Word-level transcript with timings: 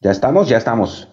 Ya 0.00 0.12
estamos, 0.12 0.48
ya 0.48 0.58
estamos. 0.58 1.08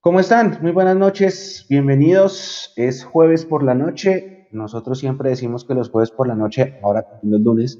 ¿Cómo 0.00 0.18
están? 0.18 0.60
Muy 0.62 0.72
buenas 0.72 0.96
noches, 0.96 1.66
bienvenidos. 1.68 2.72
Es 2.74 3.04
jueves 3.04 3.44
por 3.44 3.62
la 3.62 3.74
noche. 3.74 4.48
Nosotros 4.50 4.98
siempre 4.98 5.28
decimos 5.28 5.66
que 5.66 5.74
los 5.74 5.90
jueves 5.90 6.10
por 6.10 6.26
la 6.26 6.34
noche, 6.34 6.78
ahora 6.82 7.20
los 7.22 7.42
lunes, 7.42 7.78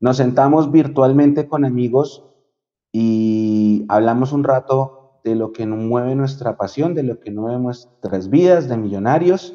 nos 0.00 0.18
sentamos 0.18 0.70
virtualmente 0.70 1.48
con 1.48 1.64
amigos 1.64 2.22
y 2.92 3.86
hablamos 3.88 4.32
un 4.32 4.44
rato 4.44 5.22
de 5.24 5.36
lo 5.36 5.52
que 5.52 5.66
mueve 5.66 6.14
nuestra 6.14 6.58
pasión, 6.58 6.92
de 6.92 7.04
lo 7.04 7.18
que 7.18 7.30
mueve 7.30 7.58
nuestras 7.58 8.28
vidas 8.28 8.68
de 8.68 8.76
millonarios, 8.76 9.54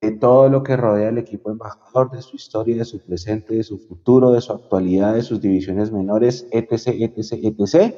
de 0.00 0.12
todo 0.12 0.48
lo 0.48 0.62
que 0.62 0.78
rodea 0.78 1.10
al 1.10 1.18
equipo 1.18 1.50
embajador, 1.50 2.10
de 2.10 2.22
su 2.22 2.36
historia, 2.36 2.74
de 2.74 2.86
su 2.86 3.00
presente, 3.00 3.54
de 3.54 3.64
su 3.64 3.78
futuro, 3.78 4.32
de 4.32 4.40
su 4.40 4.54
actualidad, 4.54 5.12
de 5.12 5.20
sus 5.20 5.42
divisiones 5.42 5.92
menores, 5.92 6.48
etc., 6.52 6.86
etc., 6.86 7.32
etc. 7.32 7.94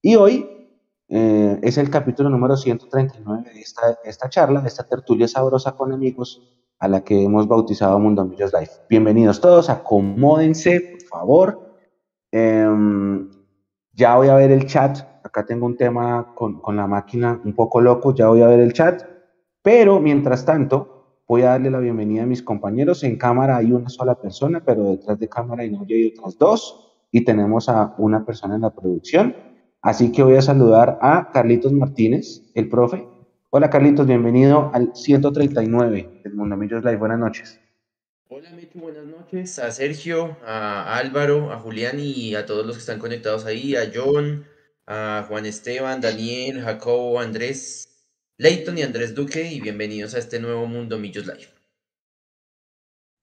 Y 0.00 0.14
hoy 0.14 0.57
eh, 1.10 1.58
es 1.62 1.78
el 1.78 1.88
capítulo 1.88 2.28
número 2.28 2.54
139 2.56 3.50
de 3.54 3.60
esta, 4.04 4.28
charla, 4.28 4.62
esta 4.66 4.84
tertulia 4.84 5.26
sabrosa 5.26 5.72
con 5.72 5.92
amigos 5.92 6.42
a 6.78 6.86
la 6.86 7.02
que 7.02 7.24
hemos 7.24 7.48
bautizado 7.48 7.98
Mundo 7.98 8.26
Millos 8.26 8.52
Life. 8.52 8.72
Bienvenidos 8.90 9.40
todos, 9.40 9.70
acomódense, 9.70 10.98
por 10.98 11.08
favor. 11.08 11.72
Em, 12.30 13.30
ya 13.92 14.16
voy 14.16 14.28
a 14.28 14.34
ver 14.34 14.50
el 14.50 14.66
chat. 14.66 14.98
Acá 15.24 15.46
tengo 15.46 15.64
un 15.64 15.78
tema 15.78 16.34
con, 16.34 16.60
con 16.60 16.76
la 16.76 16.86
máquina 16.86 17.40
un 17.42 17.54
poco 17.54 17.80
loco, 17.80 18.14
ya 18.14 18.28
voy 18.28 18.42
a 18.42 18.46
ver 18.46 18.60
el 18.60 18.74
chat. 18.74 19.02
Pero 19.62 20.00
mientras 20.00 20.44
tanto, 20.44 21.22
voy 21.26 21.42
a 21.42 21.50
darle 21.50 21.70
la 21.70 21.78
bienvenida 21.78 22.24
a 22.24 22.26
mis 22.26 22.42
compañeros. 22.42 23.02
En 23.02 23.16
cámara 23.16 23.56
hay 23.56 23.72
una 23.72 23.88
sola 23.88 24.14
persona, 24.14 24.62
pero 24.64 24.84
detrás 24.84 25.18
de 25.18 25.28
cámara 25.28 25.62
hay 25.62 25.74
otras 26.14 26.36
dos. 26.36 26.84
Y 27.10 27.24
tenemos 27.24 27.70
a 27.70 27.94
una 27.96 28.26
persona 28.26 28.56
en 28.56 28.60
la 28.60 28.70
producción. 28.70 29.47
Así 29.80 30.10
que 30.10 30.24
voy 30.24 30.34
a 30.34 30.42
saludar 30.42 30.98
a 31.00 31.30
Carlitos 31.32 31.72
Martínez, 31.72 32.42
el 32.54 32.68
profe. 32.68 33.06
Hola 33.50 33.70
Carlitos, 33.70 34.08
bienvenido 34.08 34.72
al 34.74 34.90
139 34.94 36.20
del 36.24 36.34
Mundo 36.34 36.56
Millos 36.56 36.82
Live. 36.82 36.96
Buenas 36.96 37.20
noches. 37.20 37.60
Hola 38.28 38.50
Mecho, 38.50 38.80
buenas 38.80 39.06
noches. 39.06 39.60
A 39.60 39.70
Sergio, 39.70 40.36
a 40.44 40.96
Álvaro, 40.98 41.52
a 41.52 41.60
Julián 41.60 42.00
y 42.00 42.34
a 42.34 42.44
todos 42.44 42.66
los 42.66 42.74
que 42.74 42.80
están 42.80 42.98
conectados 42.98 43.46
ahí, 43.46 43.76
a 43.76 43.90
John, 43.94 44.44
a 44.84 45.24
Juan 45.28 45.46
Esteban, 45.46 46.00
Daniel, 46.00 46.60
Jacobo, 46.60 47.20
Andrés, 47.20 47.88
Leighton 48.36 48.76
y 48.78 48.82
Andrés 48.82 49.14
Duque 49.14 49.48
y 49.48 49.60
bienvenidos 49.60 50.14
a 50.16 50.18
este 50.18 50.40
nuevo 50.40 50.66
Mundo 50.66 50.98
Millos 50.98 51.26
Live. 51.26 51.48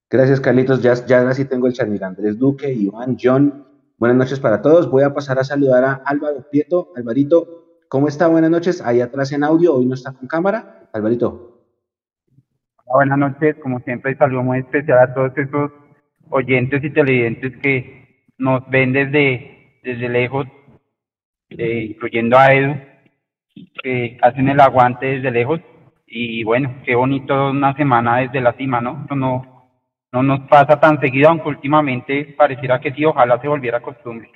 Gracias 0.10 0.40
Carlitos, 0.40 0.82
ya, 0.82 1.06
ya 1.06 1.30
así 1.30 1.44
tengo 1.44 1.68
el 1.68 1.74
channel 1.74 2.02
Andrés 2.02 2.40
Duque, 2.40 2.72
Iván, 2.72 3.18
John, 3.22 3.65
Buenas 3.98 4.18
noches 4.18 4.42
para 4.42 4.62
todos. 4.62 4.92
Voy 4.92 5.04
a 5.04 5.14
pasar 5.14 5.40
a 5.40 5.46
saludar 5.46 5.86
a 5.86 5.94
Álvaro 6.06 6.46
Prieto. 6.50 6.92
Alvarito, 6.98 7.80
¿cómo 7.88 8.10
está? 8.10 8.28
Buenas 8.28 8.52
noches. 8.52 8.82
Ahí 8.82 9.00
atrás 9.00 9.32
en 9.32 9.46
audio, 9.46 9.74
hoy 9.74 9.86
no 9.86 9.94
está 9.94 10.12
con 10.12 10.28
cámara. 10.28 10.90
Alvarito. 10.92 11.62
buenas 12.86 13.18
noches. 13.18 13.56
Como 13.64 13.80
siempre, 13.80 14.18
saludo 14.18 14.44
muy 14.44 14.60
especial 14.60 15.00
a 15.00 15.14
todos 15.14 15.32
esos 15.38 15.72
oyentes 16.30 16.84
y 16.84 16.90
televidentes 16.90 17.56
que 17.62 18.26
nos 18.38 18.70
ven 18.70 18.92
desde, 18.92 19.80
desde 19.82 20.10
lejos, 20.10 20.46
eh, 21.52 21.92
incluyendo 21.92 22.38
a 22.38 22.54
Edu, 22.54 22.76
que 23.82 24.18
hacen 24.22 24.50
el 24.50 24.60
aguante 24.60 25.06
desde 25.06 25.32
lejos. 25.32 25.62
Y 26.06 26.44
bueno, 26.44 26.82
qué 26.86 26.96
bonito 26.96 27.52
una 27.52 27.74
semana 27.78 28.18
desde 28.18 28.42
la 28.42 28.52
cima, 28.58 28.82
¿no? 28.82 29.08
No, 29.16 29.55
no 30.16 30.24
nos 30.24 30.48
pasa 30.48 30.80
tan 30.80 30.98
seguido, 31.02 31.28
aunque 31.28 31.50
últimamente 31.50 32.34
pareciera 32.38 32.80
que 32.80 32.94
sí, 32.94 33.04
ojalá 33.04 33.40
se 33.42 33.50
volviera 33.50 33.82
costumbre. 33.82 34.32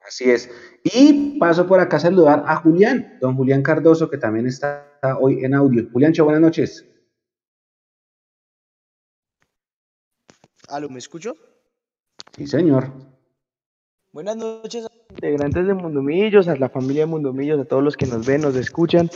Así 0.00 0.30
es. 0.30 0.48
Y 0.84 1.38
paso 1.40 1.66
por 1.66 1.80
acá 1.80 1.96
a 1.96 2.00
saludar 2.00 2.44
a 2.46 2.54
Julián, 2.56 3.18
don 3.20 3.34
Julián 3.36 3.62
Cardoso, 3.62 4.08
que 4.08 4.16
también 4.16 4.46
está 4.46 4.86
hoy 5.20 5.44
en 5.44 5.54
audio. 5.54 5.88
Julián, 5.92 6.12
buenas 6.22 6.40
noches. 6.40 6.86
¿Aló, 10.68 10.88
me 10.88 10.98
escucho? 10.98 11.34
Sí, 12.36 12.46
señor. 12.46 12.92
Buenas 14.12 14.36
noches 14.36 14.84
a 14.84 14.88
los 14.88 15.10
integrantes 15.10 15.66
de 15.66 15.74
Mundomillos, 15.74 16.46
a 16.46 16.54
la 16.54 16.68
familia 16.68 17.02
de 17.02 17.06
Mundomillos, 17.06 17.60
a 17.60 17.64
todos 17.64 17.82
los 17.82 17.96
que 17.96 18.06
nos 18.06 18.24
ven, 18.24 18.42
nos 18.42 18.54
escuchan. 18.54 19.10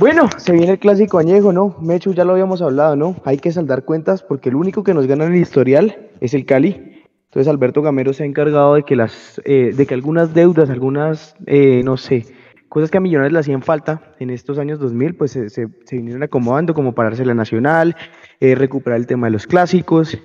Bueno, 0.00 0.30
se 0.38 0.52
viene 0.52 0.72
el 0.72 0.78
clásico 0.78 1.18
añejo, 1.18 1.52
¿no? 1.52 1.76
Mechu, 1.78 2.14
ya 2.14 2.24
lo 2.24 2.32
habíamos 2.32 2.62
hablado, 2.62 2.96
¿no? 2.96 3.16
Hay 3.26 3.36
que 3.36 3.52
saldar 3.52 3.84
cuentas 3.84 4.22
porque 4.22 4.48
el 4.48 4.54
único 4.54 4.82
que 4.82 4.94
nos 4.94 5.06
gana 5.06 5.26
en 5.26 5.34
el 5.34 5.42
historial 5.42 6.08
es 6.22 6.32
el 6.32 6.46
Cali. 6.46 7.04
Entonces 7.24 7.46
Alberto 7.48 7.82
Gamero 7.82 8.14
se 8.14 8.22
ha 8.22 8.26
encargado 8.26 8.76
de 8.76 8.82
que 8.82 8.96
las, 8.96 9.42
eh, 9.44 9.74
de 9.76 9.84
que 9.84 9.92
algunas 9.92 10.32
deudas, 10.32 10.70
algunas, 10.70 11.36
eh, 11.44 11.82
no 11.84 11.98
sé, 11.98 12.24
cosas 12.70 12.90
que 12.90 12.96
a 12.96 13.00
Millonarios 13.02 13.34
le 13.34 13.40
hacían 13.40 13.60
falta 13.60 14.14
en 14.18 14.30
estos 14.30 14.58
años 14.58 14.78
2000, 14.78 15.16
pues 15.16 15.32
se, 15.32 15.68
vinieron 15.92 16.22
acomodando 16.22 16.72
como 16.72 16.94
pararse 16.94 17.26
la 17.26 17.34
nacional, 17.34 17.94
eh, 18.40 18.54
recuperar 18.54 18.98
el 18.98 19.06
tema 19.06 19.26
de 19.26 19.32
los 19.32 19.46
clásicos, 19.46 20.16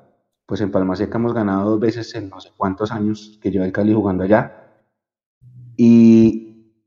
pues 0.46 0.62
en 0.62 0.72
Palma 0.72 0.96
Seca 0.96 1.18
hemos 1.18 1.34
ganado 1.34 1.72
dos 1.72 1.80
veces 1.80 2.14
en 2.16 2.30
no 2.30 2.40
sé 2.40 2.50
cuántos 2.56 2.92
años 2.92 3.40
que 3.42 3.52
lleva 3.52 3.66
el 3.66 3.72
Cali 3.72 3.94
jugando 3.94 4.24
allá. 4.24 4.84
Y 5.78 6.84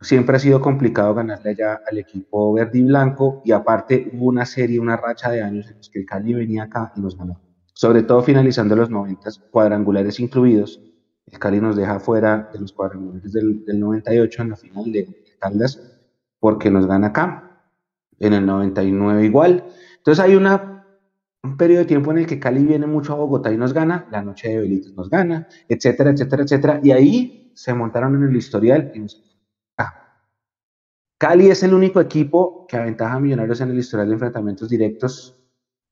siempre 0.00 0.36
ha 0.36 0.38
sido 0.38 0.60
complicado 0.60 1.14
ganarle 1.14 1.50
allá 1.50 1.80
al 1.88 1.98
equipo 1.98 2.52
verde 2.52 2.78
y 2.78 2.82
blanco. 2.82 3.42
Y 3.44 3.52
aparte 3.52 4.10
hubo 4.12 4.26
una 4.26 4.44
serie, 4.44 4.80
una 4.80 4.96
racha 4.96 5.30
de 5.30 5.42
años 5.42 5.70
en 5.70 5.78
los 5.78 5.88
que 5.88 6.00
el 6.00 6.06
Cali 6.06 6.34
venía 6.34 6.64
acá 6.64 6.92
y 6.96 7.00
nos 7.00 7.16
ganó. 7.16 7.40
Sobre 7.72 8.02
todo 8.02 8.22
finalizando 8.22 8.74
los 8.74 8.90
90, 8.90 9.30
cuadrangulares 9.50 10.18
incluidos. 10.18 10.80
El 11.26 11.38
Cali 11.38 11.60
nos 11.60 11.76
deja 11.76 12.00
fuera 12.00 12.50
de 12.52 12.58
los 12.58 12.72
cuadrangulares 12.72 13.32
del, 13.32 13.64
del 13.64 13.80
98 13.80 14.42
en 14.42 14.50
la 14.50 14.56
final 14.56 14.92
de 14.92 15.24
Caldas 15.38 15.80
porque 16.40 16.70
nos 16.70 16.86
gana 16.86 17.08
acá. 17.08 17.42
En 18.18 18.32
el 18.32 18.46
99 18.46 19.24
igual. 19.24 19.64
Entonces 19.98 20.24
hay 20.24 20.36
una 20.36 20.75
un 21.46 21.56
periodo 21.56 21.80
de 21.80 21.86
tiempo 21.86 22.10
en 22.10 22.18
el 22.18 22.26
que 22.26 22.38
Cali 22.38 22.64
viene 22.64 22.86
mucho 22.86 23.12
a 23.12 23.16
Bogotá 23.16 23.52
y 23.52 23.56
nos 23.56 23.72
gana, 23.72 24.06
la 24.10 24.22
noche 24.22 24.48
de 24.48 24.58
Belitos 24.58 24.94
nos 24.94 25.08
gana, 25.08 25.48
etcétera, 25.68 26.10
etcétera, 26.10 26.42
etcétera. 26.42 26.80
Y 26.82 26.90
ahí 26.90 27.52
se 27.54 27.72
montaron 27.72 28.14
en 28.16 28.28
el 28.28 28.36
historial. 28.36 28.92
Cali 31.18 31.48
es 31.48 31.62
el 31.62 31.72
único 31.72 32.00
equipo 32.00 32.66
que 32.66 32.76
aventaja 32.76 33.14
a 33.14 33.20
Millonarios 33.20 33.62
en 33.62 33.70
el 33.70 33.78
historial 33.78 34.08
de 34.08 34.14
enfrentamientos 34.14 34.68
directos 34.68 35.42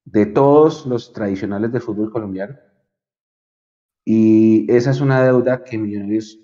de 0.04 0.26
todos 0.26 0.84
los 0.84 1.14
tradicionales 1.14 1.72
del 1.72 1.80
fútbol 1.80 2.10
colombiano. 2.10 2.58
Y 4.04 4.70
esa 4.70 4.90
es 4.90 5.00
una 5.00 5.24
deuda 5.24 5.64
que 5.64 5.78
Millonarios 5.78 6.38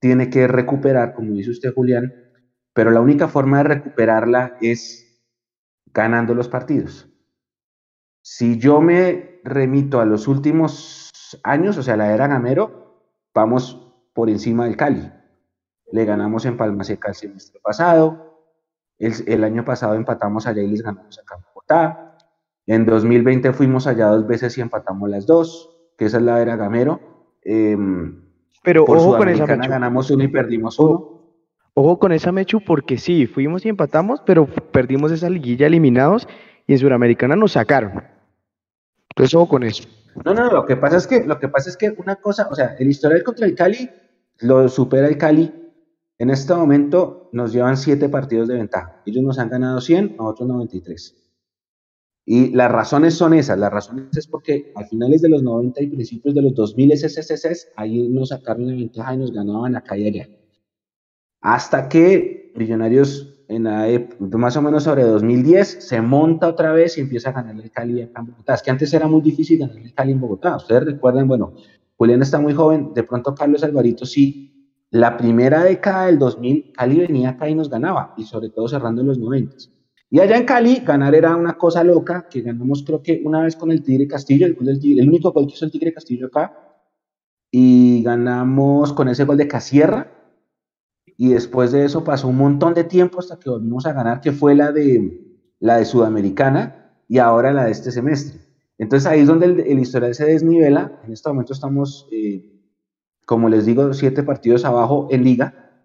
tiene 0.00 0.28
que 0.28 0.46
recuperar, 0.46 1.14
como 1.14 1.32
dice 1.32 1.50
usted, 1.50 1.72
Julián, 1.72 2.12
pero 2.74 2.90
la 2.90 3.00
única 3.00 3.26
forma 3.26 3.58
de 3.58 3.64
recuperarla 3.64 4.58
es 4.60 5.24
ganando 5.94 6.34
los 6.34 6.48
partidos. 6.48 7.08
Si 8.28 8.58
yo 8.58 8.80
me 8.80 9.40
remito 9.44 10.00
a 10.00 10.04
los 10.04 10.26
últimos 10.26 11.12
años, 11.44 11.78
o 11.78 11.82
sea, 11.84 11.96
la 11.96 12.12
era 12.12 12.26
Gamero, 12.26 13.04
vamos 13.32 13.80
por 14.12 14.28
encima 14.28 14.64
del 14.64 14.76
Cali. 14.76 15.12
Le 15.92 16.04
ganamos 16.04 16.44
en 16.44 16.56
Palma 16.56 16.82
Seca 16.82 17.10
el 17.10 17.14
semestre 17.14 17.60
pasado. 17.62 18.42
El, 18.98 19.44
año 19.44 19.64
pasado 19.64 19.94
empatamos 19.94 20.48
allá 20.48 20.60
y 20.60 20.66
les 20.66 20.82
ganamos 20.82 21.16
acá 21.20 21.36
en 21.36 21.42
Bogotá. 21.44 22.18
En 22.66 22.84
2020 22.84 23.52
fuimos 23.52 23.86
allá 23.86 24.08
dos 24.08 24.26
veces 24.26 24.58
y 24.58 24.60
empatamos 24.60 25.08
las 25.08 25.24
dos, 25.24 25.92
que 25.96 26.06
esa 26.06 26.16
es 26.16 26.24
la 26.24 26.42
era 26.42 26.56
Gamero. 26.56 26.98
Em, 27.42 28.24
Pero 28.64 28.86
ojo 28.88 29.18
con 29.18 29.28
esa 29.28 29.46
Mechu. 29.46 29.70
ganamos 29.70 30.10
uno 30.10 30.24
y 30.24 30.28
perdimos 30.28 30.80
uno. 30.80 31.22
Ojo 31.74 32.00
con 32.00 32.10
esa 32.10 32.32
Mechu, 32.32 32.60
porque 32.60 32.98
sí, 32.98 33.28
fuimos 33.28 33.64
y 33.64 33.68
empatamos, 33.68 34.20
pero 34.26 34.46
perdimos 34.46 35.12
esa 35.12 35.30
liguilla 35.30 35.68
eliminados 35.68 36.26
y 36.66 36.72
en 36.72 36.80
Suramericana 36.80 37.36
nos 37.36 37.52
sacaron. 37.52 38.15
Entonces, 39.16 39.34
ojo 39.34 39.48
con 39.48 39.62
eso. 39.62 39.84
No, 40.26 40.34
no, 40.34 40.50
lo 40.50 40.66
que 40.66 40.76
pasa 40.76 40.98
es 40.98 41.06
que, 41.06 41.24
lo 41.24 41.38
que 41.38 41.48
pasa 41.48 41.70
es 41.70 41.76
que 41.78 41.90
una 41.96 42.16
cosa, 42.16 42.48
o 42.50 42.54
sea, 42.54 42.76
el 42.78 42.88
historial 42.88 43.22
contra 43.22 43.46
el 43.46 43.54
Cali 43.54 43.88
lo 44.40 44.68
supera 44.68 45.08
el 45.08 45.16
Cali. 45.16 45.52
En 46.18 46.28
este 46.28 46.54
momento 46.54 47.30
nos 47.32 47.52
llevan 47.52 47.78
siete 47.78 48.10
partidos 48.10 48.48
de 48.48 48.56
ventaja. 48.56 49.02
Ellos 49.06 49.22
nos 49.22 49.38
han 49.38 49.48
ganado 49.48 49.80
100, 49.80 50.16
nosotros 50.16 50.48
93. 50.48 51.14
Y 52.26 52.50
las 52.50 52.70
razones 52.70 53.14
son 53.14 53.32
esas, 53.32 53.58
las 53.58 53.72
razones 53.72 54.14
es 54.16 54.26
porque 54.26 54.72
a 54.74 54.84
finales 54.84 55.22
de 55.22 55.30
los 55.30 55.42
90 55.42 55.82
y 55.82 55.86
principios 55.86 56.34
de 56.34 56.42
los 56.42 56.54
2000 56.54 56.98
SSS, 56.98 57.68
ahí 57.76 58.08
nos 58.08 58.30
sacaron 58.30 58.66
la 58.66 58.74
ventaja 58.74 59.14
y 59.14 59.18
nos 59.18 59.32
ganaban 59.32 59.76
acá 59.76 59.96
y 59.96 60.08
allá. 60.08 60.28
Hasta 61.40 61.88
que 61.88 62.52
Millonarios 62.54 63.35
en 63.48 63.64
la 63.64 63.86
más 64.18 64.56
o 64.56 64.62
menos 64.62 64.84
sobre 64.84 65.02
2010 65.04 65.86
se 65.88 66.00
monta 66.00 66.48
otra 66.48 66.72
vez 66.72 66.98
y 66.98 67.00
empieza 67.00 67.30
a 67.30 67.32
ganar 67.32 67.54
el 67.54 67.70
Cali 67.70 68.00
en 68.00 68.12
Bogotá. 68.12 68.54
Es 68.54 68.62
que 68.62 68.70
antes 68.70 68.92
era 68.92 69.06
muy 69.06 69.20
difícil 69.20 69.58
ganar 69.58 69.78
el 69.78 69.94
Cali 69.94 70.12
en 70.12 70.20
Bogotá. 70.20 70.56
Ustedes 70.56 70.84
recuerden, 70.84 71.28
bueno, 71.28 71.54
Julián 71.96 72.22
está 72.22 72.38
muy 72.38 72.54
joven, 72.54 72.92
de 72.94 73.02
pronto 73.02 73.34
Carlos 73.34 73.62
Alvarito 73.62 74.04
sí. 74.04 74.52
La 74.90 75.16
primera 75.16 75.64
década 75.64 76.06
del 76.06 76.18
2000, 76.18 76.72
Cali 76.72 77.00
venía 77.00 77.30
acá 77.30 77.48
y 77.48 77.54
nos 77.54 77.68
ganaba, 77.68 78.14
y 78.16 78.24
sobre 78.24 78.50
todo 78.50 78.68
cerrando 78.68 79.02
en 79.02 79.08
los 79.08 79.18
90. 79.18 79.56
Y 80.10 80.20
allá 80.20 80.36
en 80.36 80.44
Cali, 80.44 80.76
ganar 80.76 81.14
era 81.14 81.34
una 81.34 81.58
cosa 81.58 81.82
loca, 81.82 82.28
que 82.30 82.40
ganamos 82.40 82.84
creo 82.84 83.02
que 83.02 83.20
una 83.24 83.42
vez 83.42 83.56
con 83.56 83.72
el 83.72 83.82
Tigre 83.82 84.06
Castillo, 84.06 84.46
el, 84.46 84.56
el 84.60 85.08
único 85.08 85.32
gol 85.32 85.46
que 85.46 85.54
hizo 85.54 85.64
el 85.64 85.72
Tigre 85.72 85.92
Castillo 85.92 86.26
acá, 86.26 86.56
y 87.50 88.02
ganamos 88.02 88.92
con 88.92 89.08
ese 89.08 89.24
gol 89.24 89.36
de 89.36 89.48
Casierra, 89.48 90.15
y 91.16 91.30
después 91.30 91.72
de 91.72 91.84
eso 91.84 92.04
pasó 92.04 92.28
un 92.28 92.36
montón 92.36 92.74
de 92.74 92.84
tiempo 92.84 93.20
hasta 93.20 93.38
que 93.38 93.50
volvimos 93.50 93.86
a 93.86 93.92
ganar, 93.92 94.20
que 94.20 94.32
fue 94.32 94.54
la 94.54 94.72
de, 94.72 95.38
la 95.60 95.78
de 95.78 95.84
Sudamericana 95.84 96.92
y 97.08 97.18
ahora 97.18 97.52
la 97.52 97.64
de 97.64 97.72
este 97.72 97.90
semestre. 97.90 98.40
Entonces 98.78 99.06
ahí 99.06 99.20
es 99.20 99.26
donde 99.26 99.46
el, 99.46 99.78
historial 99.78 100.14
se 100.14 100.26
desnivela, 100.26 101.00
en 101.04 101.12
este 101.12 101.28
momento 101.28 101.54
estamos, 101.54 102.06
eh, 102.12 102.52
como 103.24 103.48
les 103.48 103.64
digo, 103.64 103.94
siete 103.94 104.22
partidos 104.22 104.64
abajo 104.64 105.08
en 105.10 105.24
liga, 105.24 105.82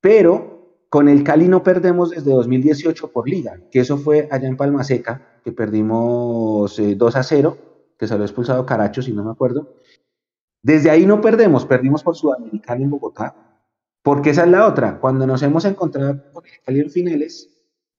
pero 0.00 0.84
con 0.88 1.08
el 1.08 1.22
Cali 1.22 1.48
no 1.48 1.62
perdemos 1.62 2.10
desde 2.10 2.32
2018 2.32 3.12
por 3.12 3.28
liga, 3.28 3.60
que 3.70 3.80
eso 3.80 3.98
fue 3.98 4.28
allá 4.30 4.48
en 4.48 4.56
Palma 4.56 4.82
Seca, 4.82 5.40
que 5.44 5.52
perdimos 5.52 6.76
2 6.76 7.14
eh, 7.14 7.18
a 7.18 7.22
0, 7.22 7.58
que 7.98 8.06
ha 8.06 8.16
expulsado 8.16 8.64
Caracho, 8.64 9.02
si 9.02 9.12
no 9.12 9.22
me 9.22 9.30
acuerdo. 9.30 9.74
Desde 10.62 10.90
ahí 10.90 11.06
no 11.06 11.20
perdemos, 11.20 11.66
perdimos 11.66 12.02
por 12.02 12.16
Sudamericana 12.16 12.82
en 12.82 12.90
Bogotá, 12.90 13.49
porque 14.02 14.30
esa 14.30 14.44
es 14.44 14.50
la 14.50 14.66
otra. 14.66 14.98
Cuando 15.00 15.26
nos 15.26 15.42
hemos 15.42 15.64
encontrado 15.64 16.22
con 16.32 16.44
el 16.46 16.52
Cali 16.64 16.80
en 16.80 16.90
finales, 16.90 17.48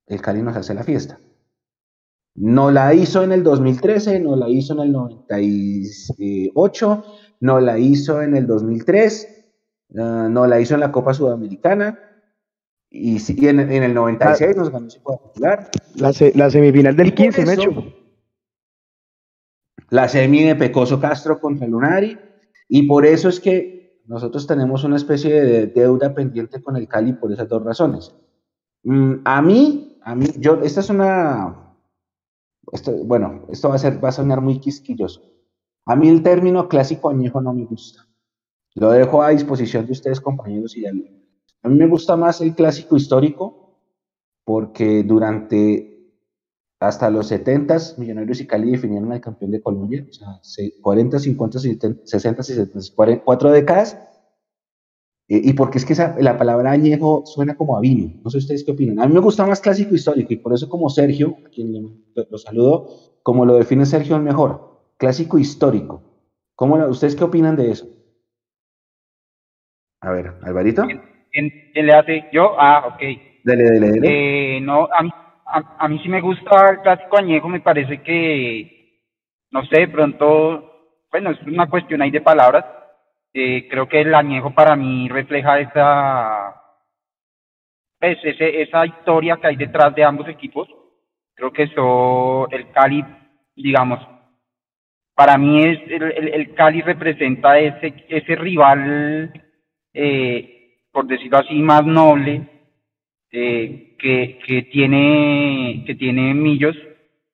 el 0.07 0.21
Cali 0.21 0.41
nos 0.41 0.57
hace 0.57 0.73
la 0.73 0.83
fiesta. 0.83 1.19
No 2.35 2.71
la 2.71 2.93
hizo 2.93 3.23
en 3.23 3.33
el 3.33 3.43
2013, 3.43 4.21
no 4.21 4.35
la 4.35 4.49
hizo 4.49 4.73
en 4.73 4.79
el 4.79 4.91
98, 4.91 7.03
no 7.41 7.59
la 7.59 7.77
hizo 7.77 8.21
en 8.21 8.35
el 8.35 8.47
2003, 8.47 9.45
ah, 9.97 10.27
no 10.29 10.47
la 10.47 10.61
hizo 10.61 10.75
en 10.75 10.79
la 10.79 10.91
Copa 10.91 11.13
Sudamericana 11.13 11.99
y, 12.93 13.19
sí, 13.19 13.37
en, 13.47 13.59
el 13.59 13.93
96 13.93 14.57
nos 14.57 14.69
ganó 14.69 14.89
Ciudad 14.89 15.03
Popular. 15.03 15.71
La, 15.95 16.11
la 16.35 16.49
semifinal 16.49 16.95
del 16.95 17.13
15, 17.13 17.45
me 17.45 17.53
hecho. 17.53 17.69
La 19.89 20.09
semi 20.09 20.43
de 20.43 20.55
Pecoso 20.55 20.99
Castro 20.99 21.39
contra 21.39 21.67
Lunari. 21.67 22.19
Y 22.67 22.83
por 22.83 23.05
eso 23.05 23.29
es 23.29 23.39
que 23.39 23.80
nosotros 24.05 24.47
tenemos 24.47 24.83
una 24.83 24.95
especie 24.95 25.41
de 25.41 25.67
deuda 25.67 26.13
pendiente 26.13 26.61
con 26.61 26.75
el 26.75 26.87
Cali 26.87 27.13
por 27.13 27.31
esas 27.31 27.47
dos 27.47 27.63
razones. 27.63 28.15
Mm, 28.83 29.15
a 29.23 29.41
mí, 29.41 29.97
a 30.03 30.15
mí, 30.15 30.27
yo, 30.37 30.61
esta 30.63 30.79
es 30.79 30.89
una. 30.89 31.75
Esto, 32.71 32.91
bueno, 33.03 33.45
esto 33.49 33.69
va 33.69 33.75
a, 33.75 33.79
ser, 33.79 34.03
va 34.03 34.09
a 34.09 34.13
sonar 34.13 34.41
muy 34.41 34.59
quisquilloso. 34.59 35.21
A 35.85 35.95
mí 35.95 36.07
el 36.07 36.23
término 36.23 36.67
clásico 36.67 37.09
añejo 37.09 37.41
no 37.41 37.53
me 37.53 37.65
gusta. 37.65 38.07
Lo 38.75 38.91
dejo 38.91 39.21
a 39.21 39.29
disposición 39.29 39.85
de 39.85 39.91
ustedes, 39.91 40.21
compañeros, 40.21 40.77
y 40.77 40.85
al, 40.85 41.03
a 41.63 41.69
mí 41.69 41.75
me 41.75 41.87
gusta 41.87 42.15
más 42.15 42.41
el 42.41 42.55
clásico 42.55 42.95
histórico 42.95 43.77
porque 44.43 45.03
durante 45.03 45.90
hasta 46.81 47.11
los 47.11 47.27
70 47.27 47.77
Millonarios 47.97 48.41
y 48.41 48.47
Cali 48.47 48.71
definieron 48.71 49.11
al 49.11 49.21
campeón 49.21 49.51
de 49.51 49.61
Colombia, 49.61 50.03
o 50.09 50.41
sea, 50.41 50.71
40, 50.81 51.19
50, 51.19 51.59
60, 52.03 52.43
70, 52.43 52.79
4 53.23 53.51
décadas. 53.51 53.99
Eh, 55.29 55.41
y 55.43 55.53
porque 55.53 55.77
es 55.77 55.85
que 55.85 55.93
la 56.19 56.37
palabra 56.39 56.71
añejo 56.71 57.23
suena 57.25 57.55
como 57.55 57.77
a 57.77 57.81
vino. 57.81 58.19
No 58.23 58.31
sé 58.31 58.39
ustedes 58.39 58.63
qué 58.63 58.71
opinan. 58.71 58.99
A 58.99 59.05
mí 59.05 59.13
me 59.13 59.19
gusta 59.19 59.45
más 59.45 59.61
clásico 59.61 59.93
histórico 59.93 60.33
y 60.33 60.37
por 60.37 60.53
eso 60.53 60.67
como 60.69 60.89
Sergio, 60.89 61.37
a 61.45 61.49
quien 61.49 62.03
lo, 62.15 62.37
saludo, 62.39 62.89
como 63.21 63.45
lo 63.45 63.53
define 63.55 63.85
Sergio 63.85 64.15
el 64.15 64.23
mejor, 64.23 64.81
clásico 64.97 65.37
histórico. 65.37 66.01
¿Cómo, 66.55 66.77
¿Ustedes 66.87 67.15
qué 67.15 67.23
opinan 67.23 67.55
de 67.55 67.69
eso? 67.69 67.87
A 70.01 70.11
ver, 70.11 70.33
Alvarito. 70.41 70.83
¿Quién, 71.31 71.51
le 71.75 71.93
hace? 71.93 72.23
¿Yo? 72.33 72.59
Ah, 72.59 72.87
ok. 72.87 73.01
Dale, 73.43 73.63
dale, 73.65 73.89
dale. 73.91 74.57
Eh, 74.57 74.61
no, 74.61 74.87
a 74.91 75.03
mí, 75.03 75.11
a, 75.51 75.87
mí 75.87 75.99
sí 75.99 76.09
me 76.09 76.21
gusta 76.21 76.69
el 76.71 76.81
clásico 76.81 77.17
añejo, 77.17 77.49
me 77.49 77.61
parece 77.61 78.01
que, 78.01 78.99
no 79.51 79.65
sé, 79.65 79.81
de 79.81 79.87
pronto, 79.87 81.03
bueno, 81.11 81.31
es 81.31 81.41
una 81.43 81.67
cuestión 81.69 82.01
ahí 82.01 82.11
de 82.11 82.21
palabras. 82.21 82.65
Eh, 83.33 83.67
creo 83.69 83.87
que 83.87 84.01
el 84.01 84.13
añejo 84.13 84.53
para 84.53 84.75
mí 84.75 85.07
refleja 85.09 85.59
esa, 85.59 86.61
pues, 87.99 88.17
ese, 88.23 88.61
esa 88.61 88.85
historia 88.85 89.37
que 89.37 89.47
hay 89.47 89.55
detrás 89.55 89.93
de 89.95 90.03
ambos 90.03 90.27
equipos. 90.27 90.67
Creo 91.35 91.51
que 91.51 91.63
eso, 91.63 92.47
el 92.51 92.71
Cali, 92.71 93.03
digamos, 93.55 93.99
para 95.15 95.37
mí 95.37 95.63
es 95.63 95.79
el, 95.87 96.29
el, 96.33 96.53
Cali 96.55 96.81
representa 96.81 97.59
ese, 97.59 98.05
ese 98.09 98.35
rival 98.35 99.31
eh, 99.93 100.61
por 100.91 101.07
decirlo 101.07 101.37
así, 101.37 101.55
más 101.55 101.85
noble 101.85 102.47
eh, 103.31 103.90
que, 104.01 104.39
que, 104.45 104.63
tiene, 104.63 105.83
que 105.85 105.95
tiene 105.95 106.33
Millos, 106.33 106.75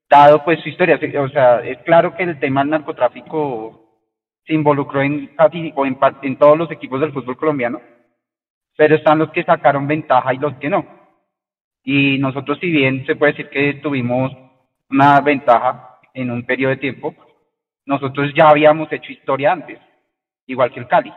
dado 0.09 0.43
pues 0.43 0.59
su 0.61 0.69
historia. 0.69 0.99
O 1.19 1.29
sea, 1.29 1.59
es 1.61 1.77
claro 1.79 2.15
que 2.15 2.23
el 2.23 2.39
tema 2.39 2.61
del 2.61 2.71
narcotráfico 2.71 4.03
se 4.45 4.53
involucró 4.53 5.01
en 5.01 5.31
o 5.75 5.85
en, 5.85 5.97
en 6.21 6.35
todos 6.37 6.57
los 6.57 6.69
equipos 6.69 6.99
del 6.99 7.13
fútbol 7.13 7.37
colombiano, 7.37 7.81
pero 8.75 8.95
están 8.95 9.19
los 9.19 9.31
que 9.31 9.43
sacaron 9.43 9.87
ventaja 9.87 10.33
y 10.33 10.37
los 10.37 10.53
que 10.55 10.69
no. 10.69 10.85
Y 11.83 12.17
nosotros, 12.19 12.59
si 12.59 12.69
bien 12.69 13.05
se 13.05 13.15
puede 13.15 13.31
decir 13.31 13.49
que 13.49 13.75
tuvimos 13.75 14.31
una 14.89 15.21
ventaja 15.21 15.99
en 16.13 16.31
un 16.31 16.45
periodo 16.45 16.71
de 16.71 16.77
tiempo, 16.77 17.15
nosotros 17.85 18.33
ya 18.35 18.49
habíamos 18.49 18.91
hecho 18.91 19.13
historia 19.13 19.53
antes, 19.53 19.79
igual 20.45 20.71
que 20.73 20.81
el 20.81 20.87
Cali 20.87 21.13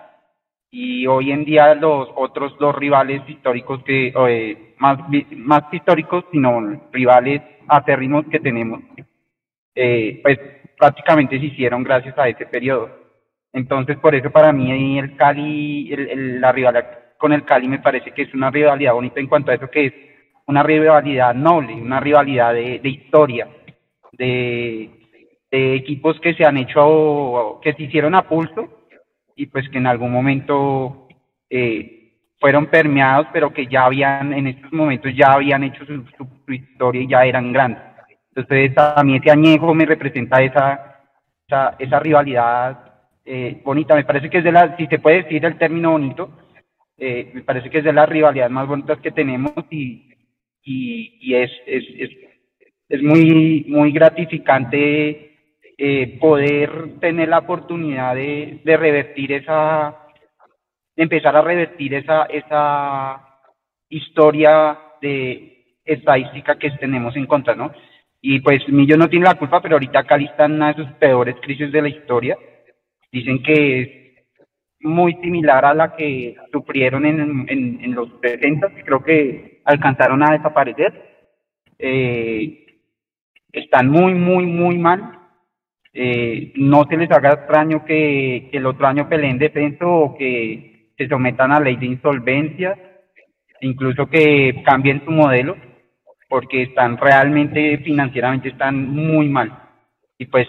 y 0.71 1.07
hoy 1.07 1.33
en 1.33 1.45
día 1.45 1.75
los 1.75 2.09
otros 2.15 2.57
dos 2.59 2.75
rivales 2.77 3.23
históricos 3.29 3.83
que 3.83 4.13
eh, 4.29 4.75
más 4.79 4.99
más 5.37 5.63
históricos 5.73 6.25
sino 6.31 6.81
rivales 6.93 7.43
aterrimos 7.67 8.25
que 8.27 8.39
tenemos 8.39 8.81
eh, 9.75 10.21
pues 10.23 10.39
prácticamente 10.79 11.39
se 11.39 11.47
hicieron 11.47 11.85
gracias 11.85 12.17
a 12.19 12.29
ese 12.29 12.47
periodo. 12.47 12.91
Entonces 13.53 13.99
por 13.99 14.15
eso 14.15 14.31
para 14.31 14.53
mí 14.53 14.99
el 14.99 15.17
Cali 15.17 15.93
el, 15.93 16.41
la 16.41 16.53
rivalidad 16.53 17.17
con 17.19 17.33
el 17.33 17.45
Cali 17.45 17.67
me 17.67 17.81
parece 17.81 18.13
que 18.13 18.23
es 18.23 18.35
una 18.35 18.51
rivalidad 18.51 18.93
bonita 18.93 19.19
en 19.19 19.27
cuanto 19.27 19.51
a 19.51 19.55
eso 19.55 19.69
que 19.69 19.87
es 19.87 19.93
una 20.47 20.63
rivalidad 20.63 21.35
noble 21.35 21.75
una 21.75 21.99
rivalidad 21.99 22.55
de, 22.55 22.79
de 22.79 22.89
historia 22.89 23.49
de 24.13 24.91
equipos 25.51 26.21
que 26.21 26.35
se 26.35 26.45
han 26.45 26.59
hecho 26.59 27.59
que 27.61 27.73
se 27.75 27.83
hicieron 27.83 28.15
a 28.15 28.29
pulso 28.29 28.80
y 29.41 29.47
pues 29.47 29.67
que 29.71 29.79
en 29.79 29.87
algún 29.87 30.13
momento 30.13 31.09
eh, 31.49 32.13
fueron 32.39 32.67
permeados, 32.67 33.29
pero 33.33 33.55
que 33.55 33.67
ya 33.67 33.87
habían, 33.87 34.35
en 34.35 34.49
estos 34.49 34.71
momentos 34.71 35.11
ya 35.17 35.33
habían 35.33 35.65
hecho 35.65 35.83
su, 35.87 36.05
historia 36.53 37.01
y 37.01 37.09
ya 37.09 37.25
eran 37.25 37.51
grandes. 37.51 37.83
Entonces 38.35 38.77
a 38.77 39.03
mí 39.03 39.17
ese 39.17 39.31
añejo 39.31 39.75
me 39.75 39.87
representa 39.87 40.43
esa, 40.43 40.99
esa, 41.47 41.75
esa 41.79 42.01
rivalidad 42.01 42.85
eh, 43.25 43.63
bonita. 43.65 43.95
Me 43.95 44.05
parece 44.05 44.29
que 44.29 44.39
es 44.39 44.45
de 44.45 44.53
la, 44.53 44.77
si 44.77 44.87
se 44.89 44.99
puede 44.99 45.23
decir 45.23 45.43
el 45.43 45.57
término 45.57 45.93
bonito, 45.93 46.31
eh, 46.99 47.31
me 47.33 47.43
parece 47.43 47.71
que 47.71 47.79
es 47.79 47.85
de 47.85 47.95
las 47.95 48.11
rivalidades 48.11 48.53
más 48.53 48.69
bonitas 48.69 48.99
que 48.99 49.11
tenemos 49.11 49.55
y, 49.71 50.13
y, 50.63 51.17
y 51.19 51.35
es, 51.35 51.51
es, 51.67 51.85
es, 51.99 52.11
es 52.91 53.03
muy, 53.03 53.65
muy 53.69 53.91
gratificante 53.91 55.30
eh, 55.83 56.19
poder 56.21 56.99
tener 57.01 57.31
la 57.31 57.39
oportunidad 57.39 58.15
de, 58.15 58.61
de 58.63 58.77
revertir 58.77 59.33
esa, 59.33 59.97
de 60.95 61.03
empezar 61.05 61.35
a 61.35 61.41
revertir 61.41 61.95
esa, 61.95 62.25
esa 62.25 63.39
historia 63.89 64.79
de 65.01 65.79
estadística 65.83 66.59
que 66.59 66.71
tenemos 66.73 67.17
en 67.17 67.25
contra, 67.25 67.55
¿no? 67.55 67.73
Y 68.21 68.41
pues 68.41 68.69
Millo 68.69 68.99
no 68.99 69.09
tiene 69.09 69.25
la 69.25 69.37
culpa, 69.37 69.63
pero 69.63 69.77
ahorita 69.77 70.05
Cali 70.05 70.27
está 70.27 70.45
en 70.45 70.57
una 70.57 70.75
de 70.75 70.85
sus 70.85 70.93
peores 70.99 71.37
crisis 71.41 71.73
de 71.73 71.81
la 71.81 71.89
historia. 71.89 72.37
Dicen 73.11 73.43
que 73.43 73.81
es 73.81 73.89
muy 74.81 75.15
similar 75.23 75.65
a 75.65 75.73
la 75.73 75.97
que 75.97 76.37
sufrieron 76.53 77.07
en, 77.07 77.47
en, 77.49 77.83
en 77.83 77.95
los 77.95 78.11
60, 78.21 78.69
creo 78.85 79.03
que 79.03 79.63
alcanzaron 79.65 80.23
a 80.23 80.33
desaparecer. 80.33 80.93
Eh, 81.79 82.67
están 83.51 83.89
muy, 83.89 84.13
muy, 84.13 84.45
muy 84.45 84.77
mal 84.77 85.20
eh, 85.93 86.53
no 86.57 86.85
se 86.89 86.97
les 86.97 87.11
haga 87.11 87.31
extraño 87.31 87.85
que, 87.85 88.49
el 88.53 88.67
otro 88.67 88.87
año 88.87 89.09
peleen 89.09 89.39
defenso 89.39 89.89
o 89.89 90.17
que 90.17 90.93
se 90.97 91.09
sometan 91.09 91.53
a 91.53 91.61
ley 91.61 91.77
de 91.77 91.87
insolvencia, 91.87 92.77
incluso 93.61 94.07
que 94.07 94.63
cambien 94.65 95.03
su 95.05 95.11
modelo, 95.11 95.57
porque 96.29 96.63
están 96.63 96.97
realmente 96.97 97.79
financieramente 97.79 98.51
están 98.51 98.89
muy 98.89 99.29
mal. 99.29 99.53
Y 100.17 100.27
pues 100.27 100.47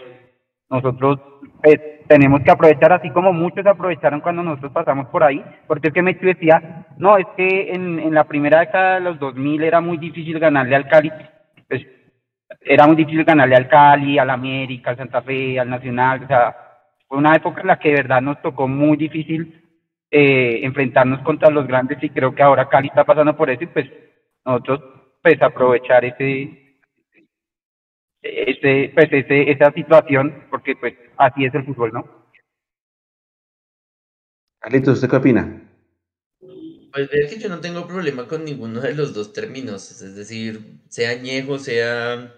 nosotros 0.70 1.20
pues, 1.64 1.80
tenemos 2.08 2.42
que 2.44 2.52
aprovechar, 2.52 2.94
así 2.94 3.10
como 3.10 3.34
muchos 3.34 3.66
aprovecharon 3.66 4.22
cuando 4.22 4.44
nosotros 4.44 4.72
pasamos 4.74 5.08
por 5.08 5.24
ahí, 5.24 5.44
porque 5.68 5.88
es 5.88 5.94
que 5.94 6.04
me 6.04 6.14
decía, 6.14 6.86
no, 6.98 7.18
es 7.18 7.26
que 7.36 7.74
en, 7.74 8.00
en 8.00 8.14
la 8.14 8.26
primera 8.26 8.60
década 8.60 8.96
de 8.96 9.02
los 9.02 9.20
2000 9.20 9.64
era 9.64 9.82
muy 9.82 9.98
difícil 9.98 10.38
ganarle 10.38 10.76
al 10.76 10.88
Cali, 10.88 11.12
era 12.60 12.88
muy 12.88 12.96
difícil 12.96 13.24
ganarle 13.24 13.55
al 13.55 13.67
Cali, 13.67 14.20
al 14.20 14.29
América, 14.29 14.91
al 14.91 14.98
Santa 14.98 15.22
Fe, 15.22 15.60
al 15.60 15.70
Nacional, 15.70 16.24
o 16.24 16.27
sea, 16.27 16.55
fue 17.08 17.17
una 17.17 17.36
época 17.36 17.62
en 17.62 17.67
la 17.67 17.79
que 17.79 17.89
de 17.89 17.96
verdad 17.96 18.22
nos 18.22 18.41
tocó 18.41 18.67
muy 18.67 18.98
difícil 18.98 19.62
eh, 20.10 20.60
enfrentarnos 20.63 21.22
contra 21.22 21.50
los 21.50 21.67
grandes 21.67 22.01
y 22.01 22.10
creo 22.10 22.34
que 22.36 22.43
ahora 22.43 22.70
Cali 22.70 22.88
está 22.88 23.03
pasando 23.03 23.36
por 23.36 23.50
eso 23.50 23.63
y 23.63 23.67
pues 23.67 23.89
nosotros 24.46 24.81
pues 25.22 25.41
aprovechar 25.41 26.03
ese, 26.03 26.77
ese, 28.22 28.91
pues 28.93 29.08
ese, 29.12 29.51
esa 29.51 29.72
situación 29.72 30.46
porque 30.50 30.75
pues 30.75 30.96
así 31.17 31.46
es 31.46 31.53
el 31.53 31.65
fútbol, 31.65 31.91
¿no? 31.93 32.29
Carlitos, 34.60 34.96
¿usted 34.96 35.10
qué 35.10 35.15
opina? 35.15 35.62
Pues 36.91 37.10
ver 37.10 37.29
que 37.29 37.39
yo 37.39 37.50
no 37.50 37.62
tengo 37.62 37.88
problema 37.88 38.27
con 38.27 38.43
ninguno 38.43 38.81
de 38.81 38.93
los 38.93 39.13
dos 39.13 39.34
términos, 39.34 40.01
es 40.01 40.15
decir, 40.15 40.81
sea 40.88 41.12
añejo, 41.12 41.58
sea... 41.58 42.36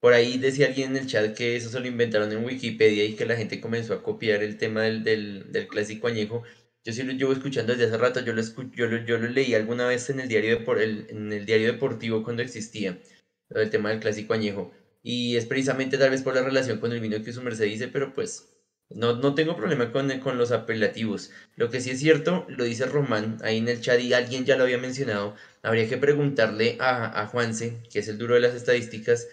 Por 0.00 0.12
ahí 0.12 0.38
decía 0.38 0.66
alguien 0.66 0.90
en 0.90 0.96
el 0.98 1.06
chat 1.06 1.34
que 1.34 1.56
eso 1.56 1.70
se 1.70 1.80
lo 1.80 1.86
inventaron 1.86 2.30
en 2.32 2.44
Wikipedia 2.44 3.04
y 3.04 3.14
que 3.14 3.26
la 3.26 3.36
gente 3.36 3.60
comenzó 3.60 3.94
a 3.94 4.02
copiar 4.02 4.42
el 4.42 4.58
tema 4.58 4.82
del, 4.82 5.02
del, 5.04 5.50
del 5.52 5.68
clásico 5.68 6.06
añejo. 6.06 6.44
Yo 6.84 6.92
sí 6.92 7.02
lo 7.02 7.12
llevo 7.12 7.32
escuchando 7.32 7.72
desde 7.72 7.86
hace 7.86 7.98
rato, 7.98 8.20
yo 8.20 8.32
lo, 8.32 8.42
yo 8.42 8.86
lo, 8.86 9.04
yo 9.04 9.18
lo 9.18 9.28
leí 9.28 9.54
alguna 9.54 9.86
vez 9.88 10.08
en 10.10 10.20
el, 10.20 10.28
diario 10.28 10.58
de 10.58 10.84
el, 10.84 11.06
en 11.10 11.32
el 11.32 11.44
diario 11.44 11.72
deportivo 11.72 12.22
cuando 12.22 12.42
existía, 12.42 12.98
el 13.50 13.70
tema 13.70 13.90
del 13.90 14.00
clásico 14.00 14.34
añejo. 14.34 14.72
Y 15.02 15.36
es 15.36 15.46
precisamente 15.46 15.98
tal 15.98 16.10
vez 16.10 16.22
por 16.22 16.34
la 16.34 16.42
relación 16.42 16.78
con 16.78 16.92
el 16.92 17.00
vino 17.00 17.22
que 17.22 17.32
su 17.32 17.42
merced 17.42 17.64
dice, 17.64 17.88
pero 17.88 18.14
pues 18.14 18.48
no, 18.88 19.16
no 19.16 19.34
tengo 19.34 19.56
problema 19.56 19.90
con, 19.90 20.08
con 20.20 20.38
los 20.38 20.52
apelativos. 20.52 21.32
Lo 21.56 21.70
que 21.70 21.80
sí 21.80 21.90
es 21.90 21.98
cierto, 21.98 22.46
lo 22.48 22.64
dice 22.64 22.86
Román 22.86 23.38
ahí 23.42 23.58
en 23.58 23.68
el 23.68 23.80
chat 23.80 24.00
y 24.00 24.12
alguien 24.12 24.44
ya 24.44 24.56
lo 24.56 24.62
había 24.62 24.78
mencionado, 24.78 25.34
habría 25.62 25.88
que 25.88 25.96
preguntarle 25.96 26.76
a, 26.78 27.20
a 27.20 27.26
Juanse, 27.26 27.78
que 27.92 27.98
es 27.98 28.08
el 28.08 28.18
duro 28.18 28.34
de 28.34 28.40
las 28.40 28.54
estadísticas, 28.54 29.26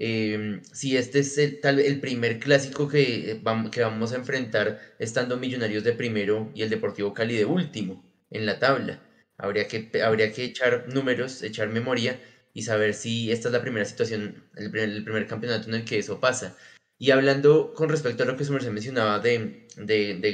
eh, 0.00 0.60
si 0.72 0.96
este 0.96 1.20
es 1.20 1.38
el, 1.38 2.00
primer 2.00 2.38
clásico 2.38 2.88
que 2.88 3.40
vamos, 3.42 3.70
que 3.70 3.82
vamos 3.82 4.12
a 4.12 4.16
enfrentar 4.16 4.80
estando 4.98 5.36
Millonarios 5.36 5.84
de 5.84 5.92
primero 5.92 6.50
y 6.54 6.62
el 6.62 6.70
Deportivo 6.70 7.12
Cali 7.14 7.36
de 7.36 7.44
último 7.44 8.04
en 8.30 8.46
la 8.46 8.58
tabla. 8.58 9.02
Habría 9.36 9.68
que, 9.68 9.90
habría 10.02 10.32
que 10.32 10.44
echar 10.44 10.86
números, 10.88 11.42
echar 11.42 11.68
memoria 11.68 12.20
y 12.54 12.62
saber 12.62 12.94
si 12.94 13.30
esta 13.32 13.48
es 13.48 13.52
la 13.52 13.62
primera 13.62 13.84
situación, 13.84 14.44
el 14.56 14.70
primer, 14.70 15.26
campeonato 15.26 15.68
en 15.68 15.76
el 15.76 15.84
que 15.84 15.98
eso 15.98 16.20
pasa. 16.20 16.56
Y 16.98 17.12
hablando 17.12 17.72
con 17.74 17.88
respecto 17.88 18.24
a 18.24 18.26
lo 18.26 18.36
que 18.36 18.44
su 18.44 18.52
merced 18.52 18.72
mencionaba 18.72 19.20
de, 19.20 19.66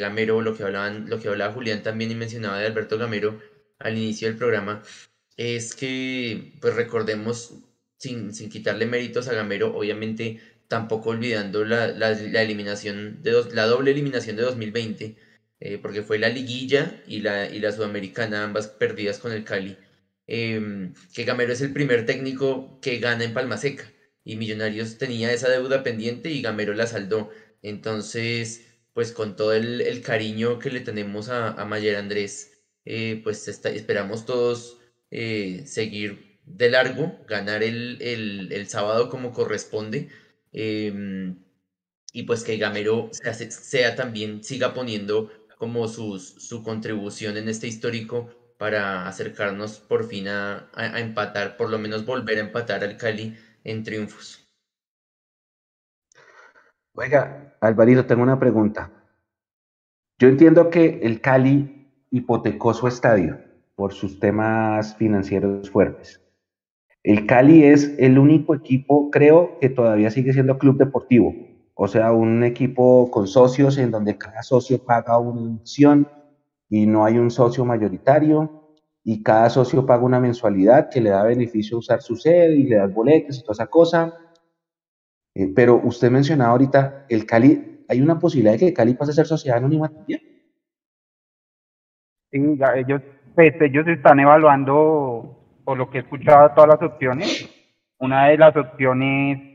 Gamero, 0.00 0.40
lo 0.40 0.56
que, 0.56 0.62
hablaban, 0.62 1.09
lo 1.11 1.21
que 1.21 1.28
hablaba 1.28 1.52
Julián 1.52 1.83
también 1.83 2.11
y 2.11 2.14
mencionaba 2.14 2.59
de 2.59 2.66
Alberto 2.66 2.99
Gamero 2.99 3.40
al 3.78 3.97
inicio 3.99 4.28
del 4.28 4.38
programa, 4.38 4.83
es 5.37 5.75
que, 5.75 6.54
pues 6.61 6.75
recordemos 6.75 7.54
sin, 8.04 8.34
sin 8.34 8.50
quitarle 8.50 8.87
méritos 8.87 9.28
a 9.28 9.34
Gamero, 9.34 9.75
obviamente 9.76 10.40
tampoco 10.68 11.11
olvidando 11.11 11.64
la, 11.64 11.88
la, 11.88 12.42
eliminación 12.42 13.23
de 13.23 13.30
dos, 13.32 13.54
la 13.54 13.66
doble 13.66 13.90
eliminación 13.92 14.37
de 14.37 14.42
2020, 14.42 15.16
eh, 15.61 15.78
porque 15.78 16.02
fue 16.02 16.18
la 16.18 16.28
liguilla 16.28 17.02
y 17.06 17.20
la, 17.20 17.50
y 17.50 17.58
la 17.61 17.73
sudamericana, 17.73 18.44
ambas 18.44 18.68
perdidas 18.68 19.18
con 19.18 19.32
el 19.32 19.44
Cali. 19.44 19.76
Eh, 20.26 20.92
que 21.14 21.25
Gamero 21.25 21.52
es 21.52 21.61
el 21.61 21.73
primer 21.73 22.06
técnico 22.06 22.78
que 22.80 22.99
gana 22.99 23.25
en 23.25 23.34
Palma 23.34 23.58
Seca 23.58 23.84
y 24.25 24.37
Millonarios 24.37 24.96
tenía 24.99 25.32
esa 25.32 25.50
deuda 25.50 25.82
pendiente 25.82 26.30
y 26.30 26.42
Gamero 26.42 26.75
la 26.75 26.87
saldó. 26.87 27.30
Entonces, 27.62 28.66
pues 28.94 29.12
con 29.12 29.37
todo 29.37 29.52
el, 29.54 29.80
el 29.82 30.02
cariño 30.02 30.58
que 30.58 30.70
le 30.70 30.80
tenemos 30.80 31.28
a, 31.28 31.49
a 31.52 31.64
Mayer 31.64 31.96
Andrés, 31.96 32.62
eh, 32.84 33.20
pues 33.25 33.46
esperamos 33.49 34.26
todos 34.26 34.78
eh, 35.11 35.62
seguir 35.66 36.24
de 36.47 36.71
largo, 36.71 37.19
ganar 37.27 37.63
el, 37.63 37.99
el, 38.01 38.53
el 38.53 38.69
sábado 38.69 39.09
como 39.09 39.33
corresponde. 39.33 40.09
Eh, 40.53 41.35
y 42.15 42.23
pues 42.23 42.45
que 42.45 42.57
Gamero 42.59 43.11
sea, 43.13 43.97
también, 43.97 44.45
siga 44.45 44.73
poniendo 44.73 45.31
como 45.59 45.89
su 45.89 46.63
contribución 46.65 47.37
en 47.37 47.49
este 47.49 47.67
histórico 47.67 48.31
para 48.57 49.09
acercarnos 49.09 49.81
por 49.81 50.05
fin 50.05 50.29
a, 50.29 50.71
a, 50.75 50.83
a, 50.83 51.01
empatar, 51.01 51.57
por 51.57 51.71
lo 51.71 51.79
menos 51.79 52.07
volver 52.07 52.39
a 52.39 52.43
empatar 52.43 52.85
al 52.85 52.97
Cali 52.97 53.37
en 53.65 53.83
triunfos. 53.83 54.49
Oiga, 56.95 57.57
Alvarito, 57.61 58.07
tengo 58.07 58.23
una 58.23 58.39
pregunta. 58.39 58.93
Yo 60.21 60.29
entiendo 60.29 60.71
que 60.71 61.01
el 61.03 61.21
Cali 61.21 62.07
hipotecó 62.13 62.73
su 62.73 62.87
estadio 62.87 63.41
por 63.75 63.93
sus 63.93 64.21
temas 64.21 64.95
financieros 64.97 65.69
fuertes. 65.69 66.24
El 67.04 67.26
Cali 67.26 67.64
es 67.64 67.94
el 67.99 68.18
único 68.18 68.54
equipo, 68.54 69.11
creo, 69.11 69.58
que 69.61 69.68
todavía 69.68 70.11
sigue 70.11 70.32
siendo 70.32 70.56
club 70.56 70.78
deportivo. 70.78 71.34
O 71.75 71.87
sea, 71.87 72.12
un 72.12 72.42
equipo 72.44 73.11
con 73.11 73.26
socios 73.26 73.76
en 73.76 73.90
donde 73.90 74.16
cada 74.16 74.42
socio 74.42 74.82
paga 74.82 75.18
una 75.18 75.54
acción 75.56 76.08
y 76.70 76.87
no 76.87 77.04
hay 77.04 77.18
un 77.18 77.30
socio 77.30 77.66
mayoritario 77.66 78.78
y 79.02 79.23
cada 79.23 79.50
socio 79.50 79.84
paga 79.84 80.02
una 80.02 80.18
mensualidad 80.18 80.88
que 80.88 81.02
le 81.02 81.11
da 81.11 81.25
beneficio 81.25 81.76
usar 81.76 82.00
su 82.00 82.16
sede 82.16 82.56
y 82.56 82.62
le 82.62 82.76
da 82.76 82.87
boletos 82.87 83.38
y 83.38 83.42
toda 83.42 83.52
esa 83.52 83.66
cosa. 83.66 84.14
Eh, 85.34 85.52
pero 85.54 85.82
usted 85.84 86.11
mencionaba 86.11 86.52
ahorita, 86.52 87.04
el 87.11 87.26
Cali, 87.26 87.84
¿hay 87.87 88.00
una 88.00 88.18
posibilidad 88.18 88.52
de 88.52 88.61
que 88.61 88.73
Cali 88.73 88.94
pase 88.94 89.11
a 89.11 89.14
ser 89.14 89.26
sociedad 89.26 89.58
anónima 89.58 89.90
también? 89.90 90.20
Sí, 92.30 92.58
ellos, 92.76 93.02
pues, 93.34 93.52
ellos 93.61 93.87
están 93.88 94.20
evaluando 94.20 95.44
por 95.64 95.78
lo 95.78 95.90
que 95.90 95.99
he 95.99 96.00
escuchado, 96.02 96.52
todas 96.54 96.78
las 96.78 96.83
opciones. 96.83 97.50
Una 97.99 98.26
de 98.26 98.38
las 98.38 98.56
opciones 98.56 99.54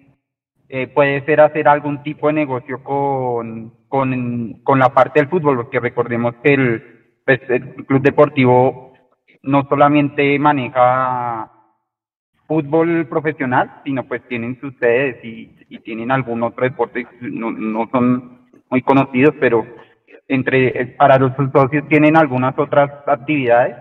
eh, 0.67 0.87
puede 0.87 1.23
ser 1.25 1.41
hacer 1.41 1.67
algún 1.67 2.03
tipo 2.03 2.27
de 2.27 2.33
negocio 2.33 2.83
con, 2.83 3.73
con, 3.87 4.61
con, 4.63 4.79
la 4.79 4.89
parte 4.89 5.19
del 5.19 5.29
fútbol, 5.29 5.57
porque 5.57 5.79
recordemos 5.79 6.35
que 6.43 6.53
el, 6.53 6.83
pues, 7.25 7.41
el 7.49 7.85
club 7.85 8.01
deportivo 8.01 8.93
no 9.43 9.67
solamente 9.69 10.37
maneja 10.39 11.51
fútbol 12.47 13.07
profesional, 13.07 13.81
sino 13.83 14.03
pues 14.03 14.27
tienen 14.27 14.59
sus 14.59 14.75
sedes 14.77 15.23
y, 15.23 15.55
y 15.69 15.79
tienen 15.79 16.11
algún 16.11 16.41
otro 16.43 16.63
deporte, 16.63 17.05
no, 17.21 17.51
no 17.51 17.87
son 17.91 18.49
muy 18.69 18.81
conocidos, 18.81 19.35
pero 19.39 19.65
entre 20.27 20.95
para 20.97 21.17
los 21.17 21.33
socios 21.51 21.87
tienen 21.87 22.17
algunas 22.17 22.57
otras 22.57 22.91
actividades 23.07 23.75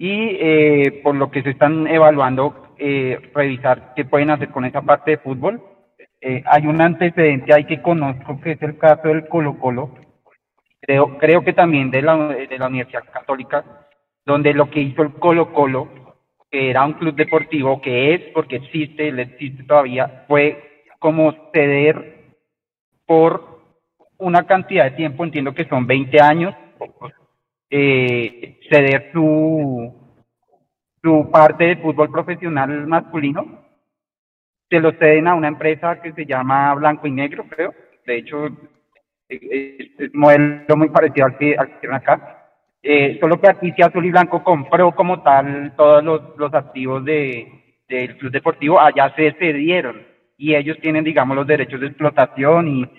y 0.00 0.38
eh, 0.40 1.00
por 1.02 1.14
lo 1.14 1.30
que 1.30 1.42
se 1.42 1.50
están 1.50 1.86
evaluando, 1.86 2.72
eh, 2.78 3.20
revisar 3.34 3.92
qué 3.94 4.06
pueden 4.06 4.30
hacer 4.30 4.48
con 4.48 4.64
esa 4.64 4.80
parte 4.80 5.10
de 5.10 5.18
fútbol. 5.18 5.62
Eh, 6.22 6.42
hay 6.46 6.66
un 6.66 6.80
antecedente 6.80 7.52
ahí 7.52 7.66
que 7.66 7.82
conozco, 7.82 8.40
que 8.40 8.52
es 8.52 8.62
el 8.62 8.78
caso 8.78 9.08
del 9.08 9.28
Colo 9.28 9.58
Colo, 9.58 9.94
creo, 10.80 11.18
creo 11.18 11.44
que 11.44 11.52
también 11.52 11.90
de 11.90 12.00
la, 12.00 12.16
de 12.28 12.58
la 12.58 12.68
Universidad 12.68 13.04
Católica, 13.12 13.86
donde 14.24 14.54
lo 14.54 14.70
que 14.70 14.80
hizo 14.80 15.02
el 15.02 15.12
Colo 15.12 15.52
Colo, 15.52 15.90
que 16.50 16.70
era 16.70 16.86
un 16.86 16.94
club 16.94 17.14
deportivo, 17.14 17.82
que 17.82 18.14
es, 18.14 18.22
porque 18.32 18.56
existe, 18.56 19.12
le 19.12 19.22
existe 19.22 19.64
todavía, 19.64 20.24
fue 20.26 20.86
como 20.98 21.34
ceder 21.52 22.32
por 23.04 23.60
una 24.16 24.46
cantidad 24.46 24.84
de 24.84 24.92
tiempo, 24.92 25.24
entiendo 25.24 25.52
que 25.52 25.68
son 25.68 25.86
20 25.86 26.18
años, 26.22 26.54
eh, 27.70 28.58
ceder 28.68 29.10
su, 29.12 29.94
su 31.02 31.30
parte 31.30 31.64
de 31.64 31.76
fútbol 31.76 32.10
profesional 32.10 32.86
masculino, 32.86 33.64
se 34.68 34.80
lo 34.80 34.92
ceden 34.92 35.28
a 35.28 35.34
una 35.34 35.48
empresa 35.48 36.00
que 36.00 36.12
se 36.12 36.26
llama 36.26 36.74
Blanco 36.74 37.06
y 37.06 37.12
Negro, 37.12 37.44
creo. 37.48 37.74
De 38.06 38.18
hecho, 38.18 38.48
es, 39.28 40.10
un 40.12 40.20
modelo 40.20 40.76
muy 40.76 40.88
parecido 40.90 41.26
al 41.26 41.38
que, 41.38 41.56
al 41.56 41.94
acá. 41.94 42.36
Eh, 42.82 43.18
solo 43.20 43.40
que 43.40 43.50
aquí 43.50 43.72
si 43.72 43.82
Azul 43.82 44.06
y 44.06 44.10
Blanco 44.10 44.42
compró 44.42 44.92
como 44.92 45.22
tal 45.22 45.74
todos 45.76 46.02
los, 46.02 46.22
los 46.38 46.54
activos 46.54 47.04
de, 47.04 47.46
del 47.88 48.16
club 48.16 48.32
deportivo, 48.32 48.80
allá 48.80 49.12
se 49.14 49.32
cedieron 49.32 50.06
y 50.38 50.54
ellos 50.54 50.78
tienen, 50.80 51.04
digamos, 51.04 51.36
los 51.36 51.46
derechos 51.46 51.80
de 51.80 51.88
explotación 51.88 52.68
y, 52.68 52.90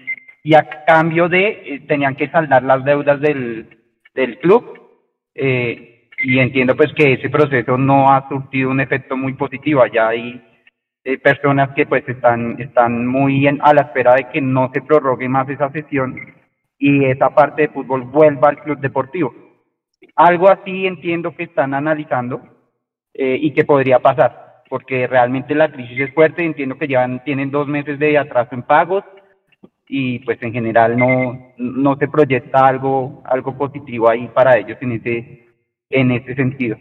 y 0.43 0.53
a 0.53 0.85
cambio 0.85 1.27
de, 1.27 1.47
eh, 1.65 1.79
tenían 1.87 2.15
que 2.15 2.29
saldar 2.29 2.61
las 2.63 2.83
deudas 2.85 3.19
del, 3.19 3.80
del 4.13 4.39
club 4.39 4.79
eh, 5.35 6.09
y 6.23 6.39
entiendo 6.39 6.75
pues 6.75 6.93
que 6.93 7.13
ese 7.13 7.29
proceso 7.29 7.77
no 7.77 8.11
ha 8.11 8.27
surtido 8.29 8.69
un 8.69 8.79
efecto 8.79 9.17
muy 9.17 9.33
positivo. 9.33 9.81
Allá 9.81 10.09
hay 10.09 10.41
eh, 11.03 11.17
personas 11.17 11.69
que 11.75 11.85
pues 11.85 12.07
están, 12.07 12.59
están 12.59 13.07
muy 13.07 13.47
en, 13.47 13.59
a 13.61 13.73
la 13.73 13.81
espera 13.81 14.15
de 14.15 14.29
que 14.29 14.41
no 14.41 14.69
se 14.73 14.81
prorrogue 14.81 15.27
más 15.27 15.49
esa 15.49 15.71
sesión 15.71 16.15
y 16.77 17.05
esa 17.05 17.29
parte 17.29 17.63
de 17.63 17.67
fútbol 17.69 18.03
vuelva 18.03 18.49
al 18.49 18.59
club 18.59 18.79
deportivo. 18.79 19.33
Algo 20.15 20.49
así 20.49 20.85
entiendo 20.85 21.35
que 21.35 21.43
están 21.43 21.73
analizando 21.73 22.41
eh, 23.13 23.37
y 23.39 23.53
que 23.53 23.65
podría 23.65 23.99
pasar. 23.99 24.49
porque 24.69 25.05
realmente 25.05 25.53
la 25.53 25.69
crisis 25.69 25.99
es 25.99 26.13
fuerte, 26.13 26.45
entiendo 26.45 26.77
que 26.77 26.87
ya 26.87 27.05
tienen 27.25 27.51
dos 27.51 27.67
meses 27.67 27.99
de 27.99 28.17
atraso 28.17 28.55
en 28.55 28.63
pagos 28.63 29.03
y 29.93 30.19
pues 30.19 30.41
en 30.41 30.53
general 30.53 30.97
no, 30.97 31.53
no 31.57 31.97
se 31.97 32.07
proyecta 32.07 32.65
algo, 32.65 33.21
algo 33.25 33.57
positivo 33.57 34.09
ahí 34.09 34.29
para 34.29 34.57
ellos 34.57 34.77
en 34.79 34.93
ese, 34.93 35.49
en 35.89 36.11
ese 36.11 36.33
sentido. 36.33 36.77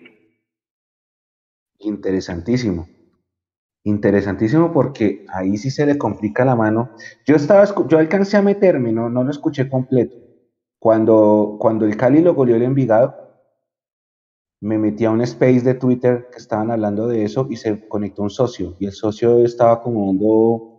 Interesantísimo. 1.80 2.86
Interesantísimo 3.82 4.72
porque 4.72 5.26
ahí 5.34 5.56
sí 5.56 5.72
se 5.72 5.86
le 5.86 5.98
complica 5.98 6.44
la 6.44 6.54
mano. 6.54 6.90
Yo 7.26 7.34
estaba, 7.34 7.64
yo 7.88 7.98
alcancé 7.98 8.36
a 8.36 8.42
meterme, 8.42 8.92
no, 8.92 9.10
no 9.10 9.24
lo 9.24 9.30
escuché 9.32 9.68
completo. 9.68 10.14
Cuando, 10.78 11.56
cuando 11.58 11.86
el 11.86 11.96
Cali 11.96 12.20
lo 12.20 12.34
goleó 12.34 12.54
el 12.54 12.62
Envigado, 12.62 13.16
me 14.60 14.78
metí 14.78 15.04
a 15.04 15.10
un 15.10 15.22
space 15.22 15.62
de 15.62 15.74
Twitter 15.74 16.28
que 16.30 16.38
estaban 16.38 16.70
hablando 16.70 17.08
de 17.08 17.24
eso 17.24 17.48
y 17.50 17.56
se 17.56 17.88
conectó 17.88 18.22
un 18.22 18.30
socio. 18.30 18.76
Y 18.78 18.86
el 18.86 18.92
socio 18.92 19.44
estaba 19.44 19.82
como 19.82 20.06
dando 20.06 20.69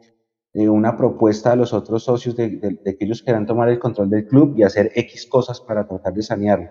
eh, 0.54 0.70
una 0.70 0.98
propuesta 0.98 1.52
a 1.52 1.56
los 1.56 1.74
otros 1.74 2.04
socios 2.04 2.36
de, 2.36 2.60
que 2.60 3.06
ellos 3.06 3.22
quieran 3.22 3.46
tomar 3.46 3.70
el 3.70 3.80
control 3.80 4.10
del 4.10 4.28
club 4.28 4.56
y 4.58 4.64
hacer 4.64 4.92
X 4.96 5.28
cosas 5.28 5.62
para 5.62 5.88
tratar 5.88 6.14
de 6.14 6.24
sanearlo. 6.24 6.70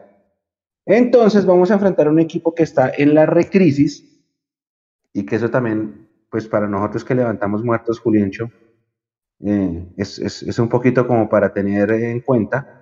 Entonces 0.87 1.47
vamos 1.47 1.71
a 1.71 1.75
enfrentar 1.75 2.07
a 2.07 2.11
un 2.11 2.21
equipo 2.21 2.55
que 2.55 2.63
está 2.63 2.91
en 2.97 3.15
la 3.15 3.27
recrisis 3.27 4.07
y 5.13 5.25
que 5.27 5.37
eso 5.37 5.51
también, 5.51 6.09
pues 6.31 6.49
para 6.49 6.69
nosotros 6.69 7.05
que 7.05 7.15
levantamos 7.15 7.65
muertos, 7.65 8.01
Juliencho, 8.01 8.51
eh, 9.41 9.93
es, 9.97 10.19
es, 10.19 10.43
es 10.43 10.59
un 10.59 10.69
poquito 10.69 11.07
como 11.07 11.29
para 11.29 11.53
tener 11.53 11.91
en 11.91 12.21
cuenta 12.21 12.81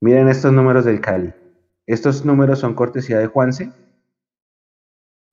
Miren 0.00 0.28
estos 0.28 0.52
números 0.52 0.84
del 0.84 1.00
Cali. 1.00 1.32
Estos 1.86 2.24
números 2.24 2.58
son 2.58 2.74
cortesía 2.74 3.18
de 3.18 3.28
Juanse, 3.28 3.72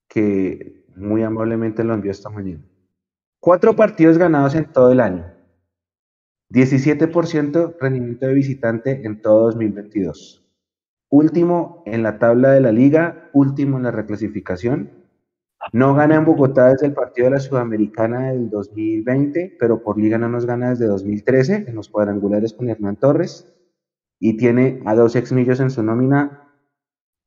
que 0.08 0.86
muy 0.96 1.22
amablemente 1.24 1.84
lo 1.84 1.94
envió 1.94 2.12
esta 2.12 2.30
mañana. 2.30 2.64
Cuatro 3.46 3.76
partidos 3.76 4.18
ganados 4.18 4.56
en 4.56 4.72
todo 4.72 4.94
el 4.94 5.02
año. 5.02 5.26
17% 6.50 7.76
rendimiento 7.78 8.26
de 8.26 8.34
visitante 8.34 9.06
en 9.06 9.22
todo 9.22 9.48
2022. 9.48 10.48
Último 11.10 11.84
en 11.86 12.04
la 12.04 12.20
tabla 12.20 12.52
de 12.52 12.62
la 12.62 12.72
liga, 12.72 13.30
último 13.34 13.76
en 13.76 13.84
la 13.84 13.92
reclasificación. 13.92 14.92
No 15.74 15.94
gana 15.94 16.16
en 16.16 16.24
Bogotá 16.24 16.70
desde 16.70 16.86
el 16.86 16.94
partido 16.94 17.26
de 17.26 17.32
la 17.32 17.40
Sudamericana 17.42 18.32
del 18.32 18.50
2020, 18.50 19.58
pero 19.60 19.84
por 19.84 20.00
liga 20.00 20.18
no 20.18 20.30
nos 20.30 20.46
gana 20.46 20.70
desde 20.70 20.86
2013 20.86 21.66
en 21.68 21.76
los 21.76 21.90
cuadrangulares 21.90 22.54
con 22.54 22.70
Hernán 22.70 22.96
Torres 22.96 23.54
y 24.22 24.38
tiene 24.38 24.82
a 24.86 24.96
dos 24.96 25.18
exmillos 25.18 25.60
en 25.60 25.70
su 25.70 25.84
nómina 25.84 26.50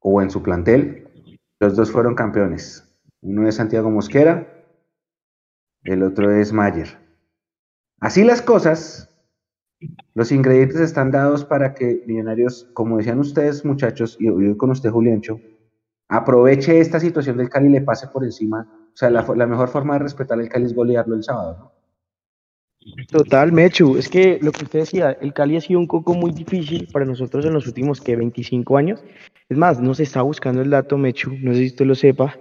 o 0.00 0.22
en 0.22 0.30
su 0.30 0.42
plantel. 0.42 1.10
Los 1.60 1.76
dos 1.76 1.92
fueron 1.92 2.14
campeones. 2.14 2.90
Uno 3.20 3.46
es 3.46 3.56
Santiago 3.56 3.90
Mosquera, 3.90 4.55
el 5.86 6.02
otro 6.02 6.30
es 6.30 6.52
Mayer. 6.52 6.98
Así 8.00 8.24
las 8.24 8.42
cosas, 8.42 9.10
los 10.14 10.32
ingredientes 10.32 10.80
están 10.80 11.10
dados 11.10 11.44
para 11.44 11.74
que 11.74 12.02
Millonarios, 12.06 12.68
como 12.74 12.98
decían 12.98 13.18
ustedes 13.18 13.64
muchachos, 13.64 14.16
y 14.20 14.26
yo 14.26 14.56
con 14.56 14.70
usted 14.70 14.90
Juliancho, 14.90 15.40
aproveche 16.08 16.80
esta 16.80 17.00
situación 17.00 17.36
del 17.36 17.48
Cali 17.48 17.68
y 17.68 17.72
le 17.72 17.80
pase 17.80 18.08
por 18.08 18.24
encima. 18.24 18.68
O 18.92 18.96
sea, 18.96 19.10
la, 19.10 19.46
mejor 19.46 19.68
forma 19.68 19.94
de 19.94 20.00
respetar 20.00 20.40
el 20.40 20.48
Cali 20.48 20.66
es 20.66 20.74
golearlo 20.74 21.14
el 21.14 21.22
sábado. 21.22 21.72
Total, 23.10 23.50
Mechu. 23.52 23.96
Es 23.96 24.08
que 24.08 24.38
lo 24.40 24.52
que 24.52 24.64
usted 24.64 24.80
decía, 24.80 25.10
el 25.20 25.32
Cali 25.32 25.56
ha 25.56 25.60
sido 25.60 25.80
un 25.80 25.86
coco 25.86 26.14
muy 26.14 26.30
difícil 26.30 26.88
para 26.92 27.04
nosotros 27.04 27.44
en 27.44 27.52
los 27.52 27.66
últimos 27.66 28.00
que 28.00 28.14
25 28.14 28.76
años. 28.76 29.02
Es 29.48 29.58
más, 29.58 29.80
no 29.80 29.94
se 29.94 30.04
está 30.04 30.22
buscando 30.22 30.62
el 30.62 30.70
dato, 30.70 30.96
Mechu, 30.96 31.32
no 31.40 31.52
sé 31.52 31.60
si 31.60 31.66
usted 31.66 31.86
lo 31.86 31.94
sepa, 31.94 32.38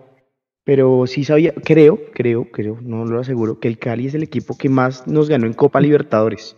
pero 0.65 1.07
sí 1.07 1.23
sabía, 1.23 1.53
creo, 1.53 1.99
creo, 2.11 2.51
creo, 2.51 2.79
no 2.81 3.05
lo 3.05 3.19
aseguro, 3.19 3.59
que 3.59 3.67
el 3.69 3.77
Cali 3.77 4.07
es 4.07 4.15
el 4.15 4.23
equipo 4.23 4.57
que 4.57 4.67
más 4.67 5.07
nos 5.07 5.29
ganó 5.29 5.45
en 5.45 5.53
Copa 5.53 5.79
Libertadores 5.79 6.57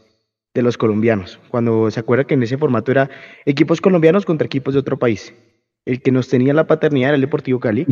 de 0.53 0.61
los 0.63 0.77
colombianos. 0.77 1.39
Cuando 1.49 1.91
se 1.91 1.99
acuerda 1.99 2.23
que 2.23 2.33
en 2.33 2.41
ese 2.41 2.57
formato 2.57 2.91
era 2.91 3.09
equipos 3.46 3.81
colombianos 3.81 4.25
contra 4.25 4.46
equipos 4.46 4.74
de 4.74 4.79
otro 4.79 4.98
país. 4.98 5.35
El 5.85 6.01
que 6.01 6.11
nos 6.11 6.29
tenía 6.29 6.53
la 6.53 6.65
paternidad 6.65 7.09
era 7.09 7.15
el 7.15 7.22
Deportivo 7.22 7.59
Cali 7.59 7.85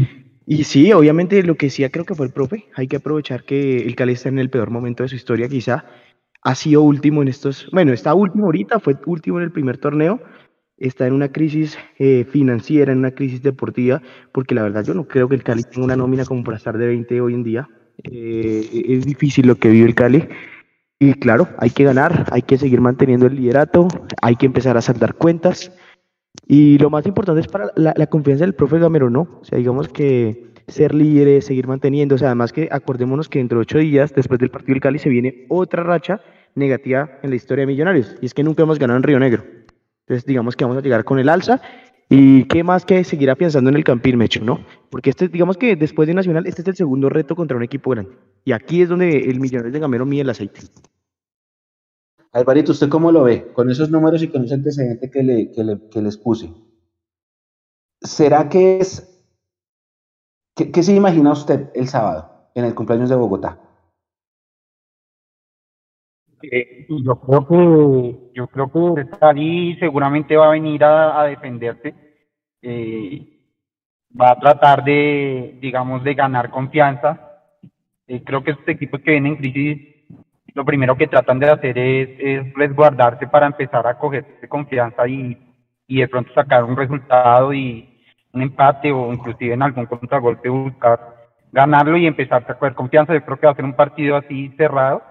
y 0.47 0.63
sí, 0.63 0.93
obviamente 0.93 1.43
lo 1.43 1.55
que 1.55 1.67
decía 1.67 1.89
creo 1.89 2.05
que 2.05 2.15
fue 2.15 2.27
el 2.27 2.31
profe, 2.31 2.65
hay 2.75 2.87
que 2.87 2.97
aprovechar 2.97 3.43
que 3.43 3.77
el 3.77 3.95
Cali 3.95 4.13
está 4.13 4.29
en 4.29 4.39
el 4.39 4.49
peor 4.49 4.69
momento 4.69 5.03
de 5.03 5.09
su 5.09 5.15
historia, 5.15 5.49
quizá 5.49 5.85
ha 6.43 6.55
sido 6.55 6.81
último 6.83 7.23
en 7.23 7.27
estos, 7.27 7.67
bueno, 7.71 7.91
está 7.91 8.13
último 8.13 8.45
ahorita, 8.45 8.79
fue 8.79 8.95
último 9.07 9.39
en 9.39 9.45
el 9.45 9.51
primer 9.51 9.79
torneo, 9.79 10.21
está 10.77 11.07
en 11.07 11.13
una 11.13 11.31
crisis 11.31 11.77
eh, 11.99 12.25
financiera, 12.29 12.91
en 12.91 12.99
una 12.99 13.11
crisis 13.11 13.41
deportiva, 13.41 14.01
porque 14.31 14.55
la 14.55 14.63
verdad 14.63 14.83
yo 14.83 14.93
no 14.93 15.07
creo 15.07 15.29
que 15.29 15.35
el 15.35 15.43
Cali 15.43 15.63
tenga 15.63 15.85
una 15.85 15.95
nómina 15.95 16.25
como 16.25 16.43
para 16.43 16.57
estar 16.57 16.77
de 16.77 16.87
20 16.87 17.21
hoy 17.21 17.33
en 17.33 17.43
día, 17.43 17.69
eh, 18.03 18.85
es 18.89 19.05
difícil 19.05 19.47
lo 19.47 19.55
que 19.55 19.69
vive 19.69 19.87
el 19.87 19.95
Cali, 19.95 20.27
y 20.99 21.13
claro, 21.13 21.49
hay 21.57 21.69
que 21.69 21.83
ganar, 21.83 22.25
hay 22.31 22.41
que 22.41 22.57
seguir 22.57 22.81
manteniendo 22.81 23.27
el 23.27 23.35
liderato, 23.35 23.87
hay 24.21 24.35
que 24.35 24.45
empezar 24.45 24.77
a 24.77 24.81
saldar 24.81 25.15
cuentas, 25.15 25.71
y 26.47 26.77
lo 26.77 26.89
más 26.89 27.05
importante 27.05 27.41
es 27.41 27.47
para 27.47 27.71
la, 27.75 28.07
confianza 28.07 28.43
del 28.43 28.53
profe 28.53 28.79
Gamero, 28.79 29.09
¿no? 29.09 29.39
O 29.41 29.45
sea, 29.45 29.57
digamos 29.57 29.87
que 29.87 30.53
ser 30.67 30.93
líder, 30.93 31.41
seguir 31.41 31.67
manteniendo, 31.67 32.15
o 32.15 32.17
sea, 32.17 32.29
además 32.29 32.51
que 32.51 32.67
acordémonos 32.71 33.29
que 33.29 33.39
dentro 33.39 33.59
de 33.59 33.63
ocho 33.63 33.77
días, 33.77 34.13
después 34.13 34.39
del 34.39 34.49
partido 34.49 34.73
del 34.73 34.81
Cali, 34.81 34.99
se 34.99 35.09
viene 35.09 35.45
otra 35.49 35.83
racha 35.83 36.21
negativa 36.55 37.09
en 37.21 37.29
la 37.29 37.35
historia 37.35 37.63
de 37.63 37.67
Millonarios, 37.67 38.15
y 38.21 38.25
es 38.25 38.33
que 38.33 38.43
nunca 38.43 38.63
hemos 38.63 38.79
ganado 38.79 38.97
en 38.97 39.03
Río 39.03 39.19
Negro. 39.19 39.43
Entonces, 40.07 40.25
digamos 40.25 40.55
que 40.55 40.65
vamos 40.65 40.77
a 40.77 40.81
llegar 40.81 41.03
con 41.03 41.19
el 41.19 41.29
alza, 41.29 41.61
y 42.09 42.45
qué 42.45 42.63
más 42.63 42.85
que 42.85 43.03
seguir 43.03 43.33
pensando 43.35 43.69
en 43.69 43.75
el 43.75 43.83
Campín 43.83 44.17
Mecho, 44.17 44.43
¿no? 44.43 44.59
Porque 44.89 45.09
este, 45.09 45.27
digamos 45.27 45.57
que 45.57 45.75
después 45.75 46.07
de 46.07 46.13
Nacional, 46.13 46.45
este 46.45 46.61
es 46.61 46.67
el 46.67 46.75
segundo 46.75 47.09
reto 47.09 47.35
contra 47.35 47.57
un 47.57 47.63
equipo 47.63 47.89
grande. 47.91 48.11
Y 48.43 48.51
aquí 48.51 48.81
es 48.81 48.89
donde 48.89 49.17
el 49.17 49.39
Millonarios 49.39 49.73
de 49.73 49.79
Gamero 49.79 50.05
mide 50.05 50.21
el 50.21 50.29
aceite. 50.29 50.61
Alvarito, 52.31 52.73
¿usted 52.73 52.89
cómo 52.89 53.11
lo 53.11 53.23
ve? 53.23 53.51
Con 53.53 53.71
esos 53.71 53.89
números 53.89 54.21
y 54.21 54.27
con 54.27 54.43
ese 54.43 54.53
antecedente 54.53 55.09
que, 55.09 55.23
le, 55.23 55.51
que, 55.51 56.01
les 56.01 56.17
puse. 56.17 56.53
¿Será 58.01 58.49
que 58.49 58.79
es... 58.79 59.11
¿Qué, 60.53 60.83
se 60.83 60.93
imagina 60.93 61.31
usted 61.31 61.69
el 61.73 61.87
sábado 61.87 62.49
en 62.53 62.65
el 62.65 62.75
cumpleaños 62.75 63.09
de 63.09 63.15
Bogotá? 63.15 63.59
Eh, 66.51 66.85
yo 66.89 67.15
creo 67.15 67.47
que 67.47 68.31
yo 68.33 68.47
creo 68.47 68.95
que 68.95 69.09
Cali 69.19 69.75
seguramente 69.79 70.35
va 70.35 70.47
a 70.47 70.51
venir 70.51 70.83
a, 70.83 71.23
defenderse. 71.25 71.93
Eh, 72.61 73.39
va 74.19 74.31
a 74.31 74.39
tratar 74.39 74.83
de, 74.83 75.57
digamos, 75.61 76.03
de 76.03 76.13
ganar 76.13 76.49
confianza. 76.49 77.41
Eh, 78.07 78.23
creo 78.23 78.43
que 78.43 78.51
estos 78.51 78.67
equipos 78.67 79.01
que 79.01 79.11
vienen 79.11 79.33
en 79.33 79.37
crisis 79.37 79.95
lo 80.53 80.63
primero 80.63 80.95
que 80.95 81.07
tratan 81.07 81.37
de 81.39 81.49
hacer 81.49 81.77
es, 81.77 82.53
resguardarse 82.53 83.27
para 83.27 83.45
empezar 83.45 83.85
a 83.85 83.97
cogerse 83.99 84.47
confianza 84.47 85.05
y, 85.05 85.37
y 85.85 85.99
de 85.99 86.07
pronto 86.07 86.33
sacar 86.33 86.63
un 86.63 86.77
resultado 86.77 87.53
y 87.53 87.99
un 88.31 88.41
empate 88.41 88.91
o 88.91 89.11
inclusive 89.11 89.53
en 89.53 89.63
algún 89.63 89.85
contragolpe 89.85 90.47
buscar 90.47 91.15
ganarlo 91.51 91.97
y 91.97 92.07
empezar 92.07 92.45
a 92.47 92.53
coger 92.53 92.73
confianza. 92.73 93.13
Yo 93.13 93.23
creo 93.25 93.37
que 93.37 93.47
va 93.47 93.51
a 93.51 93.55
ser 93.55 93.65
un 93.65 93.75
partido 93.75 94.15
así 94.15 94.53
cerrado. 94.57 95.03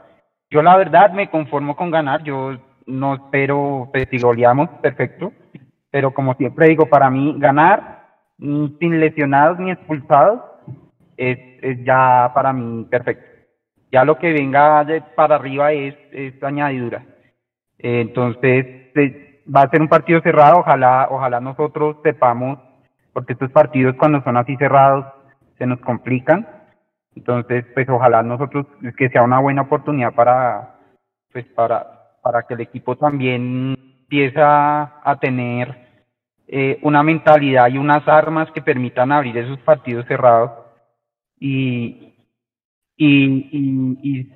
Yo 0.55 0.63
la 0.63 0.77
verdad 0.77 1.11
me 1.11 1.29
conformo 1.31 1.75
con 1.75 1.91
ganar, 1.91 2.23
yo 2.23 2.57
no 2.87 3.15
espero, 3.15 3.89
pues 3.91 4.07
si 4.09 4.19
goleamos, 4.21 4.69
perfecto, 4.81 5.33
pero 5.91 6.15
como 6.15 6.35
siempre 6.35 6.69
digo, 6.69 6.87
para 6.87 7.11
mí 7.11 7.35
ganar 7.39 8.05
mm, 8.39 8.79
sin 8.79 9.01
lesionados 9.01 9.59
ni 9.59 9.73
expulsados 9.73 10.43
es, 11.17 11.41
es 11.61 11.85
ya 11.85 12.31
para 12.33 12.53
mí 12.53 12.85
perfecto. 12.85 13.27
Ya 13.91 14.05
lo 14.05 14.17
que 14.17 14.33
venga 14.33 14.87
para 15.17 15.35
arriba 15.35 15.73
es, 15.73 15.97
añadidura. 16.41 17.05
entonces, 17.77 18.65
va 19.53 19.63
a 19.63 19.71
ser 19.71 19.83
un 19.83 19.89
partido 19.89 20.21
cerrado. 20.21 20.61
Ojalá, 20.61 21.09
ojalá 21.11 21.41
nosotros 21.41 21.97
sepamos, 22.05 22.61
porque 23.13 23.33
estos 23.33 23.51
partidos 23.51 23.97
cuando 23.97 24.23
son 24.23 24.37
así 24.37 24.55
cerrados 24.57 25.05
se 25.59 25.67
nos 25.67 25.81
complican. 25.81 26.47
Entonces, 27.17 27.65
pues 27.75 27.89
ojalá 27.89 28.23
nosotros, 28.23 28.67
que 28.97 29.09
sea 29.09 29.23
una 29.23 29.41
buena 29.41 29.63
oportunidad 29.63 30.15
para, 30.15 30.77
pues 31.33 31.47
para, 31.55 32.19
para 32.23 32.43
que 32.43 32.55
el 32.55 32.61
equipo 32.61 32.97
también 32.97 33.77
empiece 34.01 34.41
a 34.41 35.19
tener 35.21 35.85
eh, 36.47 36.79
una 36.83 37.03
mentalidad 37.03 37.69
y 37.69 37.79
unas 37.79 38.07
armas 38.07 38.51
que 38.53 38.61
permitan 38.61 39.11
abrir 39.11 39.37
esos 39.39 39.59
partidos 39.61 40.07
cerrados 40.07 40.53
y, 41.41 42.15
y, 42.97 43.49
y, 44.03 44.33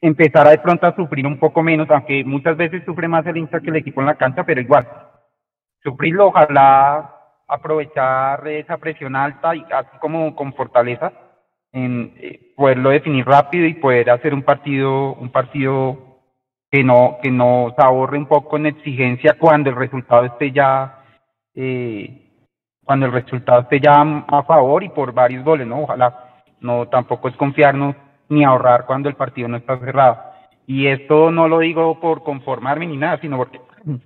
empezar 0.00 0.48
de 0.48 0.58
pronto 0.58 0.86
a 0.86 0.96
sufrir 0.96 1.26
un 1.26 1.38
poco 1.38 1.62
menos, 1.62 1.88
aunque 1.90 2.24
muchas 2.24 2.56
veces 2.56 2.84
sufre 2.84 3.06
más 3.06 3.24
el 3.26 3.36
hincha 3.36 3.60
que 3.60 3.70
el 3.70 3.76
equipo 3.76 4.00
en 4.00 4.08
la 4.08 4.16
cancha, 4.16 4.44
pero 4.44 4.60
igual, 4.60 4.86
sufrirlo, 5.82 6.26
ojalá 6.26 7.14
aprovechar 7.48 8.46
esa 8.46 8.76
presión 8.76 9.16
alta 9.16 9.56
y 9.56 9.64
así 9.72 9.98
como 10.00 10.36
con 10.36 10.52
fortaleza, 10.52 11.12
en 11.72 12.14
eh, 12.18 12.52
poderlo 12.56 12.90
definir 12.90 13.26
rápido 13.26 13.66
y 13.66 13.74
poder 13.74 14.10
hacer 14.10 14.34
un 14.34 14.42
partido, 14.42 15.14
un 15.14 15.30
partido 15.30 16.20
que 16.70 16.84
no, 16.84 17.18
que 17.22 17.30
nos 17.30 17.72
ahorre 17.78 18.18
un 18.18 18.26
poco 18.26 18.56
en 18.56 18.66
exigencia 18.66 19.36
cuando 19.38 19.70
el 19.70 19.76
resultado 19.76 20.26
esté 20.26 20.52
ya 20.52 21.04
eh, 21.54 22.28
cuando 22.84 23.04
el 23.04 23.12
resultado 23.12 23.60
esté 23.62 23.80
ya 23.80 24.00
a 24.00 24.42
favor 24.44 24.82
y 24.82 24.88
por 24.88 25.12
varios 25.12 25.44
goles, 25.44 25.66
¿no? 25.66 25.82
Ojalá, 25.82 26.42
no, 26.60 26.88
tampoco 26.88 27.28
es 27.28 27.36
confiarnos 27.36 27.94
ni 28.30 28.44
ahorrar 28.44 28.86
cuando 28.86 29.10
el 29.10 29.14
partido 29.14 29.46
no 29.46 29.58
está 29.58 29.78
cerrado. 29.78 30.18
Y 30.66 30.86
esto 30.86 31.30
no 31.30 31.48
lo 31.48 31.58
digo 31.58 32.00
por 32.00 32.22
conformarme 32.22 32.86
ni 32.86 32.96
nada, 32.96 33.18
sino 33.20 33.36
porque 33.36 33.60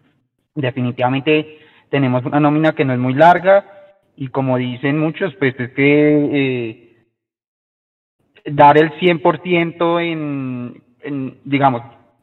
definitivamente 0.57 1.59
tenemos 1.93 2.25
una 2.25 2.41
nómina 2.41 2.73
que 2.73 2.87
no 2.87 2.95
es 2.95 2.99
muy 2.99 3.13
larga 3.13 3.67
y 4.17 4.29
como 4.29 4.57
dicen 4.57 4.99
muchos, 4.99 5.35
pues 5.37 5.55
es 5.61 5.71
que 5.73 6.31
eh, 6.33 7.07
dar 8.47 8.79
el 8.79 8.91
100% 8.93 10.01
en, 10.01 10.83
en, 11.03 11.39
digamos, 11.45 11.83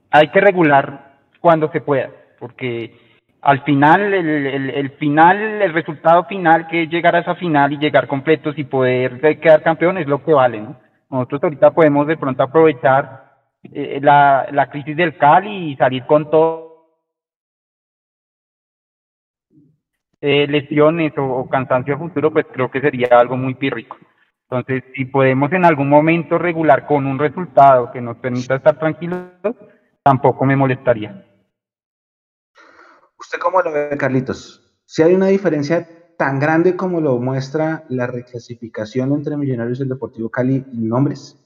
hay 0.10 0.30
que 0.30 0.42
regular 0.42 1.20
cuando 1.40 1.72
se 1.72 1.82
pueda, 1.82 2.10
porque 2.40 2.96
al 3.42 3.64
final, 3.64 4.14
el, 4.14 4.28
el, 4.48 4.70
el, 4.72 4.90
final, 4.98 5.38
el 5.62 5.72
resultado 5.72 6.26
final, 6.26 6.68
que 6.68 6.84
es 6.84 6.90
llegar 6.90 7.16
a 7.16 7.20
esa 7.20 7.36
final 7.36 7.72
y 7.72 7.78
llegar 7.78 8.08
completos 8.08 8.58
y 8.58 8.64
poder 8.64 9.22
quedar 9.40 9.62
campeón 9.62 10.00
es 10.00 10.08
lo 10.08 10.24
que 10.24 10.34
vale, 10.34 10.62
¿no? 10.62 10.78
Nosotros 11.12 11.44
ahorita 11.44 11.72
podemos 11.72 12.08
de 12.08 12.18
pronto 12.18 12.44
aprovechar 12.44 13.24
eh, 13.72 14.00
la, 14.02 14.48
la 14.52 14.70
crisis 14.70 14.98
del 14.98 15.16
Cali 15.16 15.72
y 15.72 15.76
salir 15.76 16.06
con 16.06 16.30
todo. 16.30 16.69
Eh, 20.22 20.48
lesiones 20.48 21.18
o, 21.18 21.24
o 21.24 21.50
cansancio 21.50 21.98
futuro, 21.98 22.32
pues 22.32 22.46
creo 22.52 22.70
que 22.70 22.82
sería 22.82 23.08
algo 23.12 23.38
muy 23.38 23.56
pírrico. 23.56 23.98
Entonces, 24.50 24.84
si 24.96 25.06
podemos 25.06 25.52
en 25.54 25.64
algún 25.64 25.88
momento 25.88 26.38
regular 26.38 26.86
con 26.86 27.06
un 27.06 27.20
resultado 27.20 27.92
que 27.92 28.02
nos 28.02 28.18
permita 28.18 28.56
estar 28.56 28.78
tranquilos, 28.78 29.30
tampoco 30.04 30.44
me 30.46 30.56
molestaría. 30.56 31.26
¿Usted 33.18 33.38
cómo 33.40 33.62
lo 33.62 33.72
ve, 33.72 33.96
Carlitos? 33.98 34.74
Si 34.86 35.04
hay 35.04 35.14
una 35.14 35.28
diferencia 35.28 35.88
tan 36.18 36.40
grande 36.40 36.76
como 36.76 37.00
lo 37.00 37.18
muestra 37.18 37.86
la 37.90 38.08
reclasificación 38.08 39.14
entre 39.14 39.38
Millonarios 39.38 39.80
y 39.80 39.84
el 39.84 39.90
Deportivo 39.90 40.30
Cali 40.30 40.56
en 40.56 40.90
nombres. 40.90 41.38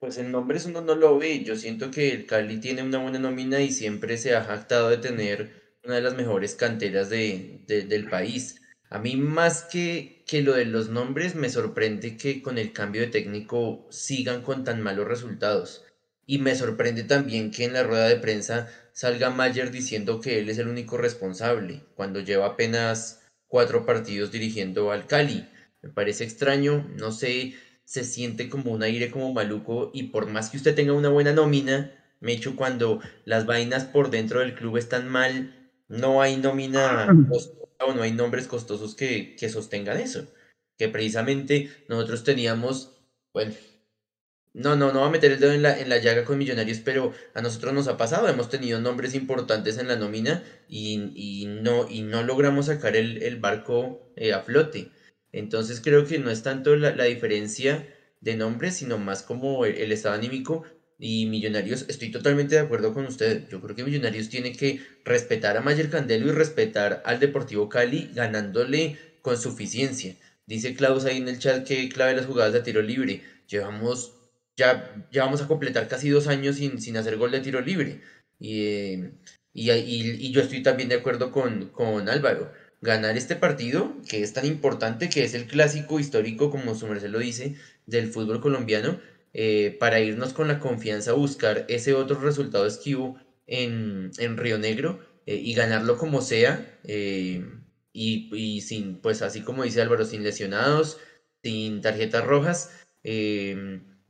Pues 0.00 0.16
en 0.16 0.32
nombres 0.32 0.64
uno 0.64 0.80
no 0.80 0.94
lo 0.94 1.18
ve. 1.18 1.44
Yo 1.44 1.56
siento 1.56 1.90
que 1.90 2.10
el 2.10 2.26
Cali 2.26 2.58
tiene 2.58 2.82
una 2.82 2.98
buena 2.98 3.18
nómina 3.18 3.60
y 3.60 3.70
siempre 3.70 4.16
se 4.16 4.34
ha 4.34 4.42
jactado 4.42 4.88
de 4.88 4.96
tener 4.96 5.76
una 5.84 5.96
de 5.96 6.00
las 6.00 6.14
mejores 6.14 6.54
canteras 6.54 7.10
de, 7.10 7.64
de, 7.66 7.82
del 7.82 8.08
país. 8.08 8.62
A 8.88 8.98
mí 8.98 9.16
más 9.16 9.62
que, 9.64 10.24
que 10.26 10.40
lo 10.40 10.54
de 10.54 10.64
los 10.64 10.88
nombres 10.88 11.34
me 11.34 11.50
sorprende 11.50 12.16
que 12.16 12.40
con 12.40 12.56
el 12.56 12.72
cambio 12.72 13.02
de 13.02 13.08
técnico 13.08 13.86
sigan 13.90 14.40
con 14.42 14.64
tan 14.64 14.80
malos 14.80 15.06
resultados. 15.06 15.84
Y 16.24 16.38
me 16.38 16.54
sorprende 16.54 17.02
también 17.04 17.50
que 17.50 17.64
en 17.64 17.74
la 17.74 17.82
rueda 17.82 18.08
de 18.08 18.16
prensa 18.16 18.68
salga 18.92 19.28
Mayer 19.28 19.70
diciendo 19.70 20.20
que 20.20 20.38
él 20.38 20.48
es 20.48 20.56
el 20.56 20.68
único 20.68 20.96
responsable, 20.96 21.82
cuando 21.94 22.20
lleva 22.20 22.46
apenas 22.46 23.26
cuatro 23.48 23.84
partidos 23.84 24.32
dirigiendo 24.32 24.92
al 24.92 25.06
Cali. 25.06 25.46
Me 25.82 25.90
parece 25.90 26.24
extraño, 26.24 26.88
no 26.96 27.12
sé, 27.12 27.54
se 27.90 28.04
siente 28.04 28.48
como 28.48 28.70
un 28.70 28.84
aire 28.84 29.10
como 29.10 29.32
maluco 29.32 29.90
y 29.92 30.04
por 30.04 30.28
más 30.28 30.48
que 30.48 30.58
usted 30.58 30.76
tenga 30.76 30.92
una 30.92 31.08
buena 31.08 31.32
nómina, 31.32 31.90
me 32.20 32.32
echo 32.32 32.54
cuando 32.54 33.00
las 33.24 33.46
vainas 33.46 33.84
por 33.84 34.10
dentro 34.10 34.38
del 34.38 34.54
club 34.54 34.76
están 34.76 35.08
mal, 35.08 35.72
no 35.88 36.22
hay 36.22 36.36
nómina 36.36 37.08
costosa 37.28 37.84
o 37.84 37.92
no 37.92 38.02
hay 38.02 38.12
nombres 38.12 38.46
costosos 38.46 38.94
que, 38.94 39.34
que 39.34 39.48
sostengan 39.48 39.98
eso. 39.98 40.28
Que 40.78 40.88
precisamente 40.88 41.68
nosotros 41.88 42.22
teníamos, 42.22 42.96
bueno, 43.32 43.54
no, 44.52 44.76
no, 44.76 44.92
no 44.92 45.00
va 45.00 45.08
a 45.08 45.10
meter 45.10 45.32
el 45.32 45.40
dedo 45.40 45.52
en 45.52 45.62
la, 45.62 45.76
en 45.76 45.88
la 45.88 45.98
llaga 45.98 46.24
con 46.24 46.38
Millonarios, 46.38 46.78
pero 46.78 47.12
a 47.34 47.42
nosotros 47.42 47.74
nos 47.74 47.88
ha 47.88 47.96
pasado, 47.96 48.28
hemos 48.28 48.50
tenido 48.50 48.80
nombres 48.80 49.16
importantes 49.16 49.78
en 49.78 49.88
la 49.88 49.96
nómina 49.96 50.44
y, 50.68 51.10
y 51.16 51.46
no, 51.46 51.88
y 51.90 52.02
no 52.02 52.22
logramos 52.22 52.66
sacar 52.66 52.94
el, 52.94 53.20
el 53.24 53.40
barco 53.40 54.12
eh, 54.14 54.32
a 54.32 54.42
flote. 54.42 54.92
Entonces 55.32 55.80
creo 55.80 56.06
que 56.06 56.18
no 56.18 56.30
es 56.30 56.42
tanto 56.42 56.76
la, 56.76 56.94
la 56.94 57.04
diferencia 57.04 57.86
de 58.20 58.36
nombres, 58.36 58.76
sino 58.76 58.98
más 58.98 59.22
como 59.22 59.64
el, 59.64 59.76
el, 59.76 59.92
estado 59.92 60.14
anímico. 60.14 60.64
Y 60.98 61.26
Millonarios, 61.26 61.86
estoy 61.88 62.10
totalmente 62.10 62.56
de 62.56 62.60
acuerdo 62.60 62.92
con 62.92 63.06
usted. 63.06 63.48
Yo 63.48 63.60
creo 63.60 63.74
que 63.74 63.84
Millonarios 63.84 64.28
tiene 64.28 64.52
que 64.52 64.80
respetar 65.04 65.56
a 65.56 65.62
Mayer 65.62 65.88
Candelo 65.88 66.28
y 66.28 66.32
respetar 66.32 67.02
al 67.06 67.20
Deportivo 67.20 67.68
Cali 67.68 68.10
ganándole 68.14 68.98
con 69.22 69.38
suficiencia. 69.38 70.16
Dice 70.46 70.74
Klaus 70.74 71.04
ahí 71.04 71.18
en 71.18 71.28
el 71.28 71.38
chat 71.38 71.66
que 71.66 71.88
clave 71.88 72.16
las 72.16 72.26
jugadas 72.26 72.52
de 72.52 72.60
tiro 72.60 72.82
libre. 72.82 73.22
Llevamos 73.48 74.14
ya, 74.56 75.06
ya 75.10 75.24
vamos 75.24 75.40
a 75.40 75.48
completar 75.48 75.88
casi 75.88 76.10
dos 76.10 76.26
años 76.26 76.56
sin, 76.56 76.80
sin 76.80 76.96
hacer 76.96 77.16
gol 77.16 77.30
de 77.30 77.40
tiro 77.40 77.60
libre. 77.60 78.02
Y, 78.38 78.64
eh, 78.64 79.12
y, 79.52 79.70
y, 79.70 80.26
y, 80.26 80.32
yo 80.32 80.40
estoy 80.42 80.62
también 80.62 80.88
de 80.88 80.96
acuerdo 80.96 81.32
con, 81.32 81.68
con 81.70 82.08
Álvaro. 82.08 82.52
Ganar 82.82 83.16
este 83.18 83.36
partido, 83.36 83.94
que 84.08 84.22
es 84.22 84.32
tan 84.32 84.46
importante, 84.46 85.10
que 85.10 85.22
es 85.24 85.34
el 85.34 85.46
clásico 85.46 86.00
histórico, 86.00 86.50
como 86.50 86.74
su 86.74 86.86
merced 86.86 87.10
lo 87.10 87.18
dice, 87.18 87.54
del 87.86 88.08
fútbol 88.08 88.40
colombiano, 88.40 88.98
eh, 89.34 89.76
para 89.78 90.00
irnos 90.00 90.32
con 90.32 90.48
la 90.48 90.58
confianza 90.58 91.10
a 91.10 91.14
buscar 91.14 91.66
ese 91.68 91.92
otro 91.94 92.20
resultado 92.20 92.66
esquivo 92.66 93.18
en, 93.46 94.10
en 94.18 94.36
Río 94.38 94.58
Negro 94.58 95.00
eh, 95.26 95.36
y 95.36 95.52
ganarlo 95.54 95.98
como 95.98 96.22
sea. 96.22 96.78
Eh, 96.84 97.44
y, 97.92 98.30
y, 98.34 98.62
sin, 98.62 98.96
pues 99.00 99.20
así 99.22 99.42
como 99.42 99.64
dice 99.64 99.82
Álvaro, 99.82 100.04
sin 100.06 100.22
lesionados, 100.22 100.98
sin 101.42 101.82
tarjetas 101.82 102.24
rojas. 102.24 102.70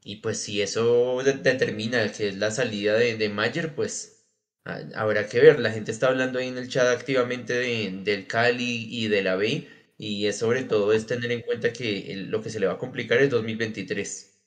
Y 0.05 0.17
pues 0.17 0.39
si 0.41 0.63
eso 0.63 1.23
de 1.23 1.35
determina 1.35 2.11
que 2.13 2.29
es 2.29 2.37
la 2.37 2.51
salida 2.51 2.95
de, 2.95 3.17
de 3.17 3.29
Mayer, 3.29 3.75
pues 3.75 4.20
habrá 4.65 5.27
que 5.27 5.41
ver. 5.41 5.61
La 5.61 5.71
gente 5.71 5.91
está 5.91 6.09
hablando 6.09 6.39
ahí 6.39 6.49
en 6.49 6.59
el 6.59 6.69
chat 6.69 6.87
activamente 6.87 7.53
de, 7.55 8.01
del 8.05 8.27
Cali 8.27 8.87
y 8.91 9.09
de 9.09 9.23
la 9.23 9.37
B. 9.37 9.69
Y 9.99 10.27
es 10.27 10.39
sobre 10.39 10.65
todo 10.65 10.93
es 10.93 11.07
tener 11.07 11.31
en 11.31 11.43
cuenta 11.43 11.73
que 11.73 12.13
el, 12.13 12.31
lo 12.31 12.43
que 12.43 12.51
se 12.51 12.61
le 12.61 12.67
va 12.67 12.75
a 12.75 12.79
complicar 12.79 13.19
es 13.19 13.31
2023. 13.31 14.41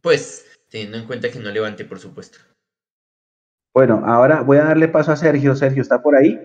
Pues 0.00 0.46
teniendo 0.70 0.98
en 0.98 1.06
cuenta 1.06 1.30
que 1.30 1.38
no 1.38 1.50
levante, 1.50 1.84
por 1.84 1.98
supuesto. 1.98 2.38
Bueno, 3.74 4.02
ahora 4.04 4.42
voy 4.42 4.58
a 4.58 4.64
darle 4.64 4.88
paso 4.88 5.12
a 5.12 5.16
Sergio. 5.16 5.54
Sergio, 5.54 5.82
¿está 5.82 6.02
por 6.02 6.16
ahí? 6.16 6.38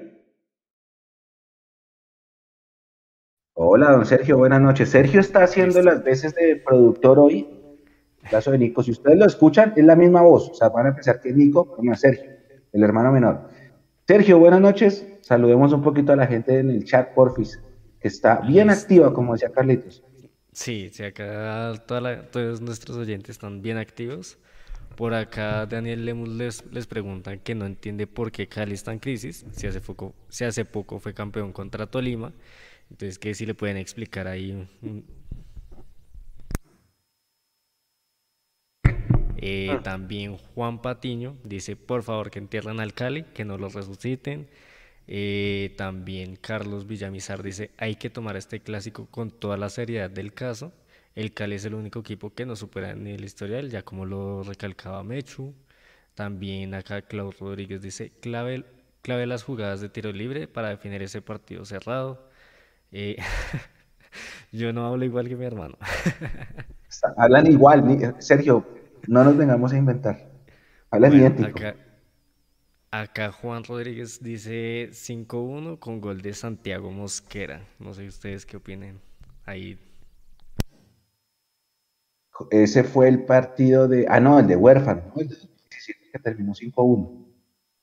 Hola, 3.53 3.91
don 3.91 4.05
Sergio, 4.05 4.37
buenas 4.37 4.61
noches. 4.61 4.89
Sergio 4.89 5.21
está 5.21 5.43
haciendo 5.43 5.81
las 5.81 6.03
veces 6.03 6.35
de 6.35 6.57
productor 6.57 7.19
hoy 7.19 7.55
caso 8.29 8.51
de 8.51 8.57
Nico, 8.57 8.83
si 8.83 8.91
ustedes 8.91 9.17
lo 9.17 9.25
escuchan, 9.25 9.73
es 9.75 9.85
la 9.85 9.95
misma 9.95 10.21
voz. 10.21 10.49
O 10.49 10.53
sea, 10.53 10.69
van 10.69 10.87
a 10.87 10.95
pensar 10.95 11.19
que 11.19 11.29
es 11.29 11.35
Nico, 11.35 11.77
es 11.91 11.99
Sergio, 11.99 12.34
el 12.75 12.83
hermano 12.83 13.11
menor. 13.11 13.49
Sergio, 14.05 14.37
buenas 14.37 14.59
noches. 14.59 15.07
Saludemos 15.21 15.71
un 15.71 15.81
poquito 15.81 16.11
a 16.11 16.15
la 16.15 16.27
gente 16.27 16.59
en 16.59 16.69
el 16.69 16.83
chat, 16.83 17.13
porfis, 17.13 17.59
que 17.99 18.07
está 18.07 18.41
bien 18.41 18.69
activa, 18.69 19.13
como 19.13 19.33
decía 19.33 19.49
Carlitos. 19.49 20.03
Sí, 20.51 20.89
sí, 20.91 21.03
acá 21.03 21.73
toda 21.87 22.01
la, 22.01 22.29
todos 22.29 22.61
nuestros 22.61 22.97
oyentes 22.97 23.31
están 23.31 23.61
bien 23.61 23.77
activos. 23.77 24.37
Por 24.95 25.13
acá 25.13 25.65
Daniel 25.65 26.05
Lemus 26.05 26.29
les, 26.29 26.65
les 26.71 26.85
pregunta 26.85 27.37
que 27.37 27.55
no 27.55 27.65
entiende 27.65 28.07
por 28.07 28.31
qué 28.31 28.47
Cali 28.47 28.73
está 28.73 28.93
en 28.93 28.99
crisis, 28.99 29.45
si 29.51 29.67
hace 29.67 29.81
poco, 29.81 30.13
si 30.29 30.45
hace 30.45 30.63
poco 30.63 30.99
fue 30.99 31.13
campeón 31.13 31.51
contra 31.51 31.87
Tolima. 31.87 32.33
Entonces, 32.91 33.17
que 33.17 33.33
si 33.33 33.45
le 33.45 33.55
pueden 33.55 33.77
explicar 33.77 34.27
ahí 34.27 34.51
un, 34.51 35.05
Eh, 39.37 39.69
ah. 39.71 39.81
También 39.83 40.37
Juan 40.37 40.81
Patiño 40.81 41.35
dice, 41.43 41.75
por 41.75 42.03
favor, 42.03 42.31
que 42.31 42.39
entierren 42.39 42.79
al 42.79 42.93
Cali, 42.93 43.23
que 43.23 43.45
no 43.45 43.57
lo 43.57 43.69
resuciten. 43.69 44.47
Eh, 45.07 45.73
también 45.77 46.35
Carlos 46.35 46.87
Villamizar 46.87 47.43
dice, 47.43 47.71
hay 47.77 47.95
que 47.95 48.09
tomar 48.09 48.37
este 48.37 48.59
clásico 48.59 49.07
con 49.11 49.29
toda 49.31 49.57
la 49.57 49.69
seriedad 49.69 50.09
del 50.09 50.33
caso. 50.33 50.71
El 51.15 51.33
Cali 51.33 51.55
es 51.55 51.65
el 51.65 51.75
único 51.75 51.99
equipo 51.99 52.33
que 52.33 52.45
no 52.45 52.55
supera 52.55 52.91
en 52.91 53.07
el 53.07 53.23
historial, 53.23 53.69
ya 53.69 53.83
como 53.83 54.05
lo 54.05 54.43
recalcaba 54.43 55.03
Mechu. 55.03 55.53
También 56.15 56.73
acá 56.73 57.01
Claudio 57.01 57.33
Rodríguez 57.39 57.81
dice, 57.81 58.11
clave, 58.21 58.65
clave 59.01 59.25
las 59.25 59.43
jugadas 59.43 59.81
de 59.81 59.89
tiro 59.89 60.11
libre 60.11 60.47
para 60.47 60.69
definir 60.69 61.01
ese 61.01 61.21
partido 61.21 61.65
cerrado. 61.65 62.29
Eh, 62.91 63.17
yo 64.51 64.73
no 64.73 64.85
hablo 64.87 65.05
igual 65.05 65.27
que 65.27 65.35
mi 65.35 65.45
hermano. 65.45 65.77
Hablan 67.17 67.47
igual, 67.47 68.15
Sergio, 68.19 68.65
no 69.07 69.23
nos 69.23 69.37
vengamos 69.37 69.73
a 69.73 69.77
inventar. 69.77 70.29
Habla 70.91 71.09
bueno, 71.09 71.23
idéntico. 71.23 71.59
Acá, 71.59 71.75
acá, 72.91 73.31
Juan 73.31 73.63
Rodríguez 73.63 74.21
dice 74.21 74.89
5-1 74.91 75.79
con 75.79 76.01
gol 76.01 76.21
de 76.21 76.33
Santiago 76.33 76.91
Mosquera. 76.91 77.61
No 77.79 77.93
sé 77.93 78.07
ustedes 78.07 78.45
qué 78.45 78.57
opinen. 78.57 78.99
Ahí. 79.45 79.77
Ese 82.51 82.83
fue 82.83 83.07
el 83.07 83.23
partido 83.23 83.87
de. 83.87 84.05
Ah, 84.09 84.19
no, 84.19 84.39
el 84.39 84.47
de 84.47 84.55
Huérfano. 84.55 85.03
¿no? 85.15 85.21
El 85.21 85.29
de 85.29 85.35
que 86.11 86.19
terminó 86.19 86.53
5-1. 86.53 87.25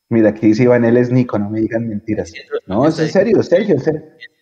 Mira, 0.09 0.29
aquí 0.29 0.49
dice 0.49 0.65
Iván, 0.65 0.85
él 0.85 0.99
es 0.99 1.11
Nico, 1.11 1.39
no 1.39 1.49
me 1.49 1.61
digan 1.61 1.89
mentiras. 1.89 2.31
No, 2.67 2.87
es 2.87 2.99
en 2.99 3.09
serio, 3.09 3.43
Sergio, 3.43 3.77
en 3.77 3.81
serio. 3.81 4.03
O 4.03 4.42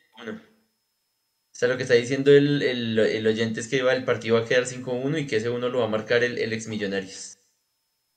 sea, 1.61 1.69
lo 1.69 1.77
que 1.77 1.83
está 1.83 1.95
diciendo 1.95 2.31
el, 2.31 2.63
el, 2.63 2.99
el 2.99 3.27
oyente 3.27 3.61
es 3.61 3.69
que 3.69 3.81
el 3.81 4.05
partido 4.05 4.37
va 4.37 4.43
a 4.43 4.45
quedar 4.47 4.65
5-1 4.65 5.21
y 5.21 5.27
que 5.27 5.37
ese 5.37 5.51
uno 5.51 5.69
lo 5.69 5.81
va 5.81 5.85
a 5.85 5.89
marcar 5.89 6.25
el, 6.25 6.39
el 6.39 6.55
ex 6.55 6.69
Millonarios. 6.69 7.39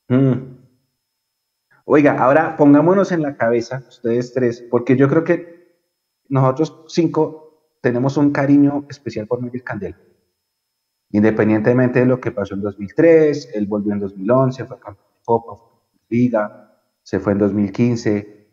Mm. 0.07 0.63
Oiga, 1.83 2.17
ahora 2.23 2.55
pongámonos 2.55 3.11
en 3.11 3.21
la 3.21 3.35
cabeza, 3.35 3.83
ustedes 3.89 4.33
tres, 4.33 4.63
porque 4.71 4.95
yo 4.95 5.09
creo 5.09 5.25
que 5.25 5.75
nosotros 6.29 6.85
cinco 6.87 7.75
tenemos 7.81 8.15
un 8.15 8.31
cariño 8.31 8.85
especial 8.89 9.27
por 9.27 9.41
Miguel 9.41 9.63
Candela. 9.63 9.99
Independientemente 11.11 11.99
de 11.99 12.05
lo 12.05 12.21
que 12.21 12.31
pasó 12.31 12.53
en 12.53 12.61
2003, 12.61 13.49
él 13.55 13.67
volvió 13.67 13.91
en 13.91 13.99
2011, 13.99 14.63
fue 14.63 14.79
campeón 14.79 15.05
de 15.13 15.21
Copa, 15.25 15.57
fue 15.57 15.81
de 15.91 16.15
Liga, 16.15 16.81
se 17.03 17.19
fue 17.19 17.33
en 17.33 17.39
2015, 17.39 18.47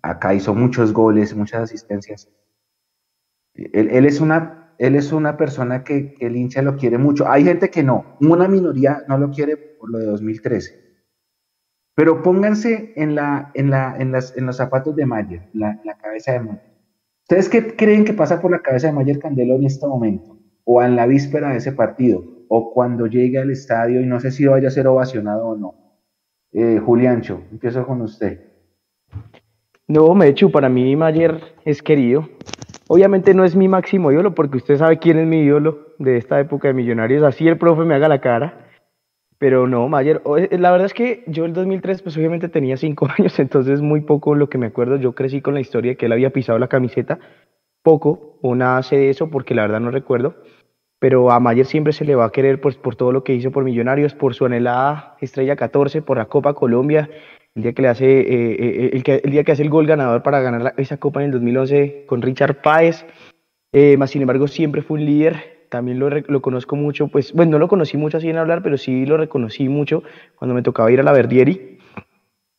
acá 0.00 0.32
hizo 0.32 0.54
muchos 0.54 0.94
goles, 0.94 1.36
muchas 1.36 1.64
asistencias. 1.64 2.30
Él, 3.72 4.06
es, 4.06 4.20
una, 4.20 4.74
él 4.78 4.94
es 4.96 5.12
una 5.12 5.36
persona 5.36 5.84
que, 5.84 6.14
el 6.20 6.36
hincha 6.36 6.62
lo 6.62 6.76
quiere 6.76 6.98
mucho. 6.98 7.28
Hay 7.28 7.44
gente 7.44 7.70
que 7.70 7.82
no, 7.82 8.16
una 8.20 8.48
minoría 8.48 9.02
no 9.08 9.18
lo 9.18 9.30
quiere 9.30 9.56
por 9.56 9.90
lo 9.90 9.98
de 9.98 10.06
2013. 10.06 10.90
Pero 11.94 12.22
pónganse 12.22 12.92
en, 12.96 13.14
la, 13.14 13.50
en, 13.54 13.70
la, 13.70 13.96
en, 13.98 14.12
las, 14.12 14.36
en 14.36 14.46
los 14.46 14.56
zapatos 14.56 14.96
de 14.96 15.06
Mayer, 15.06 15.48
la, 15.52 15.80
la 15.84 15.96
cabeza 15.98 16.32
de 16.32 16.40
Mayer. 16.40 16.70
¿Ustedes 17.22 17.48
qué 17.48 17.76
creen 17.76 18.04
que 18.04 18.12
pasa 18.12 18.40
por 18.40 18.50
la 18.50 18.60
cabeza 18.60 18.88
de 18.88 18.92
Mayer 18.92 19.18
Candelo 19.18 19.56
en 19.56 19.64
este 19.64 19.86
momento? 19.86 20.38
O 20.64 20.82
en 20.82 20.96
la 20.96 21.06
víspera 21.06 21.50
de 21.50 21.58
ese 21.58 21.72
partido, 21.72 22.24
o 22.48 22.72
cuando 22.72 23.06
llegue 23.06 23.38
al 23.38 23.50
estadio 23.50 24.00
y 24.00 24.06
no 24.06 24.18
sé 24.18 24.32
si 24.32 24.46
vaya 24.46 24.68
a 24.68 24.72
ser 24.72 24.86
ovacionado 24.86 25.46
o 25.46 25.56
no. 25.56 25.74
Eh, 26.52 26.80
Juliancho, 26.84 27.42
empiezo 27.52 27.86
con 27.86 28.02
usted. 28.02 28.50
No, 29.86 30.14
Mechu, 30.14 30.50
para 30.50 30.68
mí 30.68 30.96
Mayer 30.96 31.40
es 31.64 31.82
querido. 31.82 32.28
Obviamente 32.92 33.34
no 33.34 33.44
es 33.44 33.54
mi 33.54 33.68
máximo 33.68 34.10
ídolo, 34.10 34.34
porque 34.34 34.56
usted 34.56 34.76
sabe 34.76 34.98
quién 34.98 35.16
es 35.16 35.24
mi 35.24 35.42
ídolo 35.42 35.94
de 36.00 36.16
esta 36.16 36.40
época 36.40 36.66
de 36.66 36.74
Millonarios. 36.74 37.22
Así 37.22 37.46
el 37.46 37.56
profe 37.56 37.84
me 37.84 37.94
haga 37.94 38.08
la 38.08 38.20
cara. 38.20 38.66
Pero 39.38 39.68
no, 39.68 39.88
Mayer, 39.88 40.20
eh, 40.38 40.58
la 40.58 40.72
verdad 40.72 40.86
es 40.86 40.94
que 40.94 41.22
yo 41.28 41.44
el 41.44 41.52
2003, 41.52 42.02
pues 42.02 42.16
obviamente 42.16 42.48
tenía 42.48 42.76
cinco 42.76 43.06
años, 43.16 43.38
entonces 43.38 43.80
muy 43.80 44.00
poco 44.00 44.34
lo 44.34 44.48
que 44.48 44.58
me 44.58 44.66
acuerdo. 44.66 44.96
Yo 44.96 45.14
crecí 45.14 45.40
con 45.40 45.54
la 45.54 45.60
historia 45.60 45.92
de 45.92 45.96
que 45.96 46.06
él 46.06 46.12
había 46.12 46.30
pisado 46.30 46.58
la 46.58 46.66
camiseta. 46.66 47.20
Poco 47.84 48.40
o 48.42 48.56
nada 48.56 48.82
sé 48.82 48.96
de 48.96 49.10
eso, 49.10 49.30
porque 49.30 49.54
la 49.54 49.62
verdad 49.62 49.78
no 49.78 49.92
recuerdo 49.92 50.34
pero 51.00 51.30
a 51.30 51.40
Mayer 51.40 51.64
siempre 51.64 51.94
se 51.94 52.04
le 52.04 52.14
va 52.14 52.26
a 52.26 52.30
querer 52.30 52.60
pues, 52.60 52.76
por 52.76 52.94
todo 52.94 53.10
lo 53.10 53.24
que 53.24 53.32
hizo 53.32 53.50
por 53.50 53.64
Millonarios, 53.64 54.14
por 54.14 54.34
su 54.34 54.44
anhelada 54.44 55.16
estrella 55.20 55.56
14, 55.56 56.02
por 56.02 56.18
la 56.18 56.26
Copa 56.26 56.52
Colombia, 56.52 57.08
el 57.54 57.62
día 57.62 57.72
que 57.72 57.82
le 57.82 57.88
hace 57.88 58.20
eh, 58.20 58.56
eh, 58.58 58.90
el, 58.92 59.02
que, 59.02 59.20
el, 59.24 59.30
día 59.30 59.44
que 59.44 59.52
hace 59.52 59.62
el 59.62 59.70
gol 59.70 59.86
ganador 59.86 60.22
para 60.22 60.40
ganar 60.40 60.74
esa 60.76 60.98
Copa 60.98 61.20
en 61.20 61.26
el 61.26 61.32
2011 61.32 62.04
con 62.06 62.22
Richard 62.22 62.62
Páez, 62.62 63.04
eh, 63.72 63.96
más 63.96 64.10
sin 64.10 64.22
embargo 64.22 64.48
siempre 64.48 64.82
fue 64.82 64.98
un 64.98 65.06
líder, 65.06 65.66
también 65.68 65.98
lo, 65.98 66.08
lo, 66.10 66.42
conozco 66.42 66.76
mucho, 66.76 67.08
pues 67.08 67.32
bueno, 67.32 67.52
no 67.52 67.58
lo 67.58 67.68
conocí 67.68 67.96
mucho 67.96 68.16
así 68.18 68.28
en 68.28 68.36
hablar, 68.36 68.62
pero 68.62 68.76
sí 68.76 69.06
lo 69.06 69.16
reconocí 69.16 69.68
mucho 69.68 70.02
cuando 70.36 70.54
me 70.54 70.62
tocaba 70.62 70.90
ir 70.90 71.00
a 71.00 71.04
la 71.04 71.12
Verdieri, 71.12 71.78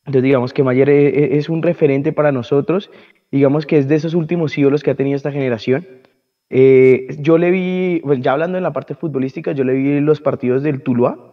entonces 0.00 0.22
digamos 0.22 0.52
que 0.52 0.62
Mayer 0.62 0.90
es 0.90 1.48
un 1.48 1.62
referente 1.62 2.12
para 2.12 2.32
nosotros, 2.32 2.90
digamos 3.30 3.66
que 3.66 3.78
es 3.78 3.88
de 3.88 3.94
esos 3.94 4.14
últimos 4.14 4.56
ídolos 4.56 4.82
que 4.82 4.90
ha 4.90 4.94
tenido 4.94 5.16
esta 5.16 5.30
generación, 5.30 5.86
eh, 6.54 7.16
yo 7.18 7.38
le 7.38 7.50
vi, 7.50 8.00
pues 8.04 8.20
ya 8.20 8.32
hablando 8.32 8.58
en 8.58 8.62
la 8.62 8.74
parte 8.74 8.94
futbolística, 8.94 9.52
yo 9.52 9.64
le 9.64 9.72
vi 9.72 10.00
los 10.00 10.20
partidos 10.20 10.62
del 10.62 10.82
Tuluá 10.82 11.31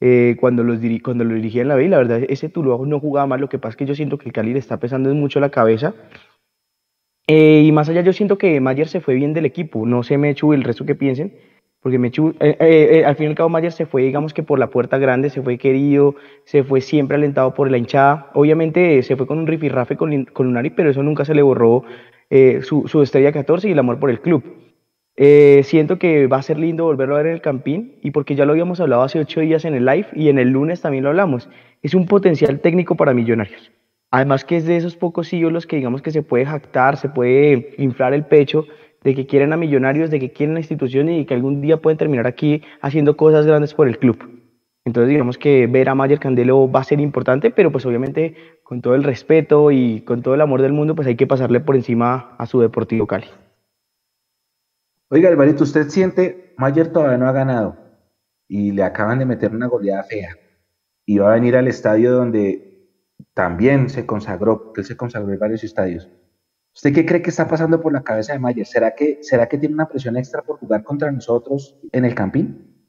eh, 0.00 0.36
cuando, 0.40 0.64
los 0.64 0.78
cuando 1.02 1.24
lo 1.24 1.34
dirigía 1.34 1.62
en 1.62 1.68
la 1.68 1.74
B. 1.74 1.84
Y 1.84 1.88
la 1.88 1.98
verdad, 1.98 2.22
ese 2.28 2.48
Tuluá 2.48 2.78
no 2.86 3.00
jugaba 3.00 3.26
mal. 3.26 3.40
Lo 3.40 3.48
que 3.48 3.58
pasa 3.58 3.70
es 3.70 3.76
que 3.76 3.86
yo 3.86 3.94
siento 3.94 4.18
que 4.18 4.26
el 4.26 4.32
Cali 4.32 4.52
le 4.52 4.58
está 4.58 4.78
pesando 4.78 5.14
mucho 5.14 5.40
la 5.40 5.50
cabeza. 5.50 5.94
Eh, 7.26 7.62
y 7.64 7.72
más 7.72 7.88
allá, 7.88 8.00
yo 8.00 8.12
siento 8.12 8.38
que 8.38 8.60
Mayer 8.60 8.88
se 8.88 9.00
fue 9.00 9.14
bien 9.14 9.32
del 9.34 9.46
equipo. 9.46 9.86
No 9.86 10.02
sé, 10.02 10.18
Mechu, 10.18 10.52
el 10.52 10.64
resto 10.64 10.84
que 10.84 10.94
piensen. 10.94 11.34
Porque 11.80 11.98
Mechu, 11.98 12.34
al 12.40 13.16
fin 13.16 13.26
y 13.26 13.28
al 13.28 13.34
cabo, 13.34 13.48
Mayer 13.48 13.72
se 13.72 13.86
fue, 13.86 14.02
digamos 14.02 14.34
que 14.34 14.42
por 14.42 14.58
la 14.58 14.68
puerta 14.68 14.98
grande, 14.98 15.30
se 15.30 15.40
fue 15.40 15.56
querido, 15.56 16.14
se 16.44 16.62
fue 16.62 16.82
siempre 16.82 17.16
alentado 17.16 17.54
por 17.54 17.70
la 17.70 17.78
hinchada. 17.78 18.30
Obviamente 18.34 19.02
se 19.02 19.16
fue 19.16 19.26
con 19.26 19.38
un 19.38 19.46
rifirrafe 19.46 19.96
con, 19.96 20.26
con 20.26 20.46
Lunari, 20.46 20.70
pero 20.70 20.90
eso 20.90 21.02
nunca 21.02 21.24
se 21.24 21.34
le 21.34 21.40
borró 21.40 21.84
eh, 22.28 22.60
su, 22.62 22.86
su, 22.86 23.02
estrella 23.02 23.32
14 23.32 23.68
y 23.68 23.72
el 23.72 23.78
amor 23.78 23.98
por 23.98 24.10
el 24.10 24.20
club. 24.20 24.44
Eh, 25.22 25.60
siento 25.64 25.98
que 25.98 26.28
va 26.28 26.38
a 26.38 26.42
ser 26.42 26.58
lindo 26.58 26.84
volverlo 26.84 27.14
a 27.14 27.18
ver 27.18 27.26
en 27.26 27.34
el 27.34 27.42
Campín 27.42 27.96
y 28.00 28.10
porque 28.10 28.34
ya 28.34 28.46
lo 28.46 28.52
habíamos 28.52 28.80
hablado 28.80 29.02
hace 29.02 29.18
ocho 29.18 29.42
días 29.42 29.66
en 29.66 29.74
el 29.74 29.84
live 29.84 30.06
y 30.14 30.30
en 30.30 30.38
el 30.38 30.48
lunes 30.48 30.80
también 30.80 31.04
lo 31.04 31.10
hablamos. 31.10 31.50
Es 31.82 31.92
un 31.92 32.06
potencial 32.06 32.60
técnico 32.60 32.94
para 32.94 33.12
Millonarios. 33.12 33.70
Además 34.10 34.46
que 34.46 34.56
es 34.56 34.64
de 34.64 34.78
esos 34.78 34.96
pocos 34.96 35.30
ídolos 35.30 35.66
que 35.66 35.76
digamos 35.76 36.00
que 36.00 36.10
se 36.10 36.22
puede 36.22 36.46
jactar, 36.46 36.96
se 36.96 37.10
puede 37.10 37.74
inflar 37.76 38.14
el 38.14 38.24
pecho 38.24 38.64
de 39.04 39.14
que 39.14 39.26
quieren 39.26 39.52
a 39.52 39.58
Millonarios, 39.58 40.10
de 40.10 40.20
que 40.20 40.32
quieren 40.32 40.54
la 40.54 40.60
institución 40.60 41.10
y 41.10 41.26
que 41.26 41.34
algún 41.34 41.60
día 41.60 41.76
pueden 41.82 41.98
terminar 41.98 42.26
aquí 42.26 42.62
haciendo 42.80 43.18
cosas 43.18 43.44
grandes 43.44 43.74
por 43.74 43.88
el 43.88 43.98
club. 43.98 44.16
Entonces 44.86 45.10
digamos 45.10 45.36
que 45.36 45.66
ver 45.66 45.90
a 45.90 45.94
Mayer 45.94 46.18
Candelo 46.18 46.72
va 46.72 46.80
a 46.80 46.84
ser 46.84 46.98
importante, 46.98 47.50
pero 47.50 47.70
pues 47.70 47.84
obviamente 47.84 48.36
con 48.62 48.80
todo 48.80 48.94
el 48.94 49.04
respeto 49.04 49.70
y 49.70 50.00
con 50.00 50.22
todo 50.22 50.32
el 50.32 50.40
amor 50.40 50.62
del 50.62 50.72
mundo, 50.72 50.94
pues 50.94 51.06
hay 51.06 51.16
que 51.16 51.26
pasarle 51.26 51.60
por 51.60 51.76
encima 51.76 52.36
a 52.38 52.46
su 52.46 52.58
Deportivo 52.58 53.06
Cali. 53.06 53.26
Oiga, 55.12 55.28
Alvarito, 55.28 55.64
¿usted 55.64 55.88
siente, 55.88 56.54
Mayer 56.56 56.92
todavía 56.92 57.18
no 57.18 57.26
ha 57.26 57.32
ganado 57.32 57.76
y 58.46 58.70
le 58.70 58.84
acaban 58.84 59.18
de 59.18 59.26
meter 59.26 59.52
una 59.52 59.66
goleada 59.66 60.04
fea 60.04 60.36
y 61.04 61.18
va 61.18 61.32
a 61.32 61.34
venir 61.34 61.56
al 61.56 61.66
estadio 61.66 62.12
donde 62.12 62.86
también 63.34 63.90
se 63.90 64.06
consagró, 64.06 64.72
que 64.72 64.82
él 64.82 64.86
se 64.86 64.96
consagró 64.96 65.32
en 65.32 65.38
varios 65.40 65.64
estadios. 65.64 66.08
¿Usted 66.72 66.94
qué 66.94 67.04
cree 67.04 67.22
que 67.22 67.30
está 67.30 67.48
pasando 67.48 67.80
por 67.80 67.92
la 67.92 68.04
cabeza 68.04 68.34
de 68.34 68.38
Mayer? 68.38 68.64
¿Será 68.64 68.94
que, 68.94 69.18
¿Será 69.20 69.48
que 69.48 69.58
tiene 69.58 69.74
una 69.74 69.88
presión 69.88 70.16
extra 70.16 70.42
por 70.42 70.60
jugar 70.60 70.84
contra 70.84 71.10
nosotros 71.10 71.76
en 71.90 72.04
el 72.04 72.14
Campín? 72.14 72.86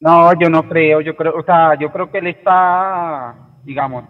No, 0.00 0.38
yo 0.38 0.50
no 0.50 0.68
creo, 0.68 1.00
yo 1.00 1.16
creo, 1.16 1.34
o 1.34 1.42
sea, 1.42 1.78
yo 1.78 1.90
creo 1.90 2.10
que 2.10 2.18
él 2.18 2.26
está, 2.26 3.58
digamos, 3.64 4.04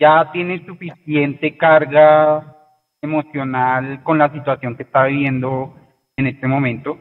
ya 0.00 0.32
tiene 0.32 0.66
suficiente 0.66 1.56
carga 1.56 2.57
emocional 3.02 4.02
con 4.02 4.18
la 4.18 4.32
situación 4.32 4.76
que 4.76 4.82
está 4.84 5.04
viviendo 5.04 5.74
en 6.16 6.26
este 6.26 6.46
momento. 6.46 6.98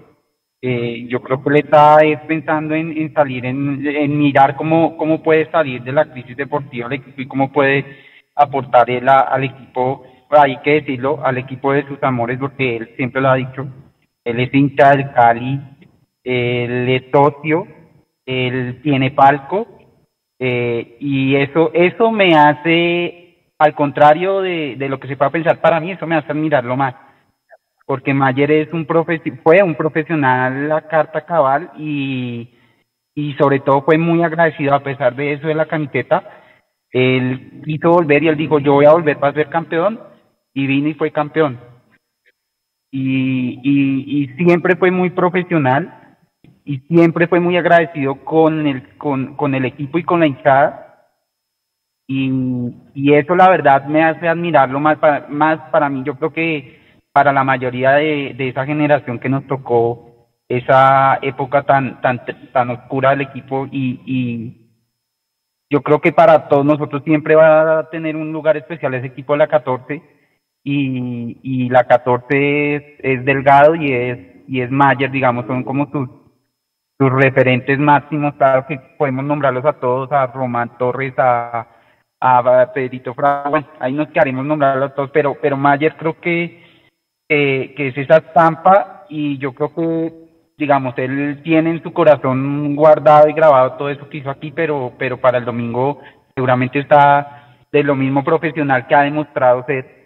Eh, 0.61 1.05
yo 1.07 1.21
creo 1.21 1.43
que 1.43 1.49
él 1.49 1.55
está 1.57 1.99
pensando 2.27 2.73
en, 2.73 3.13
salir, 3.13 3.45
en, 3.45 4.17
mirar 4.17 4.55
cómo, 4.55 4.97
cómo 4.97 5.21
puede 5.21 5.49
salir 5.51 5.83
de 5.83 5.91
la 5.91 6.11
crisis 6.11 6.35
deportiva 6.35 6.89
del 6.89 6.99
equipo 6.99 7.21
y 7.21 7.27
cómo 7.27 7.51
puede 7.51 7.85
aportar 8.35 8.89
él 8.89 9.07
al 9.07 9.43
equipo, 9.43 10.03
hay 10.29 10.57
que 10.61 10.81
decirlo, 10.81 11.23
al 11.23 11.37
equipo 11.37 11.73
de 11.73 11.87
sus 11.87 12.01
amores, 12.01 12.37
porque 12.39 12.77
él 12.77 12.89
siempre 12.95 13.21
lo 13.21 13.29
ha 13.29 13.35
dicho, 13.35 13.67
él 14.23 14.39
es 14.39 14.53
hincha 14.53 14.91
del 14.91 15.11
Cali, 15.11 15.59
él 16.23 16.89
es 16.89 17.03
socio 17.11 17.67
él 18.27 18.81
tiene 18.83 19.11
palco 19.11 19.65
eh, 20.37 20.97
y 20.99 21.35
eso, 21.35 21.71
eso 21.73 22.11
me 22.11 22.35
hace, 22.35 23.26
al 23.59 23.73
contrario 23.73 24.41
de, 24.41 24.75
de, 24.77 24.89
lo 24.89 24.99
que 24.99 25.07
se 25.07 25.17
pueda 25.17 25.31
pensar 25.31 25.59
para 25.59 25.79
mí, 25.79 25.91
eso 25.91 26.05
me 26.05 26.15
hace 26.15 26.31
admirarlo 26.31 26.75
más. 26.75 26.95
Porque 27.85 28.13
Mayer 28.13 28.51
es 28.51 28.73
un 28.73 28.85
fue 29.43 29.63
un 29.63 29.75
profesional 29.75 30.67
la 30.67 30.81
carta 30.87 31.25
cabal 31.25 31.71
y, 31.77 32.49
y 33.15 33.33
sobre 33.33 33.61
todo 33.61 33.81
fue 33.83 33.97
muy 33.97 34.23
agradecido 34.23 34.75
a 34.75 34.83
pesar 34.83 35.15
de 35.15 35.33
eso 35.33 35.47
de 35.47 35.55
la 35.55 35.65
camiseta. 35.65 36.23
Él 36.91 37.61
quiso 37.65 37.91
volver 37.91 38.23
y 38.23 38.27
él 38.27 38.37
dijo, 38.37 38.59
yo 38.59 38.73
voy 38.73 38.85
a 38.85 38.91
volver 38.91 39.17
para 39.17 39.33
ser 39.33 39.49
campeón 39.49 39.99
y 40.53 40.67
vino 40.67 40.89
y 40.89 40.93
fue 40.93 41.11
campeón. 41.11 41.59
Y, 42.91 43.59
y, 43.63 44.23
y 44.23 44.27
siempre 44.35 44.75
fue 44.75 44.91
muy 44.91 45.09
profesional 45.09 46.17
y 46.63 46.79
siempre 46.79 47.27
fue 47.27 47.39
muy 47.39 47.55
agradecido 47.55 48.15
con 48.25 48.67
el, 48.67 48.97
con, 48.97 49.35
con 49.35 49.55
el 49.55 49.63
equipo 49.63 49.97
y 49.97 50.03
con 50.03 50.19
la 50.19 50.27
hinchada. 50.27 50.86
Y, 52.07 52.31
y, 52.93 53.13
eso 53.13 53.35
la 53.35 53.49
verdad 53.49 53.85
me 53.85 54.03
hace 54.03 54.27
admirarlo 54.29 54.79
más 54.79 54.97
para, 54.97 55.27
más 55.27 55.59
para 55.71 55.89
mí. 55.89 56.03
Yo 56.05 56.15
creo 56.15 56.31
que 56.31 56.79
para 57.11 57.33
la 57.33 57.43
mayoría 57.43 57.91
de, 57.91 58.33
de 58.37 58.49
esa 58.49 58.65
generación 58.65 59.19
que 59.19 59.27
nos 59.27 59.45
tocó 59.45 60.07
esa 60.47 61.19
época 61.21 61.63
tan, 61.63 61.99
tan, 62.01 62.21
tan 62.53 62.69
oscura 62.69 63.09
del 63.09 63.21
equipo 63.21 63.67
y, 63.69 64.01
y 64.05 64.67
yo 65.69 65.81
creo 65.81 65.99
que 65.99 66.13
para 66.13 66.47
todos 66.47 66.65
nosotros 66.65 67.03
siempre 67.03 67.35
va 67.35 67.79
a 67.79 67.89
tener 67.89 68.15
un 68.15 68.31
lugar 68.31 68.55
especial 68.55 68.93
ese 68.93 69.07
equipo 69.07 69.33
de 69.33 69.39
la 69.39 69.47
14 69.47 70.01
y, 70.63 71.39
y 71.43 71.69
la 71.69 71.83
14 71.83 72.75
es, 72.75 72.83
es 72.99 73.25
Delgado 73.25 73.75
y 73.75 73.91
es, 73.91 74.19
y 74.47 74.61
es 74.61 74.71
Mayer, 74.71 75.11
digamos, 75.11 75.45
son 75.45 75.63
como 75.63 75.89
sus, 75.91 76.09
sus 76.97 77.11
referentes 77.11 77.77
máximos, 77.77 78.33
claro 78.35 78.65
que 78.65 78.79
podemos 78.97 79.25
nombrarlos 79.25 79.65
a 79.65 79.73
todos, 79.73 80.11
a 80.11 80.27
Román 80.27 80.77
Torres, 80.77 81.13
a, 81.17 81.67
a 82.19 82.71
Pedrito 82.73 83.13
Fraga, 83.13 83.49
bueno, 83.49 83.67
ahí 83.79 83.93
nos 83.93 84.09
quedaremos 84.09 84.45
nombrarlos 84.45 84.95
todos, 84.95 85.11
pero, 85.11 85.37
pero 85.41 85.57
Mayer 85.57 85.95
creo 85.95 86.19
que, 86.19 86.63
que 87.27 87.87
es 87.87 87.97
esa 87.97 88.17
estampa 88.17 89.05
y 89.09 89.37
yo 89.37 89.53
creo 89.53 89.73
que, 89.73 90.13
digamos, 90.57 90.97
él 90.97 91.41
tiene 91.43 91.71
en 91.71 91.83
su 91.83 91.93
corazón 91.93 92.75
guardado 92.75 93.29
y 93.29 93.33
grabado 93.33 93.73
todo 93.73 93.89
eso 93.89 94.09
que 94.09 94.17
hizo 94.17 94.29
aquí, 94.29 94.51
pero, 94.51 94.93
pero 94.97 95.17
para 95.17 95.37
el 95.37 95.45
domingo 95.45 96.01
seguramente 96.35 96.79
está 96.79 97.55
de 97.71 97.83
lo 97.83 97.95
mismo 97.95 98.23
profesional 98.23 98.87
que 98.87 98.95
ha 98.95 99.01
demostrado 99.01 99.63
ser, 99.65 100.05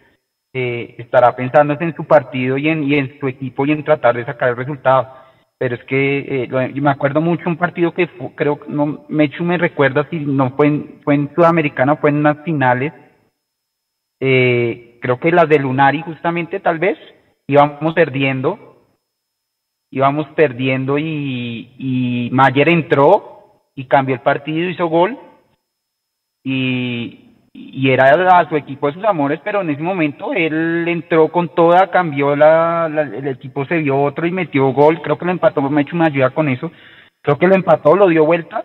eh, 0.53 0.95
estará 0.97 1.35
pensando 1.35 1.77
en 1.79 1.95
su 1.95 2.05
partido 2.05 2.57
y 2.57 2.67
en, 2.67 2.83
y 2.83 2.95
en 2.95 3.19
su 3.19 3.27
equipo 3.27 3.65
y 3.65 3.71
en 3.71 3.83
tratar 3.83 4.15
de 4.15 4.25
sacar 4.25 4.49
el 4.49 4.57
resultado 4.57 5.20
pero 5.61 5.75
es 5.75 5.83
que 5.83 6.45
eh, 6.45 6.71
me 6.81 6.89
acuerdo 6.89 7.21
mucho 7.21 7.47
un 7.47 7.55
partido 7.55 7.93
que 7.93 8.09
creo 8.33 8.59
que 8.59 8.67
no 8.67 9.05
Mechu 9.09 9.43
me 9.43 9.59
recuerda 9.59 10.07
si 10.09 10.17
no 10.17 10.55
fue 10.55 10.65
en, 10.65 11.01
fue 11.03 11.13
en 11.13 11.31
Sudamericana 11.35 11.97
fue 11.97 12.09
en 12.09 12.15
unas 12.15 12.43
finales 12.43 12.91
eh, 14.19 14.97
creo 15.03 15.19
que 15.19 15.31
las 15.31 15.47
de 15.47 15.59
Lunari 15.59 16.01
justamente 16.01 16.59
tal 16.61 16.79
vez 16.79 16.97
íbamos 17.45 17.93
perdiendo 17.93 18.57
íbamos 19.91 20.25
perdiendo 20.29 20.97
y 20.97 22.29
Mayer 22.31 22.69
entró 22.69 23.67
y 23.75 23.85
cambió 23.85 24.15
el 24.15 24.21
partido 24.21 24.67
hizo 24.67 24.87
gol 24.87 25.15
y, 26.43 27.30
y 27.53 27.89
era 27.89 28.05
a 28.39 28.49
su 28.49 28.55
equipo 28.55 28.87
de 28.87 28.93
sus 28.93 29.03
amores, 29.03 29.39
pero 29.43 29.61
en 29.61 29.69
ese 29.69 29.81
momento 29.81 30.33
él 30.33 30.87
entró 30.87 31.29
con 31.29 31.49
toda, 31.53 31.91
cambió 31.91 32.35
la, 32.35 32.85
el 32.85 33.27
equipo 33.27 33.65
se 33.65 33.77
vio 33.77 34.01
otro 34.01 34.25
y 34.25 34.31
metió 34.31 34.71
gol, 34.71 35.01
creo 35.01 35.17
que 35.17 35.25
lo 35.25 35.31
empató, 35.31 35.61
me 35.61 35.81
hecho 35.81 35.95
una 35.95 36.05
ayuda 36.05 36.29
con 36.29 36.47
eso, 36.47 36.71
creo 37.21 37.37
que 37.37 37.47
lo 37.47 37.55
empató, 37.55 37.95
lo 37.95 38.07
dio 38.07 38.25
vuelta, 38.25 38.63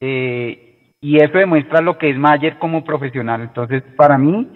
eh, 0.00 0.92
y 1.00 1.16
eso 1.16 1.38
demuestra 1.38 1.80
lo 1.80 1.96
que 1.96 2.10
es 2.10 2.18
Mayer 2.18 2.58
como 2.58 2.84
profesional, 2.84 3.40
entonces 3.40 3.82
para 3.96 4.18
mí, 4.18 4.46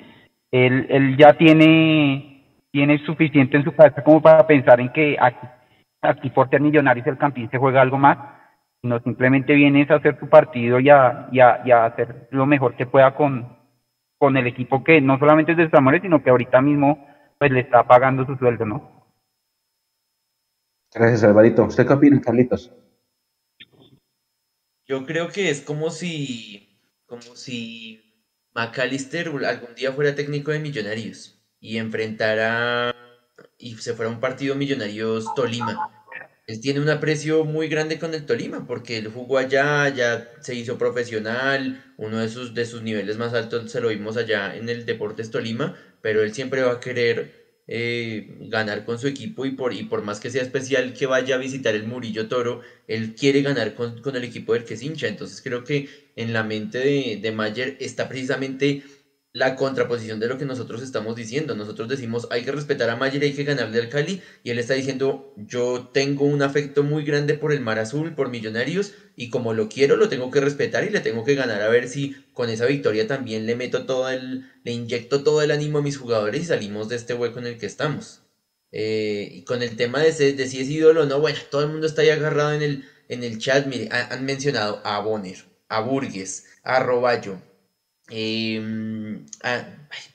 él, 0.50 0.86
él 0.90 1.16
ya 1.16 1.32
tiene, 1.32 2.44
tiene 2.70 2.98
suficiente 3.06 3.56
en 3.56 3.64
su 3.64 3.74
cabeza 3.74 4.04
como 4.04 4.20
para 4.20 4.46
pensar 4.46 4.80
en 4.80 4.90
que 4.90 5.16
aquí, 5.18 5.46
aquí 6.02 6.30
por 6.30 6.50
ser 6.50 6.60
millonarios 6.60 7.06
el 7.06 7.18
Campín 7.18 7.50
se 7.50 7.58
juega 7.58 7.80
algo 7.80 7.96
más, 7.96 8.18
no 8.82 9.00
simplemente 9.00 9.54
vienes 9.54 9.90
a 9.90 9.96
hacer 9.96 10.18
tu 10.18 10.28
partido 10.28 10.80
y 10.80 10.88
a, 10.88 11.28
y 11.32 11.40
a, 11.40 11.84
hacer 11.84 12.28
lo 12.30 12.46
mejor 12.46 12.76
que 12.76 12.86
pueda 12.86 13.14
con, 13.14 13.56
con 14.18 14.36
el 14.36 14.46
equipo 14.46 14.84
que 14.84 15.00
no 15.00 15.18
solamente 15.18 15.52
es 15.52 15.58
de 15.58 15.70
Zamores, 15.70 16.02
sino 16.02 16.22
que 16.22 16.30
ahorita 16.30 16.60
mismo 16.60 17.06
pues 17.38 17.50
le 17.50 17.60
está 17.60 17.86
pagando 17.86 18.24
su 18.24 18.36
sueldo, 18.36 18.64
¿no? 18.64 19.06
Gracias, 20.94 21.24
Alvarito. 21.24 21.64
¿Usted 21.64 21.86
qué 21.86 21.92
opina, 21.92 22.20
Carlitos? 22.20 22.72
Yo 24.86 25.04
creo 25.04 25.28
que 25.28 25.50
es 25.50 25.60
como 25.60 25.90
si, 25.90 26.80
como 27.06 27.20
si 27.20 28.24
McAllister 28.54 29.28
algún 29.28 29.74
día 29.74 29.92
fuera 29.92 30.14
técnico 30.14 30.52
de 30.52 30.60
Millonarios 30.60 31.44
y 31.60 31.76
enfrentara 31.78 32.94
y 33.58 33.74
se 33.74 33.94
fuera 33.94 34.10
a 34.10 34.14
un 34.14 34.20
partido 34.20 34.54
Millonarios 34.54 35.34
Tolima 35.34 35.95
tiene 36.60 36.80
un 36.80 36.88
aprecio 36.88 37.44
muy 37.44 37.68
grande 37.68 37.98
con 37.98 38.14
el 38.14 38.24
Tolima, 38.24 38.66
porque 38.66 38.98
él 38.98 39.08
jugó 39.08 39.38
allá, 39.38 39.88
ya 39.88 40.30
se 40.40 40.54
hizo 40.54 40.78
profesional, 40.78 41.82
uno 41.96 42.18
de 42.18 42.28
sus, 42.28 42.54
de 42.54 42.64
sus 42.66 42.82
niveles 42.82 43.16
más 43.16 43.34
altos 43.34 43.70
se 43.70 43.80
lo 43.80 43.88
vimos 43.88 44.16
allá 44.16 44.54
en 44.56 44.68
el 44.68 44.86
Deportes 44.86 45.30
Tolima, 45.30 45.76
pero 46.00 46.22
él 46.22 46.32
siempre 46.32 46.62
va 46.62 46.72
a 46.72 46.80
querer 46.80 47.46
eh, 47.68 48.36
ganar 48.42 48.84
con 48.84 48.96
su 48.98 49.08
equipo 49.08 49.44
y 49.44 49.50
por, 49.50 49.72
y 49.72 49.82
por 49.82 50.02
más 50.02 50.20
que 50.20 50.30
sea 50.30 50.42
especial 50.42 50.92
que 50.92 51.06
vaya 51.06 51.34
a 51.34 51.38
visitar 51.38 51.74
el 51.74 51.82
Murillo 51.84 52.28
Toro, 52.28 52.60
él 52.86 53.16
quiere 53.16 53.42
ganar 53.42 53.74
con, 53.74 54.00
el 54.14 54.24
equipo 54.24 54.52
del 54.52 54.64
que 54.64 54.76
se 54.76 54.86
hincha. 54.86 55.08
Entonces 55.08 55.42
creo 55.42 55.64
que 55.64 55.88
en 56.14 56.32
la 56.32 56.44
mente 56.44 56.78
de, 56.78 57.18
de 57.20 57.32
Mayer 57.32 57.76
está 57.80 58.08
precisamente 58.08 58.84
la 59.36 59.54
contraposición 59.54 60.18
de 60.18 60.28
lo 60.28 60.38
que 60.38 60.46
nosotros 60.46 60.80
estamos 60.80 61.14
diciendo. 61.14 61.54
Nosotros 61.54 61.88
decimos 61.88 62.26
hay 62.30 62.42
que 62.42 62.52
respetar 62.52 62.88
a 62.88 62.96
Mayer, 62.96 63.22
hay 63.22 63.34
que 63.34 63.44
ganarle 63.44 63.78
al 63.78 63.90
Cali, 63.90 64.22
y 64.42 64.50
él 64.50 64.58
está 64.58 64.72
diciendo 64.72 65.34
yo 65.36 65.90
tengo 65.92 66.24
un 66.24 66.40
afecto 66.40 66.82
muy 66.82 67.04
grande 67.04 67.34
por 67.34 67.52
el 67.52 67.60
Mar 67.60 67.78
Azul, 67.78 68.14
por 68.14 68.30
Millonarios, 68.30 68.94
y 69.14 69.28
como 69.28 69.52
lo 69.52 69.68
quiero, 69.68 69.96
lo 69.96 70.08
tengo 70.08 70.30
que 70.30 70.40
respetar 70.40 70.84
y 70.84 70.90
le 70.90 71.00
tengo 71.00 71.22
que 71.22 71.34
ganar 71.34 71.60
a 71.60 71.68
ver 71.68 71.88
si 71.88 72.16
con 72.32 72.48
esa 72.48 72.64
victoria 72.64 73.06
también 73.06 73.44
le 73.44 73.56
meto 73.56 73.84
todo 73.84 74.08
el, 74.08 74.50
le 74.64 74.72
inyecto 74.72 75.22
todo 75.22 75.42
el 75.42 75.50
ánimo 75.50 75.78
a 75.78 75.82
mis 75.82 75.98
jugadores 75.98 76.40
y 76.40 76.46
salimos 76.46 76.88
de 76.88 76.96
este 76.96 77.12
hueco 77.12 77.38
en 77.38 77.46
el 77.46 77.58
que 77.58 77.66
estamos. 77.66 78.22
Eh, 78.72 79.28
y 79.32 79.42
con 79.44 79.62
el 79.62 79.76
tema 79.76 80.00
de, 80.00 80.12
si 80.12 80.60
es 80.60 80.70
ídolo 80.70 81.02
o 81.02 81.06
no, 81.06 81.20
bueno, 81.20 81.38
todo 81.50 81.62
el 81.62 81.68
mundo 81.68 81.86
está 81.86 82.00
ahí 82.00 82.08
agarrado 82.08 82.54
en 82.54 82.62
el, 82.62 82.84
en 83.10 83.22
el 83.22 83.38
chat, 83.38 83.66
mire, 83.66 83.90
han, 83.90 84.24
mencionado 84.24 84.80
a 84.82 84.98
Bonner, 85.00 85.44
a 85.68 85.80
Burgues, 85.80 86.46
a 86.62 86.80
Roballo, 86.80 87.38
Ah, 89.42 89.64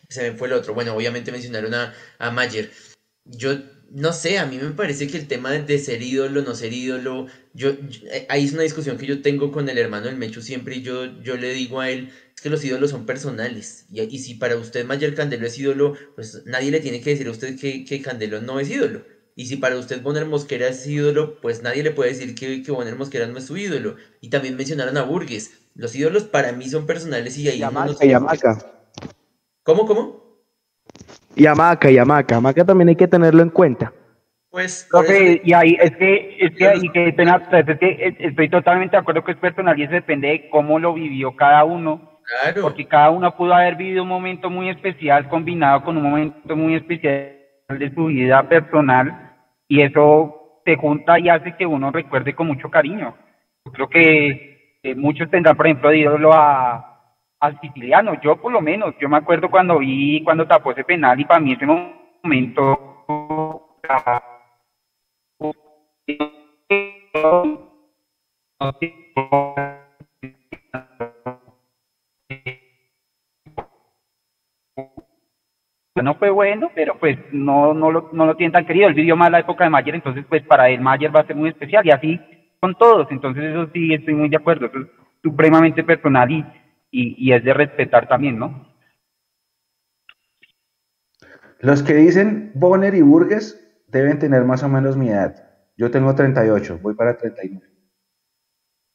se 0.10 0.32
me 0.32 0.38
fue 0.38 0.48
el 0.48 0.54
otro. 0.54 0.74
Bueno, 0.74 0.96
obviamente 0.96 1.32
mencionaron 1.32 1.74
a, 1.74 1.94
a 2.20 2.32
Mayer. 2.32 2.72
Yo 3.26 3.58
no 3.92 4.14
sé, 4.14 4.38
a 4.40 4.46
mí 4.46 4.58
me 4.58 4.72
parece 4.72 5.08
que 5.08 5.18
el 5.18 5.28
tema 5.28 5.52
de, 5.52 5.80
ser 5.80 6.02
ídolo, 6.02 6.42
no 6.42 6.56
ser 6.56 6.72
ídolo, 6.72 7.28
yo, 7.54 7.72
eh, 7.72 8.26
ahí 8.30 8.46
es 8.46 8.54
una 8.54 8.64
discusión 8.64 8.98
que 8.98 9.06
yo 9.06 9.22
tengo 9.22 9.52
con 9.52 9.68
el 9.68 9.78
hermano 9.78 10.06
del 10.06 10.16
Mecho 10.16 10.42
siempre 10.42 10.78
y 10.78 10.82
yo, 10.82 11.22
yo 11.22 11.36
le 11.36 11.54
digo 11.54 11.82
a 11.82 11.90
él, 11.90 12.10
es 12.34 12.42
que 12.42 12.50
los 12.50 12.64
ídolos 12.64 12.92
son 12.92 13.06
personales. 13.06 13.86
Y, 13.92 14.02
y 14.02 14.20
si 14.20 14.36
para 14.36 14.56
usted 14.58 14.86
Mayer 14.86 15.14
Candelo 15.14 15.46
es 15.46 15.58
ídolo, 15.60 15.96
pues 16.16 16.44
nadie 16.46 16.72
le 16.72 16.80
tiene 16.80 17.02
que 17.02 17.12
decir 17.12 17.28
a 17.28 17.32
usted 17.32 17.60
que, 17.60 17.84
que 17.84 18.02
Candelo 18.02 18.42
no 18.42 18.60
es 18.60 18.70
ídolo. 18.70 19.04
Y 19.36 19.48
si 19.48 19.58
para 19.58 19.78
usted 19.78 20.02
Bonner 20.02 20.26
Mosquera 20.26 20.70
es 20.70 20.86
ídolo, 20.88 21.40
pues 21.42 21.62
nadie 21.62 21.84
le 21.84 21.92
puede 21.92 22.12
decir 22.12 22.36
que, 22.36 22.64
que 22.64 22.72
Bonner 22.72 22.96
Mosquera 22.96 23.28
no 23.28 23.38
es 23.40 23.46
su 23.46 23.58
ídolo. 23.58 23.96
Y 24.22 24.30
también 24.30 24.56
mencionaron 24.56 24.98
a 24.98 25.04
Burgues. 25.04 25.52
Los 25.76 25.96
ídolos 25.96 26.24
para 26.26 26.52
mí 26.52 26.68
son 26.68 26.86
personales 26.86 27.38
y 27.38 27.48
ahí 27.48 27.60
Yamaca, 27.60 28.06
Yamaca. 28.06 28.58
¿Cómo, 29.64 29.86
cómo? 29.86 30.22
Yamaca, 31.36 31.90
Yamaca. 31.90 32.36
Yamaca 32.36 32.66
también 32.66 32.90
hay 32.90 32.96
que 32.96 33.08
tenerlo 33.08 33.42
en 33.42 33.50
cuenta. 33.50 33.94
Pues. 34.50 34.90
y 35.46 35.54
ahí 35.54 35.78
es 35.80 35.96
que, 35.96 36.38
es 36.42 36.56
que, 36.58 36.74
y 36.82 36.90
que 36.90 37.14
pena, 37.14 37.42
es 37.52 37.80
que 37.80 38.18
estoy 38.20 38.50
totalmente 38.50 38.98
de 38.98 39.02
acuerdo 39.02 39.24
que 39.24 39.32
es 39.32 39.38
personal 39.38 39.80
y 39.80 39.84
eso 39.84 39.94
depende 39.94 40.28
de 40.28 40.50
cómo 40.50 40.78
lo 40.78 40.94
vivió 40.94 41.36
cada 41.36 41.64
uno. 41.64 42.20
Claro. 42.26 42.62
Porque 42.64 42.86
cada 42.86 43.12
uno 43.12 43.36
pudo 43.36 43.54
haber 43.54 43.76
vivido 43.76 44.04
un 44.04 44.10
momento 44.10 44.50
muy 44.50 44.70
especial 44.70 45.30
combinado 45.30 45.84
con 45.84 45.98
un 45.98 46.04
momento 46.04 46.56
muy 46.56 46.76
especial 46.76 47.38
de 47.70 47.94
su 47.96 48.06
vida 48.08 48.48
personal 48.48 49.32
y 49.70 49.82
eso 49.82 50.60
se 50.66 50.76
junta 50.76 51.18
y 51.18 51.30
hace 51.30 51.56
que 51.56 51.66
uno 51.66 51.92
recuerde 51.92 52.36
con 52.36 52.48
mucho 52.48 52.70
cariño. 52.70 53.16
Yo 53.66 53.72
creo 53.72 53.90
que 53.90 54.51
muchos 54.96 55.30
tendrán, 55.30 55.56
por 55.56 55.67
ejemplo, 55.67 55.89
de 55.89 56.00
ídolo 56.00 56.34
a, 56.34 56.91
al 57.39 57.60
siciliano. 57.60 58.20
Yo, 58.22 58.38
por 58.38 58.52
lo 58.52 58.62
menos, 58.62 58.96
yo 59.00 59.10
me 59.10 59.17
acuerdo 59.17 59.50
cuando 59.50 59.80
vi, 59.80 60.24
cuando 60.24 60.48
tapó 60.48 60.72
ese 60.72 60.84
penal 60.84 61.20
y 61.20 61.26
para 61.26 61.39
mí 61.39 61.54
ese 61.54 61.65
momento. 61.65 62.88
no 76.02 76.15
fue 76.15 76.30
bueno, 76.32 76.72
pero 76.74 76.98
pues 76.98 77.17
no, 77.32 77.74
no, 77.74 77.91
lo, 77.91 78.10
no 78.12 78.26
lo 78.26 78.36
tienen 78.36 78.52
tan 78.52 78.65
querido. 78.65 78.88
Él 78.88 78.94
vivió 78.94 79.15
más 79.15 79.32
la 79.32 79.39
época 79.39 79.63
de 79.63 79.70
Mayer, 79.70 79.96
entonces 79.96 80.26
pues 80.28 80.44
para 80.44 80.70
él 80.70 80.82
Mayer 80.82 81.15
va 81.15 81.22
a 81.22 81.28
ser 81.28 81.36
muy 81.36 81.50
especial 81.50 81.86
y 81.86 81.91
así 81.91 82.20
con 82.62 82.78
todos. 82.78 83.08
Entonces 83.10 83.43
eso 83.43 83.69
sí 83.74 83.93
estoy 83.93 84.13
muy 84.13 84.30
de 84.30 84.38
acuerdo. 84.38 84.67
Eso 84.67 84.80
es 84.80 84.88
supremamente 85.21 85.84
personal 85.84 86.30
y, 86.91 87.32
es 87.32 87.43
de 87.43 87.54
respetar 87.54 88.08
también, 88.08 88.38
¿no? 88.38 88.69
Los 91.60 91.84
que 91.84 91.93
dicen 91.93 92.52
Bonner 92.56 92.95
y 92.95 93.02
Burgues 93.02 93.60
deben 93.88 94.19
tener 94.19 94.43
más 94.45 94.63
o 94.63 94.69
menos 94.69 94.95
mi 94.95 95.10
edad. 95.10 95.50
Yo 95.78 95.91
tengo 95.91 96.15
38, 96.15 96.80
voy 96.82 96.95
para 96.95 97.17
39. 97.17 97.67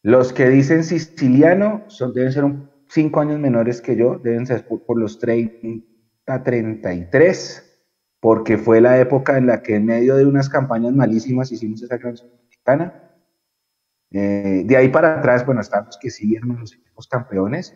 Los 0.03 0.33
que 0.33 0.49
dicen 0.49 0.85
siciliano 0.85 1.85
son, 1.89 2.13
deben 2.13 2.33
ser 2.33 2.45
5 2.89 3.21
años 3.21 3.41
menores 3.41 3.81
que 3.81 3.97
yo, 3.97 4.19
deben 4.19 4.47
ser 4.47 4.67
por, 4.67 4.99
los 4.99 5.19
30, 5.19 6.43
33, 6.45 7.89
porque 8.21 8.59
fue 8.59 8.81
la 8.81 9.01
época 9.01 9.39
en 9.39 9.47
la 9.47 9.63
que 9.63 9.77
en 9.77 9.87
medio 9.87 10.17
de 10.17 10.27
unas 10.27 10.49
campañas 10.49 10.93
malísimas 10.93 11.51
hicimos 11.51 11.83
esa 11.83 11.99
gran 11.99 12.15
mexicana 12.15 13.06
eh, 14.13 14.63
de 14.65 14.77
ahí 14.77 14.89
para 14.89 15.19
atrás, 15.19 15.45
bueno, 15.45 15.61
están 15.61 15.87
los 15.87 15.99
que 15.99 16.11
siguen 16.11 16.57
los 16.59 16.75
equipos 16.75 17.07
campeones. 17.09 17.75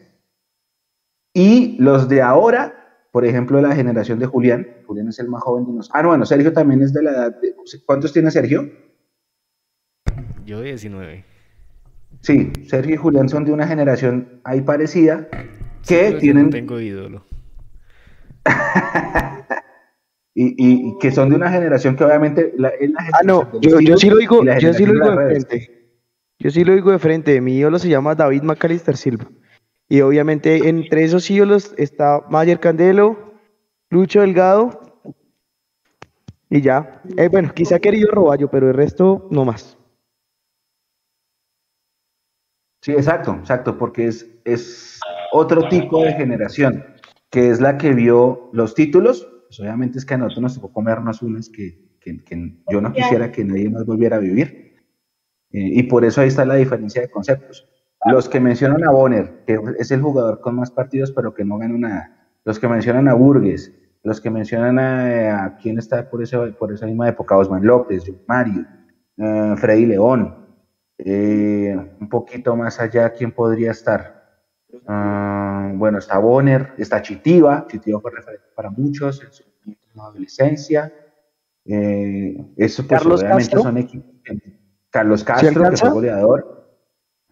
Y 1.32 1.76
los 1.78 2.08
de 2.08 2.22
ahora, 2.22 3.06
por 3.12 3.24
ejemplo, 3.24 3.60
la 3.60 3.74
generación 3.74 4.18
de 4.18 4.26
Julián. 4.26 4.66
Julián 4.86 5.08
es 5.08 5.18
el 5.18 5.28
más 5.28 5.42
joven 5.42 5.66
de 5.66 5.72
nosotros. 5.72 5.98
Ah, 5.98 6.02
no, 6.02 6.08
bueno, 6.08 6.26
Sergio 6.26 6.52
también 6.52 6.82
es 6.82 6.92
de 6.92 7.02
la 7.02 7.10
edad 7.10 7.40
de... 7.40 7.54
¿Cuántos 7.86 8.12
tiene 8.12 8.30
Sergio? 8.30 8.70
Yo 10.44 10.60
19. 10.62 11.24
Sí, 12.20 12.52
Sergio 12.66 12.94
y 12.94 12.98
Julián 12.98 13.28
son 13.28 13.44
de 13.44 13.52
una 13.52 13.66
generación 13.66 14.40
ahí 14.44 14.60
parecida 14.60 15.28
que 15.86 16.12
tienen... 16.12 16.46
No 16.46 16.50
tengo 16.50 16.80
ídolo. 16.80 17.24
y, 20.34 20.98
que 20.98 21.10
son 21.10 21.30
de 21.30 21.36
una 21.36 21.50
generación 21.50 21.96
que 21.96 22.04
obviamente 22.04 22.54
ah 23.12 23.20
no 23.24 23.60
yo, 23.60 23.80
yo, 23.80 23.98
sí 23.98 24.08
lo 24.08 24.16
digo 24.16 24.42
yo 24.58 24.72
sí 24.72 24.86
lo 24.86 24.94
digo 24.94 25.10
de 25.10 25.26
frente 25.26 25.79
yo 26.40 26.50
sí 26.50 26.64
lo 26.64 26.74
digo 26.74 26.90
de 26.90 26.98
frente, 26.98 27.38
mi 27.42 27.56
ídolo 27.56 27.78
se 27.78 27.90
llama 27.90 28.14
David 28.14 28.42
Macalister 28.42 28.96
Silva. 28.96 29.30
Y 29.88 30.00
obviamente 30.00 30.68
entre 30.68 31.04
esos 31.04 31.30
ídolos 31.30 31.74
está 31.76 32.24
Mayer 32.30 32.58
Candelo, 32.58 33.34
Lucho 33.90 34.22
Delgado 34.22 35.02
y 36.48 36.62
ya. 36.62 37.02
Eh, 37.18 37.28
bueno, 37.28 37.52
quizá 37.52 37.78
querido 37.78 38.10
Roballo, 38.10 38.50
pero 38.50 38.68
el 38.68 38.74
resto 38.74 39.28
no 39.30 39.44
más. 39.44 39.76
Sí, 42.80 42.92
exacto, 42.92 43.34
exacto, 43.34 43.76
porque 43.76 44.06
es, 44.06 44.26
es 44.44 44.98
otro 45.32 45.68
tipo 45.68 46.02
de 46.02 46.14
generación, 46.14 46.86
que 47.28 47.50
es 47.50 47.60
la 47.60 47.76
que 47.76 47.92
vio 47.92 48.48
los 48.54 48.74
títulos. 48.74 49.28
Pues 49.48 49.60
obviamente 49.60 49.98
es 49.98 50.06
que 50.06 50.14
a 50.14 50.18
nosotros 50.18 50.42
nos 50.42 50.54
tocó 50.54 50.72
comernos 50.72 51.20
unas 51.20 51.50
que, 51.50 51.90
que 52.00 52.18
yo 52.70 52.80
no 52.80 52.94
quisiera 52.94 53.30
que 53.30 53.44
nadie 53.44 53.68
más 53.68 53.84
volviera 53.84 54.16
a 54.16 54.20
vivir 54.20 54.69
y 55.52 55.82
por 55.84 56.04
eso 56.04 56.20
ahí 56.20 56.28
está 56.28 56.44
la 56.44 56.54
diferencia 56.54 57.02
de 57.02 57.10
conceptos. 57.10 57.68
Los 58.06 58.28
que 58.28 58.40
mencionan 58.40 58.84
a 58.84 58.90
Bonner, 58.90 59.44
que 59.46 59.58
es 59.78 59.90
el 59.90 60.00
jugador 60.00 60.40
con 60.40 60.56
más 60.56 60.70
partidos, 60.70 61.12
pero 61.12 61.34
que 61.34 61.44
no 61.44 61.58
ganó 61.58 61.76
nada. 61.76 62.30
Los 62.44 62.58
que 62.58 62.68
mencionan 62.68 63.08
a 63.08 63.14
Burgues, 63.14 63.72
los 64.02 64.20
que 64.20 64.30
mencionan 64.30 64.78
a, 64.78 65.58
quién 65.60 65.78
está 65.78 66.08
por, 66.08 66.22
ese, 66.22 66.38
por 66.38 66.72
esa 66.72 66.86
misma 66.86 67.08
época, 67.08 67.36
Osman 67.36 67.66
López, 67.66 68.04
Mario, 68.26 68.64
Freddy 69.56 69.86
León, 69.86 70.46
un 70.98 72.08
poquito 72.08 72.56
más 72.56 72.80
allá, 72.80 73.10
¿quién 73.10 73.32
podría 73.32 73.72
estar? 73.72 74.20
Ah, 74.86 75.72
bueno, 75.74 75.98
está 75.98 76.18
Bonner, 76.18 76.74
está 76.78 77.02
Chitiva, 77.02 77.66
Chitiva 77.68 78.00
fue 78.00 78.12
referente 78.12 78.46
para 78.54 78.70
muchos 78.70 79.22
en 79.22 79.32
su 79.32 79.44
adolescencia. 80.00 80.92
Eh, 81.64 82.36
eso 82.56 82.86
pues 82.86 83.00
Carlos 83.00 83.20
obviamente 83.20 83.50
Castro. 83.50 83.62
son 83.62 83.78
equipos. 83.78 84.10
Carlos 84.90 85.24
Castro, 85.24 85.70
que 85.70 85.76
fue 85.76 85.90
goleador, 85.90 86.60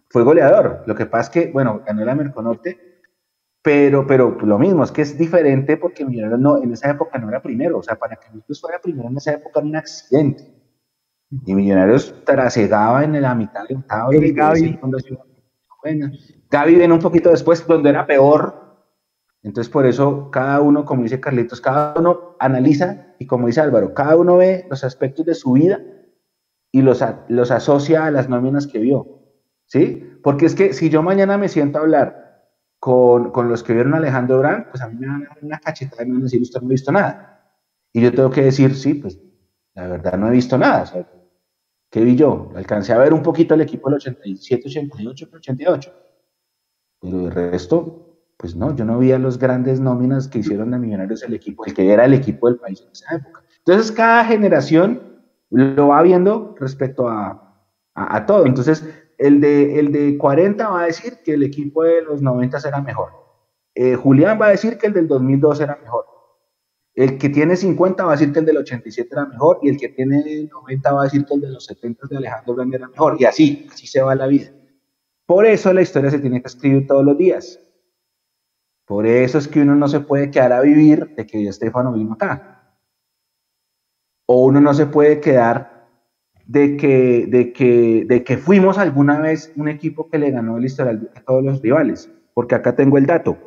fue 0.09 0.23
goleador. 0.23 0.83
Lo 0.85 0.95
que 0.95 1.05
pasa 1.05 1.23
es 1.23 1.29
que, 1.29 1.51
bueno, 1.51 1.81
ganó 1.85 2.09
el 2.09 2.15
Merconorte, 2.15 3.01
pero, 3.61 4.07
pero 4.07 4.37
lo 4.41 4.57
mismo, 4.57 4.83
es 4.83 4.91
que 4.91 5.01
es 5.01 5.17
diferente 5.17 5.77
porque 5.77 6.05
Millonarios 6.05 6.39
no, 6.39 6.57
en 6.63 6.71
esa 6.71 6.91
época 6.91 7.19
no 7.19 7.29
era 7.29 7.41
primero. 7.41 7.77
O 7.77 7.83
sea, 7.83 7.95
para 7.95 8.15
que 8.15 8.27
Millonarios 8.27 8.61
fuera 8.61 8.79
primero 8.79 9.09
en 9.09 9.17
esa 9.17 9.33
época 9.33 9.59
era 9.59 9.67
un 9.67 9.75
accidente. 9.75 10.55
Y 11.45 11.53
Millonarios 11.53 12.15
trasegaba 12.25 13.03
en 13.03 13.21
la 13.21 13.35
mitad 13.35 13.67
de 13.67 13.75
octavo. 13.75 14.13
Y 14.13 14.31
Gaby. 14.31 14.79
Gaby 16.49 16.75
viene 16.75 16.93
un 16.93 16.99
poquito 16.99 17.29
después, 17.29 17.67
donde 17.67 17.89
era 17.89 18.07
peor. 18.07 18.69
Entonces, 19.43 19.71
por 19.71 19.85
eso, 19.85 20.31
cada 20.31 20.61
uno, 20.61 20.85
como 20.85 21.03
dice 21.03 21.19
Carlitos, 21.19 21.61
cada 21.61 21.93
uno 21.97 22.35
analiza 22.39 23.15
y 23.19 23.27
como 23.27 23.47
dice 23.47 23.61
Álvaro, 23.61 23.93
cada 23.93 24.15
uno 24.17 24.37
ve 24.37 24.65
los 24.69 24.83
aspectos 24.83 25.25
de 25.25 25.35
su 25.35 25.53
vida 25.53 25.79
y 26.71 26.81
los, 26.81 27.03
los 27.27 27.51
asocia 27.51 28.05
a 28.05 28.11
las 28.11 28.29
nóminas 28.29 28.67
que 28.67 28.79
vio. 28.79 29.19
¿Sí? 29.65 30.03
Porque 30.23 30.45
es 30.45 30.55
que 30.55 30.73
si 30.73 30.89
yo 30.89 31.03
mañana 31.03 31.37
me 31.37 31.47
siento 31.47 31.77
a 31.77 31.81
hablar 31.81 32.47
con, 32.79 33.31
con 33.31 33.49
los 33.49 33.63
que 33.63 33.73
vieron 33.73 33.93
a 33.93 33.97
Alejandro 33.97 34.39
Brand, 34.39 34.67
pues 34.69 34.81
a 34.81 34.89
mí 34.89 34.95
me 34.99 35.07
van 35.07 35.23
a 35.23 35.29
dar 35.29 35.37
una 35.41 35.59
cachetada 35.59 36.03
y 36.03 36.07
me 36.07 36.13
van 36.13 36.21
a 36.21 36.25
decir, 36.25 36.41
usted 36.41 36.59
no 36.61 36.67
ha 36.67 36.71
visto 36.71 36.91
nada. 36.91 37.53
Y 37.93 38.01
yo 38.01 38.11
tengo 38.11 38.31
que 38.31 38.43
decir, 38.43 38.75
sí, 38.75 38.95
pues 38.95 39.19
la 39.75 39.87
verdad 39.87 40.17
no 40.17 40.27
he 40.27 40.31
visto 40.31 40.57
nada. 40.57 41.07
¿Qué 41.89 42.01
vi 42.01 42.15
yo? 42.15 42.51
Alcancé 42.55 42.93
a 42.93 42.97
ver 42.97 43.13
un 43.13 43.21
poquito 43.21 43.53
el 43.53 43.61
equipo 43.61 43.89
del 43.89 43.97
87, 43.97 44.63
88, 44.67 45.29
88 45.33 45.93
pero 47.01 47.25
el 47.25 47.31
resto, 47.31 48.19
pues 48.37 48.55
no, 48.55 48.75
yo 48.75 48.85
no 48.85 48.99
vi 48.99 49.11
a 49.11 49.19
los 49.19 49.39
grandes 49.39 49.79
nóminas 49.79 50.27
que 50.27 50.39
hicieron 50.39 50.71
de 50.71 50.79
Millonarios 50.79 51.23
el 51.23 51.33
equipo, 51.33 51.65
el 51.65 51.73
que 51.73 51.91
era 51.91 52.05
el 52.05 52.13
equipo 52.13 52.47
del 52.47 52.59
país 52.59 52.81
en 52.81 52.91
esa 52.91 53.15
época. 53.15 53.43
Entonces, 53.59 53.91
cada 53.91 54.25
generación 54.25 55.08
lo 55.49 55.87
va 55.89 56.01
viendo 56.01 56.55
respecto 56.59 57.07
a, 57.07 57.65
a, 57.95 58.25
todo. 58.25 58.45
Entonces, 58.45 58.83
el 59.17 59.41
de, 59.41 59.79
el 59.79 59.91
de 59.91 60.17
40 60.17 60.69
va 60.69 60.83
a 60.83 60.85
decir 60.85 61.19
que 61.23 61.33
el 61.33 61.43
equipo 61.43 61.83
de 61.83 62.01
los 62.01 62.21
90 62.21 62.57
era 62.67 62.81
mejor. 62.81 63.11
Eh, 63.75 63.95
Julián 63.95 64.39
va 64.39 64.47
a 64.47 64.51
decir 64.51 64.77
que 64.77 64.87
el 64.87 64.93
del 64.93 65.07
2002 65.07 65.61
era 65.61 65.77
mejor. 65.81 66.05
El 66.93 67.17
que 67.17 67.29
tiene 67.29 67.55
50 67.55 68.03
va 68.03 68.11
a 68.11 68.15
decir 68.15 68.33
que 68.33 68.39
el 68.39 68.45
del 68.45 68.57
87 68.57 69.09
era 69.11 69.25
mejor. 69.25 69.59
Y 69.61 69.69
el 69.69 69.77
que 69.77 69.89
tiene 69.89 70.47
90 70.51 70.91
va 70.91 71.01
a 71.01 71.03
decir 71.05 71.25
que 71.25 71.33
el 71.33 71.41
de 71.41 71.49
los 71.49 71.65
70 71.65 72.07
de 72.07 72.17
Alejandro 72.17 72.55
Grande 72.55 72.77
era 72.77 72.87
mejor. 72.87 73.17
Y 73.19 73.25
así, 73.25 73.67
así 73.71 73.87
se 73.87 74.01
va 74.01 74.15
la 74.15 74.27
vida. 74.27 74.51
Por 75.25 75.45
eso 75.45 75.71
la 75.73 75.81
historia 75.81 76.09
se 76.09 76.19
tiene 76.19 76.41
que 76.41 76.47
escribir 76.47 76.87
todos 76.87 77.05
los 77.05 77.17
días. 77.17 77.59
Por 78.85 79.05
eso 79.05 79.37
es 79.37 79.47
que 79.47 79.61
uno 79.61 79.75
no 79.75 79.87
se 79.87 79.99
puede 79.99 80.31
quedar 80.31 80.51
a 80.51 80.61
vivir 80.61 81.13
de 81.15 81.27
que 81.27 81.47
Estefano 81.47 81.93
vino 81.93 82.13
acá. 82.13 82.58
O 84.31 84.45
uno 84.45 84.61
no 84.61 84.75
se 84.75 84.85
puede 84.85 85.21
quedar 85.21 85.87
de 86.45 86.77
que, 86.77 87.25
de 87.27 87.51
que, 87.51 88.05
de 88.07 88.23
que 88.23 88.37
fuimos 88.37 88.77
alguna 88.77 89.19
vez 89.19 89.51
un 89.55 89.67
equipo 89.67 90.07
que 90.07 90.19
le 90.19 90.29
ganó 90.29 90.59
el 90.59 90.65
historial 90.65 91.09
a 91.15 91.21
todos 91.21 91.43
los 91.43 91.63
rivales. 91.63 92.11
Porque 92.35 92.53
acá 92.53 92.75
tengo 92.75 92.99
el 92.99 93.07
dato. 93.07 93.39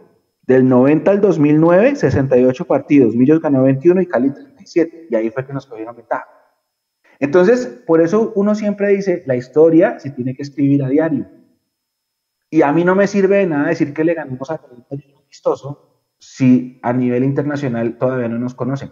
Del 0.42 0.68
90 0.68 1.08
al 1.08 1.20
2009, 1.20 1.94
68 1.94 2.64
partidos. 2.64 3.14
Millos 3.14 3.40
ganó 3.40 3.62
21 3.62 4.02
y 4.02 4.06
Cali 4.06 4.32
37. 4.32 5.06
Y 5.08 5.14
ahí 5.14 5.30
fue 5.30 5.46
que 5.46 5.52
nos 5.52 5.66
cogieron 5.66 5.94
ventaja. 5.94 6.26
Entonces, 7.20 7.68
por 7.86 8.00
eso 8.00 8.32
uno 8.34 8.56
siempre 8.56 8.88
dice, 8.88 9.22
la 9.24 9.36
historia 9.36 10.00
se 10.00 10.10
tiene 10.10 10.34
que 10.34 10.42
escribir 10.42 10.82
a 10.82 10.88
diario. 10.88 11.28
Y 12.50 12.62
a 12.62 12.72
mí 12.72 12.84
no 12.84 12.96
me 12.96 13.06
sirve 13.06 13.36
de 13.36 13.46
nada 13.46 13.68
decir 13.68 13.94
que 13.94 14.02
le 14.02 14.14
ganamos 14.14 14.50
a 14.50 14.60
un 14.68 14.84
amistoso 14.90 16.02
si 16.18 16.80
a 16.82 16.92
nivel 16.92 17.22
internacional 17.22 17.98
todavía 17.98 18.26
no 18.26 18.40
nos 18.40 18.56
conocen. 18.56 18.90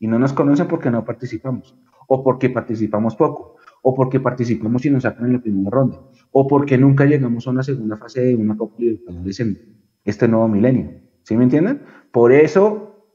Y 0.00 0.08
no 0.08 0.18
nos 0.18 0.32
conocen 0.32 0.66
porque 0.66 0.90
no 0.90 1.04
participamos, 1.04 1.78
o 2.08 2.24
porque 2.24 2.50
participamos 2.50 3.14
poco, 3.14 3.56
o 3.82 3.94
porque 3.94 4.18
participamos 4.18 4.84
y 4.84 4.90
nos 4.90 5.04
sacan 5.04 5.26
en 5.26 5.34
la 5.34 5.40
primera 5.40 5.70
ronda, 5.70 6.00
o 6.32 6.48
porque 6.48 6.76
nunca 6.76 7.04
llegamos 7.04 7.46
a 7.46 7.50
una 7.50 7.62
segunda 7.62 7.96
fase 7.96 8.22
de 8.22 8.34
una 8.34 8.56
Copa 8.56 8.74
Libertadores 8.78 9.38
en 9.40 9.58
este 10.04 10.26
nuevo 10.26 10.48
milenio. 10.48 11.02
¿Sí 11.22 11.36
me 11.36 11.44
entienden? 11.44 11.82
Por 12.10 12.32
eso 12.32 13.14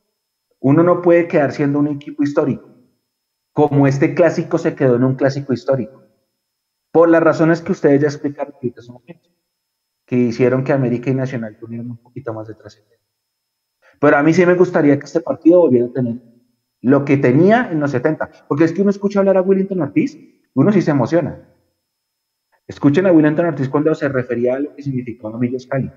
uno 0.59 0.83
no 0.83 1.01
puede 1.01 1.27
quedar 1.27 1.51
siendo 1.51 1.79
un 1.79 1.87
equipo 1.87 2.23
histórico, 2.23 2.69
como 3.51 3.87
este 3.87 4.13
clásico 4.13 4.57
se 4.57 4.75
quedó 4.75 4.95
en 4.95 5.03
un 5.03 5.15
clásico 5.15 5.53
histórico, 5.53 6.03
por 6.91 7.09
las 7.09 7.23
razones 7.23 7.61
que 7.61 7.71
ustedes 7.71 8.01
ya 8.01 8.07
explicaron 8.07 8.53
en 8.61 8.73
un 8.87 8.93
momento 8.93 9.29
que 10.05 10.15
hicieron 10.15 10.63
que 10.63 10.71
América 10.71 11.09
y 11.09 11.15
Nacional 11.15 11.57
tuvieran 11.57 11.89
un 11.89 11.97
poquito 11.97 12.31
más 12.33 12.47
de 12.47 12.53
trascendencia. 12.53 13.05
Pero 13.99 14.17
a 14.17 14.23
mí 14.23 14.33
sí 14.33 14.45
me 14.45 14.53
gustaría 14.53 14.99
que 14.99 15.05
este 15.05 15.21
partido 15.21 15.61
volviera 15.61 15.87
a 15.87 15.91
tener 15.91 16.21
lo 16.85 17.03
que 17.03 17.17
tenía 17.17 17.67
en 17.71 17.79
los 17.79 17.89
70, 17.89 18.29
porque 18.47 18.65
es 18.65 18.71
que 18.71 18.83
uno 18.83 18.91
escucha 18.91 19.17
hablar 19.17 19.37
a 19.37 19.41
Willington 19.41 19.81
Ortiz, 19.81 20.19
uno 20.53 20.71
sí 20.71 20.83
se 20.83 20.91
emociona. 20.91 21.49
Escuchen 22.67 23.07
a 23.07 23.11
Willington 23.11 23.47
Ortiz 23.47 23.69
cuando 23.69 23.95
se 23.95 24.07
refería 24.07 24.53
a 24.53 24.59
lo 24.59 24.75
que 24.75 24.83
significaba 24.83 25.39
Millos 25.39 25.65
Cali. 25.65 25.91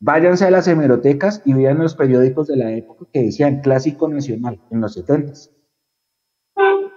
Váyanse 0.00 0.44
a 0.44 0.50
las 0.50 0.68
hemerotecas 0.68 1.40
y 1.46 1.54
vean 1.54 1.78
los 1.78 1.94
periódicos 1.94 2.48
de 2.48 2.58
la 2.58 2.72
época 2.72 3.06
que 3.10 3.22
decían 3.22 3.62
Clásico 3.62 4.06
Nacional 4.06 4.60
en 4.70 4.82
los 4.82 4.92
70. 4.92 5.32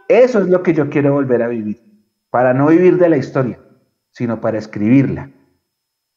Eso 0.09 0.39
es 0.41 0.47
lo 0.49 0.61
que 0.61 0.73
yo 0.73 0.89
quiero 0.89 1.13
volver 1.13 1.41
a 1.41 1.47
vivir, 1.47 1.81
para 2.29 2.53
no 2.53 2.67
vivir 2.67 2.97
de 2.97 3.07
la 3.07 3.15
historia, 3.15 3.61
sino 4.11 4.41
para 4.41 4.57
escribirla. 4.57 5.31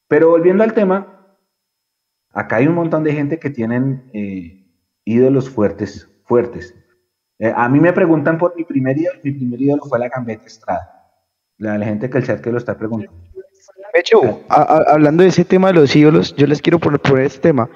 Pero 0.08 0.30
volviendo 0.30 0.64
al 0.64 0.74
tema, 0.74 1.38
acá 2.32 2.56
hay 2.56 2.66
un 2.66 2.74
montón 2.74 3.04
de 3.04 3.12
gente 3.12 3.38
que 3.38 3.50
tienen 3.50 4.10
eh, 4.14 4.66
ídolos 5.04 5.48
fuertes, 5.48 6.10
fuertes. 6.24 6.74
Eh, 7.40 7.50
a 7.56 7.70
mí 7.70 7.80
me 7.80 7.92
preguntan 7.94 8.36
por 8.36 8.54
mi 8.54 8.64
primer 8.64 8.98
ídolo, 8.98 9.18
mi 9.22 9.32
primer 9.32 9.62
ídolo 9.62 9.82
fue 9.84 9.98
la 9.98 10.08
Gambetta 10.10 10.44
Estrada. 10.44 11.10
La, 11.56 11.78
la 11.78 11.86
gente 11.86 12.10
que 12.10 12.18
el 12.18 12.26
chat 12.26 12.40
que 12.40 12.52
lo 12.52 12.58
está 12.58 12.76
preguntando. 12.76 13.18
Mecho, 13.94 14.44
hablando 14.48 15.22
de 15.22 15.30
ese 15.30 15.44
tema 15.44 15.68
de 15.68 15.74
los 15.74 15.96
ídolos, 15.96 16.36
yo 16.36 16.46
les 16.46 16.60
quiero 16.60 16.78
poner 16.78 17.00
por 17.00 17.18
este 17.18 17.40
tema. 17.40 17.68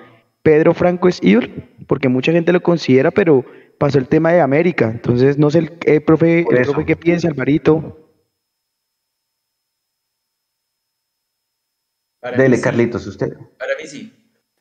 Pedro 0.42 0.74
Franco 0.74 1.08
es 1.08 1.18
ídolo, 1.22 1.48
porque 1.88 2.08
mucha 2.08 2.30
gente 2.30 2.52
lo 2.52 2.62
considera, 2.62 3.10
pero 3.10 3.42
pasó 3.78 3.98
el 3.98 4.06
tema 4.06 4.32
de 4.32 4.42
América. 4.42 4.90
Entonces, 4.90 5.38
no 5.38 5.50
sé 5.50 5.60
el, 5.60 5.78
eh, 5.86 6.00
profe, 6.00 6.40
el 6.40 6.62
profe 6.66 6.84
qué 6.84 6.96
piensa, 6.96 7.28
Alvarito. 7.28 7.98
Dele, 12.36 12.60
Carlitos, 12.60 13.06
usted. 13.06 13.32
Para 13.58 13.76
mí 13.80 13.86
sí. 13.86 14.12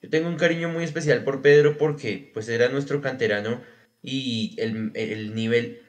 Yo 0.01 0.09
tengo 0.09 0.27
un 0.27 0.37
cariño 0.37 0.69
muy 0.69 0.83
especial 0.85 1.23
por 1.23 1.41
Pedro 1.41 1.77
porque 1.77 2.31
pues 2.33 2.49
era 2.49 2.69
nuestro 2.69 3.01
canterano 3.01 3.61
y 4.03 4.55
el, 4.59 5.33
nivel 5.33 5.81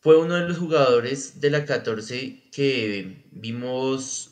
fue 0.00 0.18
uno 0.18 0.34
de 0.34 0.46
los 0.48 0.58
jugadores 0.58 1.40
de 1.40 1.50
la 1.50 1.64
14 1.64 2.50
que 2.52 3.26
vimos 3.32 4.30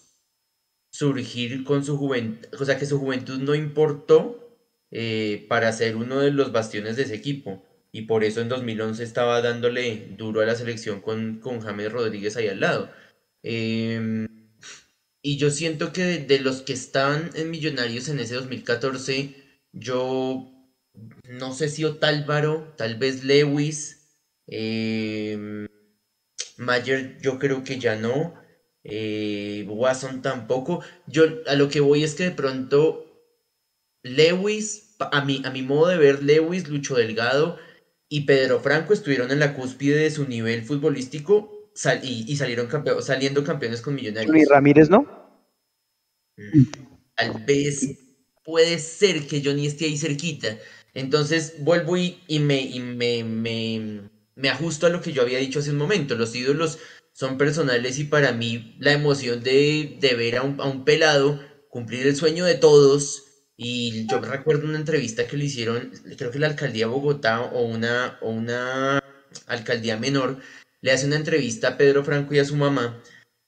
surgir 0.91 1.65
con 1.65 1.85
su 1.85 1.97
juventud, 1.97 2.49
o 2.61 2.65
sea 2.65 2.79
que 2.79 2.87
su 2.87 2.99
juventud 2.99 3.39
no 3.39 3.55
importó 3.55 4.59
eh, 4.91 5.47
para 5.49 5.73
ser 5.73 5.97
uno 5.97 6.21
de 6.21 6.31
los 6.31 6.53
bastiones 6.53 6.97
de 6.97 7.05
ese 7.05 7.15
equipo 7.15 7.65
y 7.91 8.03
por 8.03 8.25
eso 8.25 8.41
en 8.41 8.49
2011 8.49 9.03
estaba 9.03 9.41
dándole 9.41 10.15
duro 10.19 10.43
a 10.43 10.47
la 10.47 10.55
selección 10.55 11.01
con, 11.01 11.41
con 11.41 11.61
James 11.61 11.91
Rodríguez 11.91 12.37
ahí 12.37 12.49
al 12.49 12.61
lado. 12.61 12.91
Eh, 13.43 14.29
y 15.23 15.37
yo 15.37 15.51
siento 15.51 15.93
que 15.93 16.19
de, 16.19 16.41
los 16.41 16.63
que 16.63 16.73
estaban 16.73 17.31
en 17.35 17.51
Millonarios 17.51 18.09
en 18.09 18.19
ese 18.19 18.35
2014, 18.35 19.35
yo 19.73 20.62
no 21.29 21.53
sé 21.53 21.69
si 21.69 21.85
Otálvaro, 21.85 22.75
tal 22.77 22.97
vez 22.97 23.25
Lewis, 23.25 24.21
eh, 24.47 25.67
Mayer 26.59 27.19
yo 27.21 27.39
creo 27.39 27.65
que 27.65 27.79
ya 27.79 27.97
no, 27.97 28.35
eh, 28.85 29.65
Watson 29.69 30.23
tampoco. 30.23 30.83
Yo 31.07 31.25
a 31.47 31.55
lo 31.55 31.69
que 31.69 31.81
voy 31.81 32.05
es 32.05 32.15
que 32.15 32.25
de 32.25 32.31
pronto 32.33 33.07
Lewis, 34.03 34.97
a 34.99 35.25
mi, 35.25 35.43
a 35.45 35.51
mi 35.51 35.63
modo 35.63 35.89
de 35.89 35.99
ver, 35.99 36.23
Lewis, 36.23 36.69
Lucho 36.69 36.97
Delgado 36.97 37.59
y 38.09 38.23
Pedro 38.23 38.61
Franco 38.61 38.93
estuvieron 38.93 39.31
en 39.31 39.41
la 39.41 39.55
cúspide 39.55 39.97
de 39.97 40.11
su 40.11 40.27
nivel 40.27 40.65
futbolístico 40.65 41.71
y, 42.03 42.37
salieron 42.37 42.69
saliendo 43.01 43.45
campeones 43.45 43.81
con 43.81 43.95
Millonarios. 43.95 44.37
Y 44.37 44.45
Ramírez, 44.45 44.91
¿no? 44.91 45.07
Mm. 46.37 46.65
Tal 47.17 47.45
vez 47.45 47.99
puede 48.45 48.79
ser 48.79 49.27
que 49.27 49.43
Johnny 49.43 49.67
esté 49.67 49.87
ahí 49.87 49.97
cerquita. 49.97 50.59
Entonces 50.95 51.55
vuelvo 51.61 51.97
y, 51.97 52.19
me, 52.29 52.71
me, 52.81 53.25
me, 53.25 54.11
me, 54.35 54.49
ajusto 54.51 54.87
a 54.87 54.91
lo 54.91 55.01
que 55.01 55.13
yo 55.13 55.23
había 55.23 55.39
dicho 55.39 55.61
hace 55.61 55.71
un 55.71 55.79
momento. 55.79 56.15
Los 56.15 56.35
ídolos 56.35 56.79
son 57.13 57.39
personales 57.39 57.99
y 57.99 58.05
para 58.05 58.33
mí 58.33 58.77
la 58.79 58.93
emoción 58.93 59.43
de, 59.43 59.99
ver 60.17 60.37
a 60.37 60.43
un, 60.43 60.85
pelado 60.85 61.41
cumplir 61.71 62.07
el 62.07 62.17
sueño 62.17 62.45
de 62.45 62.57
todos. 62.57 63.25
Y 63.57 64.07
yo 64.09 64.21
recuerdo 64.21 64.67
una 64.67 64.79
entrevista 64.79 65.27
que 65.27 65.37
le 65.37 65.45
hicieron, 65.45 65.93
creo 66.17 66.31
que 66.31 66.39
la 66.39 66.49
alcaldía 66.49 66.87
de 66.87 66.93
Bogotá 66.93 67.43
o 67.43 67.63
una, 67.63 68.19
o 68.21 68.31
una 68.31 69.03
alcaldía 69.47 69.97
menor, 69.97 70.41
le 70.81 70.91
hace 70.91 71.07
una 71.07 71.17
entrevista 71.17 71.69
a 71.69 71.77
Pedro 71.77 72.05
Franco 72.05 72.35
y 72.35 72.39
a 72.39 72.45
su 72.45 72.57
mamá 72.57 73.01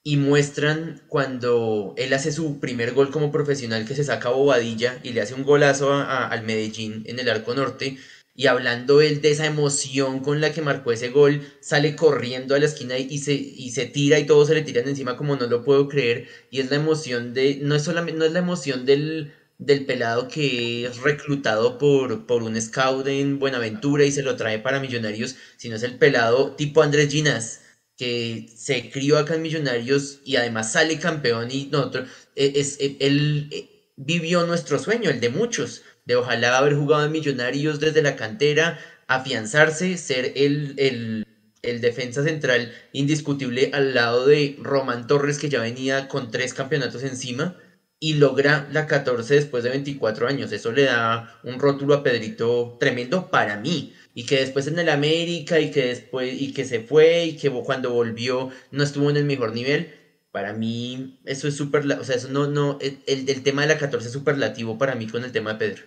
y 0.05 0.19
muestran 0.19 1.03
cuando 1.09 1.95
él 1.97 2.13
hace 2.13 2.31
su 2.31 2.61
primer 2.61 2.93
gol 2.93 3.11
como 3.11 3.33
profesional 3.33 3.87
que 3.87 3.95
se 3.97 4.05
saca 4.05 4.29
bobadilla 4.29 5.01
y 5.03 5.13
le 5.13 5.23
hace 5.23 5.35
un 5.35 5.45
golazo 5.45 5.93
al 5.95 6.43
Medellín 6.45 7.03
en 7.07 7.19
el 7.19 7.31
arco 7.31 7.55
norte 7.55 7.97
y 8.37 8.47
hablando 8.49 9.01
él 9.01 9.23
de 9.23 9.31
esa 9.31 9.47
emoción 9.47 10.21
con 10.21 10.41
la 10.41 10.53
que 10.53 10.61
marcó 10.61 10.93
ese 10.93 11.09
gol, 11.11 11.41
sale 11.61 11.97
corriendo 11.97 12.55
a 12.55 12.59
la 12.59 12.67
esquina 12.67 12.99
y 12.99 13.19
se, 13.19 13.33
y 13.33 13.71
se 13.71 13.87
tira 13.87 14.19
y 14.19 14.27
todos 14.27 14.49
se 14.49 14.55
le 14.55 14.63
tiran 14.63 14.89
encima 14.89 15.17
como 15.17 15.37
no 15.37 15.47
lo 15.47 15.65
puedo 15.65 15.89
creer 15.89 16.29
y 16.51 16.61
es 16.61 16.69
la 16.71 16.77
emoción 16.77 17.33
de, 17.33 17.59
no 17.63 17.75
es 17.75 17.83
solamente, 17.83 18.19
no 18.19 18.27
es 18.27 18.33
la 18.33 18.41
emoción 18.41 18.85
del, 18.85 19.33
del 19.59 19.87
pelado 19.87 20.29
que 20.29 20.85
es 20.87 20.99
reclutado 20.99 21.79
por, 21.79 22.27
por 22.27 22.43
un 22.43 22.61
scout 22.61 23.07
en 23.07 23.39
Buenaventura 23.39 24.05
y 24.05 24.13
se 24.13 24.23
lo 24.23 24.37
trae 24.37 24.59
para 24.59 24.81
Millonarios, 24.81 25.37
sino 25.57 25.77
es 25.77 25.83
el 25.83 25.97
pelado 25.97 26.55
tipo 26.57 26.83
Andrés 26.83 27.11
Ginas 27.11 27.61
que 27.97 28.49
se 28.55 28.90
crió 28.90 29.18
acá 29.18 29.34
en 29.34 29.42
Millonarios 29.42 30.20
y 30.24 30.36
además 30.36 30.72
sale 30.72 30.99
campeón 30.99 31.51
y 31.51 31.66
nosotros, 31.66 32.09
e, 32.34 32.53
es, 32.57 32.78
e, 32.80 32.97
él 33.01 33.49
e, 33.53 33.92
vivió 33.97 34.47
nuestro 34.47 34.78
sueño, 34.78 35.11
el 35.11 35.20
de 35.20 35.28
muchos, 35.28 35.82
de 36.05 36.16
ojalá 36.16 36.59
haber 36.59 36.74
jugado 36.74 37.05
en 37.07 37.12
Millonarios 37.12 37.80
desde 37.80 38.03
la 38.03 38.16
cantera, 38.16 38.78
afianzarse, 39.07 39.97
ser 39.97 40.32
el, 40.36 40.74
el, 40.78 41.26
el 41.62 41.80
defensa 41.80 42.22
central 42.24 42.72
indiscutible 42.92 43.70
al 43.72 43.95
lado 43.95 44.26
de 44.26 44.57
Román 44.61 45.07
Torres 45.07 45.38
que 45.38 45.49
ya 45.49 45.61
venía 45.61 46.09
con 46.09 46.30
tres 46.30 46.55
campeonatos 46.55 47.03
encima 47.05 47.57
y 48.01 48.14
logra 48.14 48.68
la 48.72 48.86
14 48.86 49.34
después 49.34 49.64
de 49.64 49.70
24 49.70 50.26
años. 50.26 50.53
Eso 50.53 50.72
le 50.72 50.84
da 50.84 51.40
un 51.45 51.59
rótulo 51.59 51.95
a 51.95 52.03
Pedrito 52.03 52.76
tremendo 52.78 53.30
para 53.30 53.57
mí 53.57 53.95
y 54.15 54.27
que 54.27 54.37
después 54.37 54.67
en 54.69 54.79
el 54.79 54.89
América 54.89 55.61
y 55.61 55.71
que 55.71 55.87
después 55.87 56.33
y 56.41 56.55
que 56.55 56.65
se 56.65 56.81
fue 56.81 57.25
y 57.25 57.37
que 57.37 57.51
cuando 57.51 57.93
volvió 57.93 58.51
no 58.71 58.83
estuvo 58.83 59.11
en 59.11 59.17
el 59.17 59.25
mejor 59.25 59.53
nivel. 59.53 59.95
Para 60.31 60.53
mí 60.53 61.21
eso 61.25 61.47
es 61.47 61.57
súper, 61.57 61.85
o 61.93 62.05
sea, 62.05 62.17
eso 62.17 62.29
no, 62.29 62.47
no, 62.47 62.79
el, 62.81 62.99
el 63.07 63.43
tema 63.43 63.62
de 63.62 63.69
la 63.69 63.79
14 63.79 64.07
es 64.07 64.12
superlativo 64.12 64.79
para 64.79 64.95
mí 64.95 65.07
con 65.07 65.25
el 65.25 65.33
tema 65.33 65.53
de 65.53 65.59
Pedro. 65.59 65.83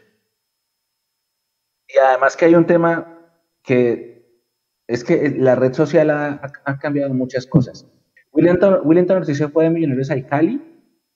Y 1.87 1.97
además 1.97 2.35
que 2.35 2.45
hay 2.45 2.55
un 2.55 2.65
tema 2.65 3.17
que 3.63 4.17
es 4.87 5.03
que 5.03 5.35
la 5.37 5.55
red 5.55 5.73
social 5.73 6.09
ha, 6.09 6.79
cambiado 6.79 7.13
muchas 7.13 7.45
cosas. 7.45 7.85
William, 8.31 8.57
William 8.83 9.25
se 9.25 9.49
fue 9.49 9.65
de 9.65 9.69
Millonarios 9.69 10.11
al 10.11 10.25
Cali 10.25 10.61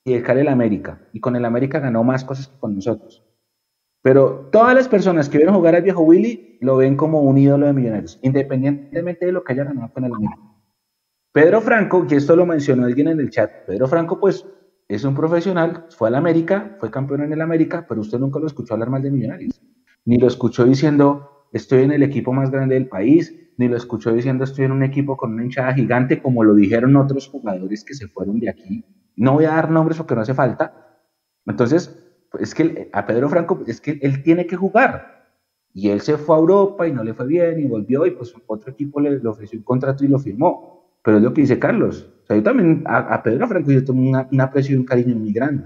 y 0.04 0.12
el 0.12 0.22
Cali 0.22 0.40
al 0.40 0.48
América. 0.48 1.00
Y 1.12 1.20
con 1.20 1.36
el 1.36 1.44
América 1.44 1.80
ganó 1.80 2.04
más 2.04 2.24
cosas 2.24 2.48
que 2.48 2.58
con 2.58 2.74
nosotros. 2.74 3.24
Pero 4.02 4.48
todas 4.50 4.74
las 4.74 4.88
personas 4.88 5.28
que 5.28 5.38
vieron 5.38 5.54
jugar 5.54 5.76
al 5.76 5.82
viejo 5.82 6.02
Willy 6.02 6.58
lo 6.60 6.76
ven 6.76 6.96
como 6.96 7.20
un 7.20 7.38
ídolo 7.38 7.66
de 7.66 7.72
millonarios, 7.72 8.18
independientemente 8.22 9.26
de 9.26 9.32
lo 9.32 9.44
que 9.44 9.52
haya 9.52 9.64
ganado 9.64 9.92
con 9.92 10.04
el 10.04 10.12
América. 10.12 10.42
Pedro 11.32 11.60
Franco, 11.60 12.06
que 12.06 12.16
esto 12.16 12.36
lo 12.36 12.44
mencionó 12.44 12.84
alguien 12.84 13.08
en 13.08 13.20
el 13.20 13.30
chat, 13.30 13.50
Pedro 13.66 13.86
Franco 13.86 14.18
pues 14.18 14.44
es 14.88 15.04
un 15.04 15.14
profesional, 15.14 15.86
fue 15.90 16.08
al 16.08 16.16
América, 16.16 16.76
fue 16.78 16.90
campeón 16.90 17.22
en 17.22 17.32
el 17.32 17.40
América, 17.40 17.86
pero 17.88 18.00
usted 18.00 18.18
nunca 18.18 18.40
lo 18.40 18.46
escuchó 18.46 18.74
hablar 18.74 18.90
mal 18.90 19.02
de 19.02 19.10
millonarios, 19.10 19.62
ni 20.04 20.18
lo 20.18 20.26
escuchó 20.26 20.64
diciendo 20.64 21.46
estoy 21.52 21.84
en 21.84 21.92
el 21.92 22.02
equipo 22.02 22.32
más 22.32 22.50
grande 22.50 22.74
del 22.74 22.88
país, 22.88 23.32
ni 23.56 23.68
lo 23.68 23.76
escuchó 23.76 24.12
diciendo 24.12 24.44
estoy 24.44 24.64
en 24.64 24.72
un 24.72 24.82
equipo 24.82 25.16
con 25.16 25.32
una 25.32 25.44
hinchada 25.44 25.72
gigante, 25.74 26.20
como 26.20 26.42
lo 26.42 26.54
dijeron 26.54 26.96
otros 26.96 27.28
jugadores 27.28 27.84
que 27.84 27.94
se 27.94 28.08
fueron 28.08 28.40
de 28.40 28.50
aquí. 28.50 28.84
No 29.16 29.34
voy 29.34 29.44
a 29.44 29.50
dar 29.50 29.70
nombres 29.70 29.98
porque 29.98 30.14
no 30.14 30.22
hace 30.22 30.34
falta. 30.34 30.98
Entonces, 31.46 32.01
es 32.38 32.54
que 32.54 32.88
a 32.92 33.06
Pedro 33.06 33.28
Franco, 33.28 33.62
es 33.66 33.80
que 33.80 33.98
él 34.02 34.22
tiene 34.22 34.46
que 34.46 34.56
jugar. 34.56 35.30
Y 35.74 35.88
él 35.88 36.00
se 36.00 36.18
fue 36.18 36.36
a 36.36 36.38
Europa 36.38 36.86
y 36.86 36.92
no 36.92 37.02
le 37.02 37.14
fue 37.14 37.26
bien 37.26 37.58
y 37.60 37.66
volvió 37.66 38.04
y 38.06 38.10
pues 38.10 38.34
otro 38.46 38.72
equipo 38.72 39.00
le, 39.00 39.16
ofreció 39.26 39.58
un 39.58 39.64
contrato 39.64 40.04
y 40.04 40.08
lo 40.08 40.18
firmó. 40.18 40.98
Pero 41.02 41.16
es 41.16 41.22
lo 41.22 41.32
que 41.32 41.42
dice 41.42 41.58
Carlos. 41.58 42.08
O 42.22 42.26
sea, 42.26 42.36
yo 42.36 42.42
también 42.42 42.84
a, 42.86 43.22
Pedro 43.22 43.48
Franco 43.48 43.70
yo 43.70 43.84
tengo 43.84 44.00
una, 44.00 44.28
un 44.30 44.40
aprecio 44.40 44.76
y 44.76 44.78
un 44.78 44.84
cariño 44.84 45.16
muy 45.16 45.32
grande. 45.32 45.64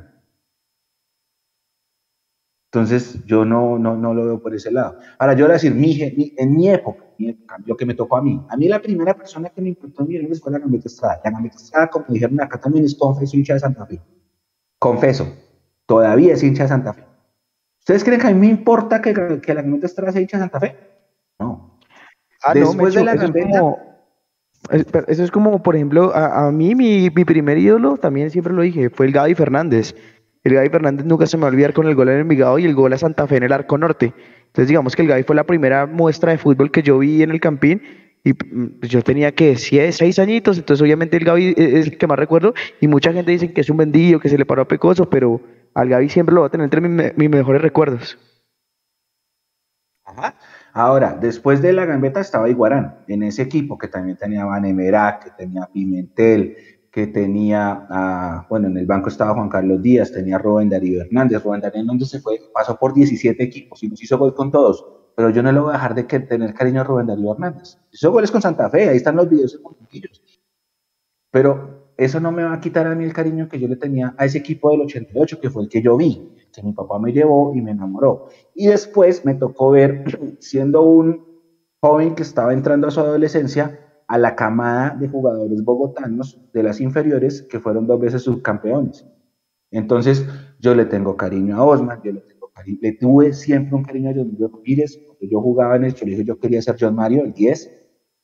Entonces 2.73 3.25
yo 3.25 3.45
no, 3.45 3.79
no, 3.79 3.97
no 3.97 4.15
lo 4.15 4.25
veo 4.25 4.41
por 4.41 4.55
ese 4.55 4.71
lado. 4.71 4.99
Ahora 5.19 5.35
yo 5.35 5.45
voy 5.45 5.53
a 5.53 5.55
decir, 5.55 5.75
mi, 5.75 5.99
en 6.37 6.57
mi 6.57 6.71
época, 6.71 7.05
lo 7.65 7.77
que 7.77 7.87
me 7.87 7.95
tocó 7.95 8.17
a 8.17 8.23
mí, 8.23 8.45
a 8.49 8.57
mí 8.57 8.69
la 8.69 8.81
primera 8.81 9.15
persona 9.15 9.49
que 9.49 9.63
me 9.63 9.71
importó 9.71 10.03
en 10.03 10.29
mi 10.29 10.35
fue 10.37 10.53
la 10.53 10.59
Gambetta 10.59 10.89
Estrada. 10.89 11.21
La 11.25 11.31
Gambetta 11.31 11.57
Estrada, 11.57 11.89
como 11.89 12.07
dijeron 12.09 12.41
acá 12.41 12.61
también 12.61 12.85
es 12.85 12.95
confeso 12.95 13.37
hincha 13.37 13.55
de 13.55 13.61
Santa 13.61 13.87
Fe. 13.87 14.01
Confeso 14.79 15.46
todavía 15.87 16.35
es 16.35 16.43
hincha 16.43 16.65
de 16.65 16.69
Santa 16.69 16.93
Fe. 16.93 17.05
¿Ustedes 17.81 18.05
creen 18.05 18.21
que 18.21 18.27
a 18.27 18.31
mí 18.31 18.41
me 18.41 18.49
importa 18.49 19.01
que, 19.01 19.41
que 19.41 19.55
la 19.55 19.63
Gambetta 19.63 19.87
Estrada 19.87 20.13
sea 20.13 20.21
hincha 20.21 20.37
de 20.37 20.43
Santa 20.43 20.61
Fe? 20.61 20.77
No. 21.39 21.79
Ah, 22.43 22.53
Después 22.55 22.95
de 22.95 23.05
la 23.05 23.15
eso, 23.15 23.25
es 23.25 23.31
como, 23.31 23.79
eso 25.07 25.25
es 25.25 25.31
como, 25.31 25.63
por 25.63 25.77
ejemplo, 25.77 26.15
a, 26.15 26.51
mí 26.51 26.75
mi, 26.75 27.11
mi, 27.11 27.25
primer 27.25 27.59
ídolo, 27.59 27.97
también 27.97 28.31
siempre 28.31 28.53
lo 28.53 28.63
dije, 28.63 28.91
fue 28.91 29.07
el 29.07 29.13
Gaby 29.13 29.35
Fernández. 29.35 29.95
El 30.43 30.55
Gaby 30.55 30.69
Fernández 30.69 31.07
nunca 31.07 31.27
se 31.27 31.37
me 31.37 31.43
va 31.43 31.49
a 31.49 31.51
olvidar 31.51 31.73
con 31.73 31.87
el 31.87 31.95
gol 31.95 32.09
en 32.09 32.21
Envigado 32.21 32.59
y 32.59 32.65
el 32.65 32.75
gol 32.75 32.93
a 32.93 32.99
Santa 32.99 33.27
Fe 33.27 33.37
en 33.37 33.45
el 33.45 33.53
Arco 33.53 33.79
Norte. 33.79 34.13
Entonces 34.47 34.69
digamos 34.69 34.97
que 34.97 35.03
el 35.03 35.09
Gaby 35.09 35.23
fue 35.25 35.37
la 35.37 35.45
primera 35.45 35.87
muestra 35.87 36.33
de 36.33 36.39
fútbol 36.39 36.71
que 36.71 36.83
yo 36.83 36.99
vi 36.99 37.23
en 37.23 37.31
el 37.31 37.41
Campín 37.41 37.83
y 38.25 38.33
mm, 38.33 38.81
yo 38.83 39.03
tenía 39.03 39.33
que 39.33 39.57
seis 39.57 40.19
añitos, 40.19 40.59
entonces 40.59 40.83
obviamente 40.83 41.17
el 41.17 41.25
Gaby 41.25 41.55
es 41.57 41.87
el 41.87 41.99
que 41.99 42.07
más 42.07 42.19
recuerdo 42.19 42.55
y 42.81 42.89
mucha 42.89 43.13
gente 43.13 43.31
dice 43.31 43.53
que 43.53 43.61
es 43.61 43.71
un 43.71 43.77
vendido, 43.77 44.19
que 44.19 44.29
se 44.29 44.39
le 44.39 44.47
paró 44.47 44.63
a 44.63 44.69
Pecoso, 44.69 45.09
pero 45.09 45.41
al 45.77 45.91
Gaby 45.91 46.09
siempre 46.09 46.35
lo 46.35 46.41
va 46.41 46.47
a 46.47 46.51
tener 46.51 46.65
entre 46.65 46.81
mis, 46.81 47.31
mejores 47.31 47.61
recuerdos. 47.61 48.19
Ajá. 50.05 50.35
Ahora, 50.73 51.19
después 51.21 51.61
de 51.61 51.75
la 51.75 51.85
gambeta 51.85 52.19
estaba 52.19 52.49
Iguarán, 52.49 53.05
en 53.09 53.23
ese 53.23 53.43
equipo 53.43 53.77
que 53.77 53.89
también 53.89 54.17
tenía 54.17 54.47
Vanemera, 54.47 55.21
que 55.23 55.31
tenía 55.33 55.69
Pimentel, 55.71 56.57
que 56.91 57.09
tenía, 57.09 58.47
bueno, 58.49 58.69
en 58.69 58.79
el 58.79 58.87
banco 58.87 59.11
estaba 59.11 59.35
Juan 59.35 59.51
Carlos 59.51 59.83
Díaz, 59.83 60.13
tenía 60.13 60.39
Rubén 60.39 60.71
Darío 60.71 61.03
Hernández. 61.03 61.45
Rubén 61.45 61.61
Darío 61.61 61.83
Hernández 61.83 62.09
se 62.09 62.21
fue, 62.21 62.41
pasó 62.55 62.79
por 62.79 62.95
17 62.95 63.43
equipos 63.45 63.83
y 63.83 63.89
nos 63.89 64.03
hizo 64.03 64.17
gol 64.17 64.35
con 64.35 64.51
todos, 64.51 64.87
pero 65.15 65.29
yo 65.29 65.43
no 65.43 65.53
le 65.53 65.61
voy 65.61 65.71
a 65.71 65.75
dejar 65.75 65.95
de 65.95 66.05
tener 66.05 66.55
cariño 66.55 66.81
a 66.81 66.85
Rubén 66.85 67.07
Darío 67.07 67.33
Hernández. 67.33 67.77
Hizo 67.93 68.11
goles 68.13 68.31
con 68.31 68.41
Santa 68.41 68.71
Fe, 68.71 68.89
ahí 68.89 68.97
están 68.97 69.17
los 69.17 69.29
videos 69.29 69.61
en 69.63 70.03
Pero 71.31 71.76
eso 71.97 72.21
no 72.21 72.31
me 72.31 72.43
va 72.43 72.53
a 72.53 72.61
quitar 72.61 72.87
a 72.87 72.95
mí 72.95 73.05
el 73.05 73.13
cariño 73.13 73.49
que 73.49 73.59
yo 73.59 73.69
le 73.69 73.77
tenía 73.77 74.15
a 74.19 74.27
ese 74.27 74.39
equipo 74.39 74.71
del 74.71 74.83
88, 74.83 75.41
que 75.41 75.51
fue 75.51 75.63
el 75.63 75.69
que 75.69 75.81
yo 75.81 75.97
vi, 75.97 76.31
que 76.53 76.63
mi 76.63 76.73
papá 76.73 76.99
me 76.99 77.13
llevó 77.13 77.55
y 77.55 77.63
me 77.63 77.71
enamoró. 77.71 78.29
Y 78.55 78.67
después 78.67 79.25
me 79.25 79.35
tocó 79.35 79.71
ver, 79.71 80.05
siendo 80.41 80.83
un 80.83 81.25
joven 81.81 82.15
que 82.15 82.23
estaba 82.23 82.53
entrando 82.53 82.89
a 82.89 82.91
su 82.91 83.01
adolescencia, 83.01 83.81
a 84.09 84.19
la 84.19 84.37
camada 84.37 84.91
de 84.91 85.09
jugadores 85.09 85.65
bogotanos 85.65 86.41
de 86.53 86.63
las 86.63 86.81
inferiores 86.81 87.43
que 87.43 87.59
fueron 87.59 87.87
dos 87.87 87.99
veces 87.99 88.23
subcampeones. 88.23 89.05
Entonces, 89.71 90.25
yo 90.61 90.75
le 90.75 90.85
tengo 90.85 91.17
cariño 91.17 91.57
a 91.57 91.65
Osman, 91.65 92.01
yo 92.05 92.13
le 92.13 92.21
tengo 92.21 92.49
cariño, 92.55 92.79
le 92.83 92.93
tuve 92.93 93.33
siempre 93.33 93.75
un 93.75 93.83
cariño 93.83 94.11
a 94.11 94.15
John 94.15 94.31
Mario 94.33 94.51
Ramírez, 94.55 94.97
porque 95.09 95.29
yo 95.29 95.41
jugaba 95.41 95.77
en 95.77 95.85
el 95.85 95.95
colegio, 95.95 96.25
yo 96.25 96.39
quería 96.39 96.63
ser 96.63 96.77
John 96.79 96.95
Mario, 96.95 97.25
el 97.25 97.33
10, 97.33 97.71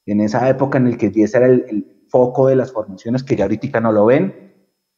en 0.07 0.20
esa 0.20 0.49
época 0.49 0.79
en 0.79 0.87
el 0.87 0.97
que 0.97 1.07
el 1.07 1.12
10 1.12 1.35
era 1.35 1.47
el 1.47 2.01
foco 2.13 2.47
de 2.47 2.57
las 2.57 2.71
formaciones 2.71 3.25
que 3.25 3.35
ya 3.35 3.45
ahorita 3.45 3.81
no 3.81 3.91
lo 3.91 4.05
ven. 4.05 4.53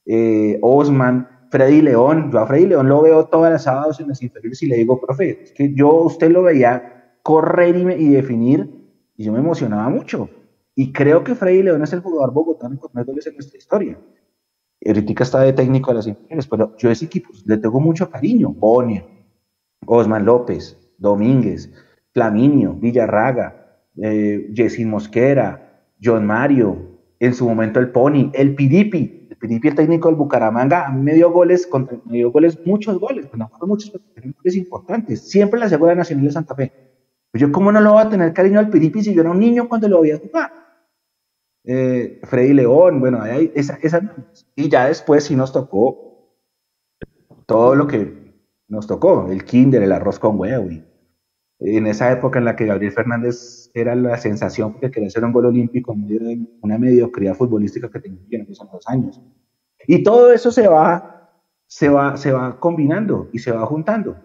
Eh, 0.04 0.58
Osman, 0.60 1.46
Freddy 1.48 1.80
León, 1.80 2.32
yo 2.32 2.40
a 2.40 2.46
Freddy 2.46 2.66
León 2.66 2.88
lo 2.88 3.02
veo 3.02 3.26
todas 3.26 3.52
las 3.52 3.62
sábados 3.62 4.00
en 4.00 4.08
las 4.08 4.20
inferiores 4.20 4.60
y 4.64 4.66
le 4.66 4.76
digo, 4.76 5.00
profe, 5.00 5.44
es 5.44 5.52
que 5.52 5.72
yo 5.72 5.94
usted 6.02 6.30
lo 6.32 6.42
veía 6.42 7.16
correr 7.22 7.76
y, 7.98 8.08
definir 8.08 8.68
y 9.16 9.24
yo 9.24 9.32
me 9.32 9.38
emocionaba 9.38 9.88
mucho. 9.88 10.28
Y 10.74 10.92
creo 10.92 11.22
que 11.22 11.36
Freddy 11.36 11.62
León 11.62 11.84
es 11.84 11.92
el 11.92 12.00
jugador 12.00 12.34
bogotano 12.34 12.78
con 12.80 12.90
más 12.92 13.06
goles 13.06 13.28
en 13.28 13.34
nuestra 13.34 13.56
historia. 13.56 13.96
Ahorita 14.84 15.22
está 15.22 15.40
de 15.40 15.52
técnico 15.52 15.92
de 15.92 15.94
las 15.94 16.06
inferiores, 16.08 16.48
pero 16.48 16.76
yo 16.76 16.88
a 16.88 16.92
ese 16.92 17.04
equipo 17.04 17.30
le 17.46 17.56
tengo 17.58 17.78
mucho 17.78 18.10
cariño. 18.10 18.48
Bonia, 18.50 19.06
Osman 19.86 20.24
López, 20.24 20.76
Domínguez, 20.98 21.72
Flaminio, 22.12 22.74
Villarraga, 22.74 23.78
eh, 24.02 24.52
Mosquera, 24.84 25.84
John 26.02 26.26
Mario, 26.26 26.93
en 27.20 27.34
su 27.34 27.48
momento 27.48 27.80
el 27.80 27.90
Pony, 27.90 28.30
el 28.32 28.54
Piripi, 28.54 29.28
el 29.30 29.36
Piripi, 29.36 29.68
el 29.68 29.74
técnico 29.74 30.08
del 30.08 30.16
Bucaramanga, 30.16 30.86
a 30.86 30.92
mí 30.92 31.02
me 31.02 31.14
dio 31.14 31.30
goles, 31.30 31.66
contra, 31.66 31.98
me 32.04 32.18
dio 32.18 32.30
goles, 32.30 32.58
muchos 32.64 32.98
goles, 32.98 33.26
no 33.34 33.48
fueron 33.48 33.68
muchos, 33.68 33.92
goles 33.92 34.56
importantes, 34.56 35.28
siempre 35.28 35.60
la 35.60 35.68
segunda 35.68 35.94
nacional 35.94 36.24
de 36.26 36.32
Santa 36.32 36.54
Fe. 36.54 36.72
Pues 37.30 37.40
yo, 37.40 37.50
¿cómo 37.50 37.72
no 37.72 37.80
lo 37.80 37.92
voy 37.92 38.02
a 38.02 38.08
tener 38.08 38.32
cariño 38.32 38.58
al 38.58 38.70
Piripi 38.70 39.02
si 39.02 39.14
yo 39.14 39.22
era 39.22 39.30
un 39.30 39.40
niño 39.40 39.68
cuando 39.68 39.88
lo 39.88 39.98
había 39.98 40.18
jugar? 40.18 40.52
Eh, 41.64 42.20
Freddy 42.24 42.52
León, 42.52 43.00
bueno, 43.00 43.22
ahí, 43.22 43.50
esa, 43.54 43.78
esa, 43.82 44.00
y 44.54 44.68
ya 44.68 44.86
después 44.86 45.24
sí 45.24 45.34
nos 45.34 45.52
tocó 45.52 46.04
todo 47.46 47.74
lo 47.74 47.86
que 47.86 48.24
nos 48.68 48.86
tocó, 48.86 49.28
el 49.30 49.44
kinder, 49.44 49.82
el 49.82 49.92
arroz 49.92 50.18
con 50.18 50.38
huevo, 50.38 50.70
y 50.70 50.84
en 51.66 51.86
esa 51.86 52.12
época 52.12 52.38
en 52.38 52.44
la 52.44 52.56
que 52.56 52.66
Gabriel 52.66 52.92
Fernández 52.92 53.70
era 53.72 53.94
la 53.94 54.18
sensación 54.18 54.72
porque 54.72 54.90
quería 54.90 55.08
hacer 55.08 55.24
un 55.24 55.32
gol 55.32 55.46
olímpico 55.46 55.94
en 55.94 56.02
medio 56.02 56.20
de 56.20 56.46
una 56.60 56.78
mediocridad 56.78 57.34
futbolística 57.34 57.90
que 57.90 58.00
tenía 58.00 58.20
en 58.30 58.46
dos 58.46 58.84
años. 58.86 59.22
Y 59.86 60.02
todo 60.02 60.32
eso 60.32 60.50
se 60.50 60.68
va, 60.68 61.32
se 61.66 61.88
va, 61.88 62.18
se 62.18 62.32
va 62.32 62.60
combinando 62.60 63.30
y 63.32 63.38
se 63.38 63.50
va 63.50 63.64
juntando. 63.64 64.16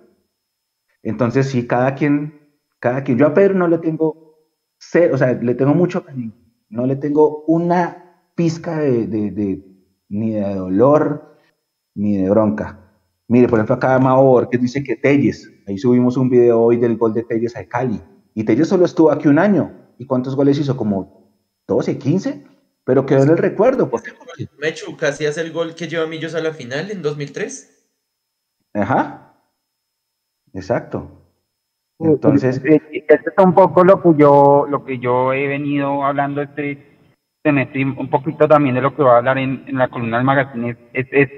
Entonces, 1.01 1.47
sí, 1.47 1.65
cada 1.65 1.95
quien, 1.95 2.39
cada 2.79 3.03
quien, 3.03 3.17
yo 3.17 3.27
a 3.27 3.33
Pedro 3.33 3.53
no 3.53 3.69
le 3.69 3.77
tengo, 3.77 4.35
o 5.13 5.17
sea, 5.17 5.33
le 5.33 5.55
tengo 5.55 5.73
mucho 5.73 6.03
cariño, 6.03 6.33
no 6.69 6.85
le 6.85 6.97
tengo 6.97 7.45
una 7.45 8.21
pizca 8.35 8.79
de, 8.79 9.07
de, 9.07 9.63
ni 10.09 10.31
de 10.31 10.55
dolor, 10.55 11.37
ni 11.95 12.17
de 12.17 12.29
bronca. 12.29 12.79
Mire, 13.29 13.47
por 13.47 13.59
ejemplo, 13.59 13.75
acá 13.75 13.97
Mao 13.97 14.49
que 14.49 14.57
dice 14.57 14.83
que 14.83 14.97
Telles, 14.97 15.49
ahí 15.69 15.77
subimos 15.77 16.17
un 16.17 16.29
video 16.29 16.61
hoy 16.61 16.77
del 16.77 16.97
gol 16.97 17.13
de 17.13 17.23
Telles 17.23 17.55
a 17.55 17.65
Cali, 17.65 18.01
y 18.33 18.43
Telles 18.43 18.67
solo 18.67 18.85
estuvo 18.85 19.11
aquí 19.11 19.27
un 19.27 19.39
año, 19.39 19.71
¿y 19.97 20.05
cuántos 20.05 20.35
goles 20.35 20.59
hizo? 20.59 20.75
Como 20.75 21.31
12, 21.67 21.97
15, 21.97 22.45
pero 22.83 23.05
quedó 23.05 23.23
en 23.23 23.29
el 23.29 23.37
recuerdo. 23.37 23.89
Porque... 23.89 24.11
Mechu, 24.57 24.97
casi 24.97 25.25
hace 25.25 25.41
el 25.41 25.51
gol 25.51 25.75
que 25.75 25.87
lleva 25.87 26.07
Millos 26.07 26.33
a 26.33 26.41
la 26.41 26.53
final 26.53 26.89
en 26.89 27.01
2003. 27.01 27.91
Ajá, 28.73 29.35
exacto. 30.53 31.11
Entonces, 31.99 32.61
este 32.63 33.13
es 33.13 33.43
un 33.43 33.53
poco 33.53 33.83
lo 33.83 34.01
que 34.01 34.09
yo, 34.17 34.65
lo 34.69 34.85
que 34.85 34.99
yo 34.99 35.33
he 35.33 35.47
venido 35.47 36.03
hablando 36.03 36.41
este 36.41 36.97
semestre, 37.43 37.83
un 37.83 38.09
poquito 38.09 38.47
también 38.47 38.75
de 38.75 38.81
lo 38.81 38.95
que 38.95 39.03
voy 39.03 39.11
a 39.11 39.17
hablar 39.17 39.37
en, 39.37 39.65
en 39.67 39.77
la 39.77 39.89
columna 39.89 40.17
del 40.17 40.25
magazine, 40.25 40.77
es, 40.93 41.07
es, 41.11 41.29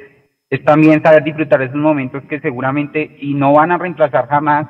es, 0.52 0.64
también 0.66 1.02
saber 1.02 1.24
disfrutar 1.24 1.62
esos 1.62 1.78
momentos 1.78 2.24
que 2.30 2.40
seguramente, 2.42 3.18
y 3.20 3.34
no 3.34 3.54
van 3.54 3.72
a 3.72 3.78
reemplazar 3.78 4.28
jamás 4.28 4.68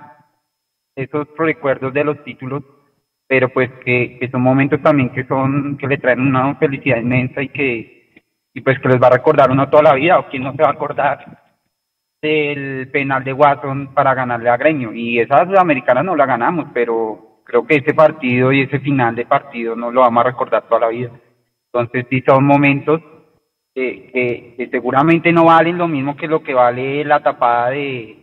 esos 0.96 1.28
recuerdos 1.38 1.94
de 1.94 2.04
los 2.04 2.24
títulos, 2.24 2.64
pero 3.28 3.50
pues 3.50 3.70
que, 3.84 4.18
que 4.20 4.30
son 4.30 4.42
momentos 4.42 4.82
también 4.82 5.10
que 5.10 5.26
son, 5.26 5.78
que 5.78 5.88
le 5.88 5.98
traen 5.98 6.22
una 6.22 6.56
felicidad 6.56 6.98
inmensa 6.98 7.42
y 7.42 7.50
que, 7.50 8.24
y 8.54 8.62
pues 8.62 8.80
que 8.80 8.90
les 8.90 9.02
va 9.02 9.08
a 9.08 9.18
recordar 9.18 9.50
uno 9.50 9.70
toda 9.70 9.84
la 9.84 9.96
vida, 9.96 10.20
o 10.20 10.30
quien 10.30 10.44
no 10.44 10.54
se 10.54 10.62
va 10.62 10.70
a 10.70 10.74
acordar 10.74 11.42
del 12.22 12.90
penal 12.92 13.24
de 13.24 13.34
Watson 13.34 13.94
para 13.96 14.14
ganarle 14.14 14.50
a 14.50 14.58
Greño. 14.58 14.94
Y 14.94 15.20
esa 15.20 15.46
sudamericana 15.46 16.04
no 16.04 16.16
la 16.16 16.28
ganamos, 16.28 16.68
pero 16.74 17.42
creo 17.44 17.66
que 17.66 17.78
ese 17.78 17.94
partido 17.94 18.52
y 18.52 18.62
ese 18.62 18.80
final 18.80 19.16
de 19.16 19.26
partido 19.26 19.76
no 19.76 19.92
lo 19.92 20.02
vamos 20.02 20.22
a 20.22 20.30
recordar 20.30 20.64
toda 20.68 20.82
la 20.82 20.88
vida. 20.90 21.10
Entonces 21.74 22.06
sí 22.10 22.22
son 22.22 22.46
momentos 22.46 23.02
que, 23.74 24.55
que, 24.57 24.67
seguramente 24.69 25.32
no 25.32 25.45
valen 25.45 25.78
lo 25.78 25.88
mismo 25.88 26.15
que 26.15 26.28
lo 26.28 26.43
que 26.43 26.53
vale 26.53 27.03
la 27.05 27.22
tapada 27.22 27.69
de, 27.69 28.17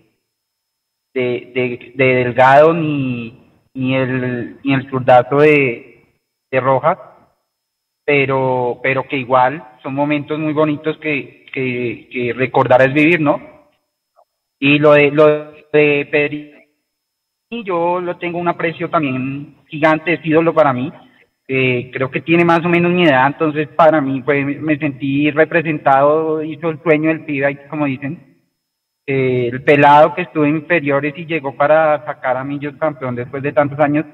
de, 1.14 1.92
de, 1.94 2.05
Delgado 2.05 2.74
ni, 2.74 3.51
ni, 3.74 3.94
el, 3.94 4.59
ni 4.62 4.74
el 4.74 4.88
zurdazo 4.90 5.38
de, 5.38 6.05
de 6.51 6.61
Rojas, 6.61 6.99
pero, 8.05 8.80
pero 8.82 9.07
que 9.07 9.16
igual 9.16 9.78
son 9.82 9.94
momentos 9.94 10.38
muy 10.38 10.53
bonitos 10.53 10.96
que, 10.99 11.46
que, 11.53 12.09
que 12.11 12.32
recordar 12.34 12.82
es 12.82 12.92
vivir, 12.92 13.20
¿no? 13.20 13.40
Y 14.61 14.78
lo 14.78 14.92
de, 14.92 15.11
lo 15.11 15.53
de 15.72 16.09
Pedri, 16.11 16.53
yo 17.51 18.01
lo 18.01 18.16
tengo 18.16 18.38
un 18.38 18.49
aprecio 18.49 18.90
también 18.90 19.57
gigante, 19.68 20.14
es 20.14 20.24
ídolo 20.24 20.53
para 20.53 20.72
mí. 20.72 20.92
Eh, 21.49 21.90
creo 21.92 22.11
que 22.11 22.20
tiene 22.20 22.44
más 22.44 22.62
o 22.64 22.68
menos 22.68 22.92
mi 22.92 23.05
edad, 23.05 23.26
entonces 23.26 23.68
para 23.68 24.03
mí 24.03 24.20
pues, 24.22 24.44
me 24.61 24.76
sentí 24.78 25.30
representado, 25.30 26.42
hizo 26.42 26.68
el 26.68 26.82
sueño 26.82 27.09
del 27.09 27.24
pibe, 27.24 27.66
como 27.68 27.86
dicen. 27.86 28.36
Eh, 29.07 29.49
el 29.51 29.62
pelado 29.62 30.14
que 30.14 30.22
estuvo 30.22 30.44
en 30.44 30.57
inferiores 30.57 31.14
y 31.16 31.24
llegó 31.24 31.57
para 31.57 32.05
sacar 32.05 32.36
a 32.36 32.44
Millos 32.44 32.76
campeón 32.76 33.14
después 33.14 33.42
de 33.42 33.53
tantos 33.53 33.80
años, 33.80 34.05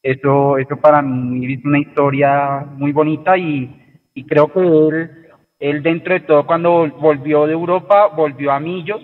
eso, 0.00 0.58
eso 0.58 0.76
para 0.76 1.02
mí 1.02 1.52
es 1.52 1.64
una 1.64 1.80
historia 1.80 2.60
muy 2.76 2.92
bonita 2.92 3.36
y, 3.36 4.00
y 4.14 4.24
creo 4.24 4.52
que 4.52 4.60
él, 4.60 5.10
él 5.58 5.82
dentro 5.82 6.14
de 6.14 6.20
todo 6.20 6.46
cuando 6.46 6.88
volvió 7.00 7.46
de 7.46 7.54
Europa, 7.54 8.06
volvió 8.14 8.52
a 8.52 8.60
Millos 8.60 9.02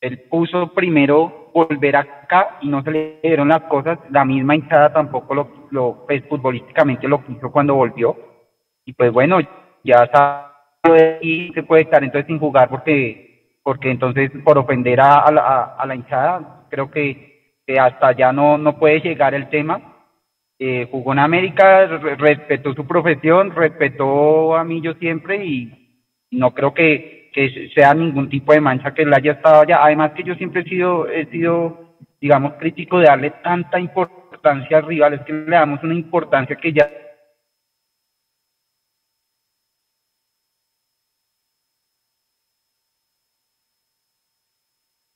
él 0.00 0.20
puso 0.30 0.72
primero 0.72 1.50
volver 1.54 1.96
acá 2.26 2.58
y 2.60 2.68
no 2.68 2.82
se 2.82 2.90
le 2.90 3.20
dieron 3.22 3.48
las 3.48 3.62
cosas. 3.62 3.98
La 4.10 4.24
misma 4.24 4.54
hinchada 4.54 4.92
tampoco 4.92 5.34
lo, 5.34 5.48
lo 5.70 6.04
pues, 6.06 6.24
futbolísticamente 6.28 7.08
lo 7.08 7.24
quiso 7.24 7.50
cuando 7.50 7.74
volvió. 7.74 8.16
Y 8.84 8.92
pues 8.92 9.12
bueno, 9.12 9.38
ya 9.82 10.08
sabe 10.12 11.18
y 11.22 11.52
se 11.52 11.62
puede 11.62 11.82
estar 11.82 12.02
entonces 12.02 12.26
sin 12.26 12.38
jugar 12.38 12.68
porque, 12.68 13.58
porque 13.62 13.90
entonces 13.90 14.30
por 14.44 14.58
ofender 14.58 15.00
a, 15.00 15.30
la, 15.30 15.74
a 15.78 15.86
la 15.86 15.94
hinchada, 15.94 16.66
creo 16.68 16.90
que, 16.90 17.60
que, 17.66 17.78
hasta 17.78 18.12
ya 18.12 18.32
no, 18.32 18.58
no 18.58 18.78
puede 18.78 19.00
llegar 19.00 19.34
el 19.34 19.48
tema. 19.48 19.94
Eh, 20.58 20.88
jugó 20.90 21.12
en 21.12 21.18
América, 21.18 21.86
respetó 21.86 22.74
su 22.74 22.86
profesión, 22.86 23.54
respetó 23.54 24.56
a 24.56 24.64
mí 24.64 24.80
yo 24.80 24.94
siempre 24.94 25.44
y 25.44 25.86
no 26.30 26.54
creo 26.54 26.72
que, 26.72 27.30
que 27.34 27.68
sea 27.74 27.92
ningún 27.92 28.30
tipo 28.30 28.52
de 28.52 28.60
mancha 28.60 28.94
que 28.94 29.02
él 29.02 29.12
haya 29.12 29.32
estado 29.32 29.60
allá. 29.60 29.84
Además 29.84 30.12
que 30.12 30.22
yo 30.22 30.34
siempre 30.36 30.62
he 30.62 30.64
sido, 30.64 31.08
he 31.08 31.26
sido, 31.26 31.85
digamos, 32.20 32.54
crítico 32.54 32.98
de 32.98 33.06
darle 33.06 33.30
tanta 33.42 33.78
importancia 33.78 34.78
al 34.78 34.86
rival, 34.86 35.14
es 35.14 35.22
que 35.22 35.32
le 35.32 35.56
damos 35.56 35.82
una 35.82 35.94
importancia 35.94 36.56
que 36.56 36.72
ya 36.72 36.90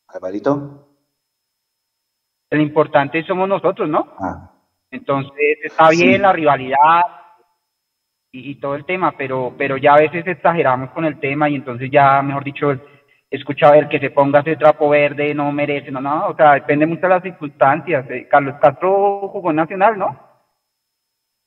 Alvarito. 0.08 0.88
El 2.50 2.60
importante 2.62 3.22
somos 3.24 3.48
nosotros, 3.48 3.88
¿no? 3.88 4.12
Ah. 4.18 4.52
Entonces 4.90 5.58
está 5.62 5.90
bien 5.90 6.22
la 6.22 6.32
rivalidad, 6.32 7.02
y, 8.32 8.54
todo 8.56 8.76
el 8.76 8.84
tema, 8.84 9.12
pero, 9.16 9.54
pero 9.58 9.76
ya 9.76 9.94
a 9.94 10.00
veces 10.00 10.26
exageramos 10.26 10.90
con 10.90 11.04
el 11.04 11.18
tema 11.18 11.48
y 11.48 11.56
entonces 11.56 11.90
ya, 11.90 12.22
mejor 12.22 12.44
dicho, 12.44 12.70
escucha 13.30 13.76
el 13.76 13.88
que 13.88 14.00
se 14.00 14.10
ponga 14.10 14.40
ese 14.40 14.56
trapo 14.56 14.88
verde 14.88 15.32
no 15.34 15.52
merece, 15.52 15.90
no, 15.90 16.00
no, 16.00 16.28
o 16.28 16.36
sea, 16.36 16.54
depende 16.54 16.86
mucho 16.86 17.02
de 17.02 17.08
las 17.08 17.22
circunstancias. 17.22 18.04
Eh, 18.10 18.26
Carlos 18.28 18.56
Castro 18.60 19.28
jugó 19.28 19.50
en 19.50 19.56
Nacional, 19.56 19.96
¿no? 19.96 20.18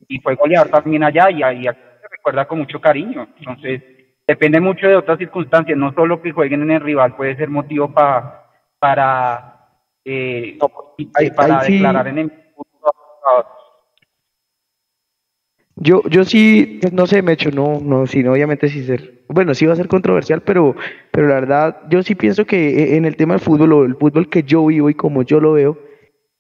Y 0.07 0.19
fue 0.19 0.35
goleador 0.35 0.69
también 0.69 1.03
allá 1.03 1.29
y 1.29 1.43
ahí 1.43 1.63
se 1.63 2.07
recuerda 2.09 2.45
con 2.45 2.59
mucho 2.59 2.79
cariño. 2.79 3.27
Entonces, 3.37 3.81
depende 4.25 4.59
mucho 4.61 4.87
de 4.87 4.95
otras 4.95 5.17
circunstancias, 5.17 5.77
no 5.77 5.93
solo 5.93 6.21
que 6.21 6.31
jueguen 6.31 6.61
en 6.63 6.71
el 6.71 6.81
rival 6.81 7.15
puede 7.15 7.35
ser 7.35 7.49
motivo 7.49 7.93
pa, 7.93 8.49
para, 8.79 9.67
eh, 10.05 10.57
para 11.35 11.61
declarar 11.63 12.07
en 12.07 12.17
el 12.17 12.43
Yo, 15.83 16.01
yo 16.09 16.23
sí, 16.23 16.79
pues, 16.79 16.93
no 16.93 17.05
sé, 17.07 17.21
me 17.21 17.33
hecho, 17.33 17.51
no, 17.51 17.81
no, 17.81 18.07
sí, 18.07 18.25
obviamente 18.25 18.69
sí 18.69 18.85
ser, 18.85 19.25
bueno, 19.27 19.53
sí 19.53 19.65
va 19.65 19.73
a 19.73 19.75
ser 19.75 19.89
controversial, 19.89 20.41
pero, 20.41 20.77
pero 21.11 21.27
la 21.27 21.35
verdad, 21.35 21.81
yo 21.89 22.01
sí 22.03 22.15
pienso 22.15 22.45
que 22.45 22.69
e, 22.69 22.95
en 22.95 23.03
el 23.03 23.17
tema 23.17 23.33
del 23.33 23.41
fútbol, 23.41 23.85
el 23.85 23.95
fútbol 23.95 24.29
que 24.29 24.43
yo 24.43 24.65
vivo 24.65 24.89
y 24.89 24.93
como 24.93 25.23
yo 25.23 25.41
lo 25.41 25.51
veo, 25.51 25.77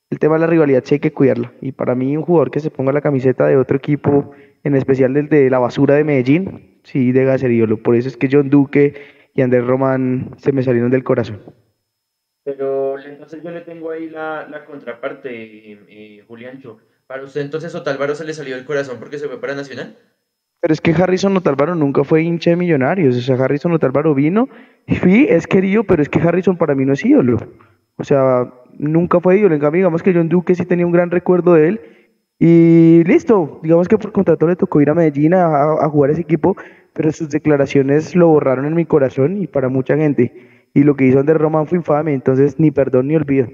el 0.09 0.19
tema 0.19 0.35
de 0.35 0.41
la 0.41 0.47
rivalidad 0.47 0.83
sí 0.85 0.95
hay 0.95 0.99
que 0.99 1.11
cuidarla. 1.11 1.51
Y 1.59 1.73
para 1.73 1.93
mí, 1.93 2.15
un 2.15 2.23
jugador 2.23 2.51
que 2.51 2.61
se 2.61 2.71
ponga 2.71 2.93
la 2.93 3.01
camiseta 3.01 3.45
de 3.47 3.57
otro 3.57 3.75
equipo, 3.75 4.31
en 4.63 4.75
especial 4.75 5.13
del 5.13 5.27
de 5.27 5.49
la 5.49 5.59
basura 5.59 5.95
de 5.95 6.05
Medellín, 6.05 6.79
sí 6.83 7.11
debe 7.11 7.37
ser 7.37 7.51
ídolo. 7.51 7.83
Por 7.83 7.97
eso 7.97 8.07
es 8.07 8.15
que 8.15 8.29
John 8.31 8.49
Duque 8.49 8.93
y 9.33 9.41
Andrés 9.41 9.65
Román 9.65 10.35
se 10.37 10.53
me 10.53 10.63
salieron 10.63 10.89
del 10.89 11.03
corazón. 11.03 11.41
Pero 12.45 12.97
entonces 12.99 13.43
yo 13.43 13.51
le 13.51 13.61
tengo 13.61 13.91
ahí 13.91 14.09
la, 14.09 14.47
la 14.47 14.63
contraparte, 14.63 15.29
eh, 15.31 15.79
eh 15.89 16.23
Juliancho. 16.27 16.79
¿Para 17.07 17.23
usted 17.23 17.41
entonces 17.41 17.75
Otálvaro 17.75 18.15
se 18.15 18.25
le 18.25 18.33
salió 18.33 18.55
del 18.55 18.65
corazón 18.65 18.97
porque 18.99 19.19
se 19.19 19.27
fue 19.27 19.39
para 19.39 19.55
Nacional? 19.55 19.95
Pero 20.61 20.73
es 20.73 20.79
que 20.79 20.91
Harrison 20.91 21.35
Otálvaro 21.35 21.75
nunca 21.75 22.05
fue 22.05 22.23
hincha 22.23 22.51
de 22.51 22.55
Millonarios. 22.55 23.17
O 23.17 23.21
sea, 23.21 23.35
Harrison 23.35 23.73
Otálvaro 23.73 24.15
vino, 24.15 24.47
sí, 24.87 25.27
es 25.29 25.45
querido, 25.45 25.83
pero 25.83 26.01
es 26.01 26.07
que 26.07 26.19
Harrison 26.19 26.57
para 26.57 26.73
mí 26.73 26.85
no 26.85 26.93
es 26.93 27.03
ídolo. 27.03 27.37
O 27.97 28.03
sea, 28.05 28.49
nunca 28.77 29.19
fue 29.19 29.39
ídolo. 29.39 29.55
En 29.55 29.59
cambio, 29.59 29.79
digamos 29.79 30.01
que 30.01 30.13
John 30.13 30.29
Duque 30.29 30.55
sí 30.55 30.65
tenía 30.65 30.85
un 30.85 30.93
gran 30.93 31.11
recuerdo 31.11 31.55
de 31.55 31.67
él. 31.67 31.81
Y 32.39 33.03
listo, 33.05 33.59
digamos 33.61 33.89
que 33.89 33.97
por 33.97 34.13
contrato 34.13 34.47
le 34.47 34.55
tocó 34.55 34.79
ir 34.79 34.89
a 34.89 34.93
Medellín 34.93 35.33
a, 35.33 35.45
a 35.45 35.89
jugar 35.89 36.11
ese 36.11 36.21
equipo, 36.21 36.55
pero 36.93 37.11
sus 37.11 37.29
declaraciones 37.29 38.15
lo 38.15 38.29
borraron 38.29 38.65
en 38.65 38.73
mi 38.73 38.85
corazón 38.85 39.41
y 39.41 39.47
para 39.47 39.67
mucha 39.67 39.97
gente. 39.97 40.69
Y 40.73 40.83
lo 40.83 40.95
que 40.95 41.05
hizo 41.05 41.19
Ander 41.19 41.37
Román 41.37 41.67
fue 41.67 41.77
infame, 41.77 42.13
entonces 42.13 42.57
ni 42.57 42.71
perdón 42.71 43.09
ni 43.09 43.15
olvido. 43.17 43.47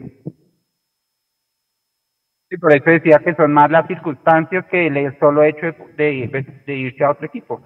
Sí, 2.50 2.58
por 2.58 2.74
eso 2.74 2.90
decía 2.90 3.20
que 3.20 3.36
son 3.36 3.54
más 3.54 3.70
las 3.70 3.86
circunstancias 3.86 4.66
que 4.72 4.88
el 4.88 5.20
solo 5.20 5.44
hecho 5.44 5.68
de, 5.96 6.56
de, 6.66 6.74
irse 6.76 7.04
a 7.04 7.12
otro 7.12 7.28
equipo. 7.28 7.62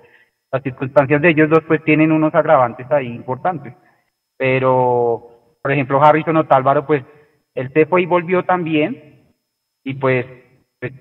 Las 0.51 0.61
circunstancias 0.61 1.21
de 1.21 1.29
ellos 1.29 1.49
dos 1.49 1.63
pues 1.67 1.81
tienen 1.85 2.11
unos 2.11 2.35
agravantes 2.35 2.91
ahí 2.91 3.07
importantes. 3.07 3.73
Pero, 4.37 5.57
por 5.61 5.71
ejemplo, 5.71 6.03
Harrison 6.03 6.35
Otálvaro, 6.35 6.85
pues 6.85 7.03
él 7.55 7.71
se 7.73 7.85
fue 7.85 8.01
y 8.01 8.05
volvió 8.05 8.43
también. 8.43 9.23
Y 9.85 9.93
pues, 9.93 10.25
pues, 10.81 10.91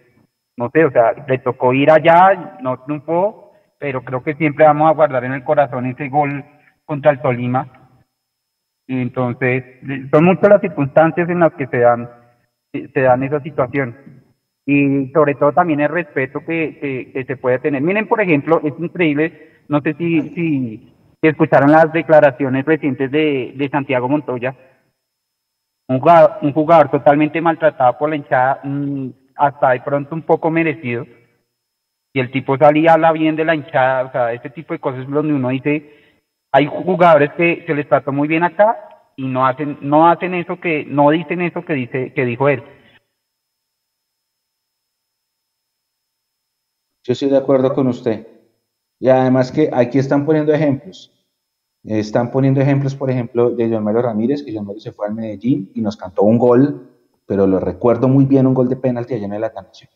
no 0.57 0.71
sé, 0.73 0.85
o 0.85 0.93
sea, 0.93 1.13
le 1.27 1.39
tocó 1.39 1.73
ir 1.73 1.91
allá, 1.91 2.59
no 2.63 2.85
triunfó, 2.85 3.53
pero 3.79 4.03
creo 4.03 4.23
que 4.23 4.35
siempre 4.35 4.65
vamos 4.65 4.89
a 4.89 4.95
guardar 4.95 5.25
en 5.25 5.33
el 5.33 5.43
corazón 5.43 5.87
ese 5.87 6.09
gol 6.09 6.45
contra 6.85 7.11
el 7.11 7.21
Tolima. 7.21 7.67
Y 8.87 9.03
entonces, 9.03 9.65
son 10.13 10.25
muchas 10.25 10.51
las 10.51 10.61
circunstancias 10.61 11.29
en 11.29 11.41
las 11.41 11.53
que 11.55 11.67
se 11.67 11.79
dan 11.79 12.22
se 12.73 13.01
dan 13.01 13.23
esa 13.23 13.41
situación. 13.41 14.23
Y 14.65 15.11
sobre 15.13 15.35
todo 15.35 15.53
también 15.53 15.81
el 15.81 15.89
respeto 15.89 16.41
que, 16.45 17.25
se 17.27 17.37
puede 17.37 17.59
tener. 17.59 17.83
Miren, 17.83 18.09
por 18.09 18.21
ejemplo, 18.21 18.61
es 18.65 18.75
increíble, 18.79 19.51
no 19.69 19.81
sé 19.81 19.95
si, 19.95 20.95
escucharon 21.21 21.71
las 21.73 21.93
declaraciones 21.93 22.65
recientes 22.65 23.11
de, 23.11 23.69
Santiago 23.71 24.09
Montoya, 24.09 24.55
un 25.89 26.53
jugador, 26.53 26.91
totalmente 26.91 27.41
maltratado 27.41 27.99
por 27.99 28.11
la 28.11 28.17
hinchada, 28.17 28.63
hasta 29.37 29.71
de 29.71 29.81
pronto 29.81 30.15
un 30.15 30.23
poco 30.23 30.51
merecido, 30.51 31.07
y 32.15 32.21
el 32.21 32.31
tipo 32.31 32.57
salía 32.57 32.95
habla 32.95 33.13
bien 33.13 33.37
de 33.37 33.45
la 33.45 33.55
hinchada, 33.55 34.05
o 34.05 34.13
sea, 34.13 34.33
ese 34.33 34.51
tipo 34.51 34.75
de 34.75 34.81
cosas 34.81 35.09
donde 35.09 35.35
uno 35.35 35.49
dice, 35.49 35.91
hay 36.53 36.67
jugadores 36.67 37.33
que 37.33 37.65
se 37.67 37.75
les 37.75 37.89
trató 37.89 38.13
muy 38.13 38.29
bien 38.29 38.45
acá 38.45 38.92
y 39.23 39.29
no 39.29 39.47
hacen, 39.47 39.79
no 39.81 40.09
hacen 40.09 40.35
eso 40.35 40.59
que, 40.59 40.85
no 40.85 41.11
dicen 41.11 41.43
eso 41.43 41.65
que 41.65 41.75
dice, 41.75 42.13
que 42.13 42.25
dijo 42.25 42.49
él. 42.49 42.61
Yo 47.05 47.13
estoy 47.13 47.31
de 47.31 47.37
acuerdo 47.37 47.73
con 47.73 47.87
usted. 47.87 48.27
Y 48.99 49.09
además 49.09 49.53
que 49.53 49.71
aquí 49.73 50.01
están 50.01 50.27
poniendo 50.27 50.53
ejemplos. 50.53 51.13
Están 51.85 52.33
poniendo 52.33 52.61
ejemplos, 52.61 52.97
por 52.97 53.11
ejemplo, 53.11 53.51
de 53.51 53.71
John 53.71 53.85
Mario 53.85 54.03
Ramírez, 54.03 54.43
que 54.43 54.53
John 54.53 54.67
Mario 54.67 54.81
se 54.81 54.91
fue 54.91 55.07
al 55.07 55.15
Medellín 55.15 55.71
y 55.73 55.81
nos 55.81 55.97
cantó 55.97 56.23
un 56.23 56.39
gol, 56.39 56.91
pero 57.25 57.47
lo 57.47 57.61
recuerdo 57.61 58.09
muy 58.09 58.25
bien, 58.25 58.49
un 58.49 58.55
gol 58.55 58.69
de 58.69 58.77
penalti 58.77 59.15
allá 59.15 59.27
en 59.27 59.35
el 59.35 59.45
Atanasio. 59.45 59.89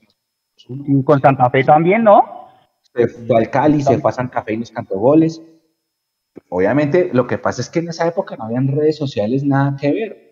Con 1.05 1.21
Santa 1.21 1.51
Fe 1.51 1.65
también, 1.65 2.05
¿no? 2.05 2.49
Se 2.83 3.09
fue 3.09 3.37
al 3.37 3.51
Cali, 3.51 3.83
se 3.83 3.99
fue 3.99 4.11
a 4.11 4.15
Santa 4.15 4.43
Fe 4.45 4.55
y 4.55 4.59
nos 4.59 4.71
cantó 4.71 4.99
goles. 5.01 5.43
Obviamente, 6.49 7.11
lo 7.13 7.27
que 7.27 7.39
pasa 7.39 7.61
es 7.61 7.69
que 7.69 7.81
en 7.81 7.89
esa 7.89 8.07
época 8.07 8.37
no 8.37 8.45
habían 8.45 8.69
redes 8.69 8.97
sociales 8.97 9.45
nada 9.45 9.77
que 9.81 9.93
ver. 9.93 10.27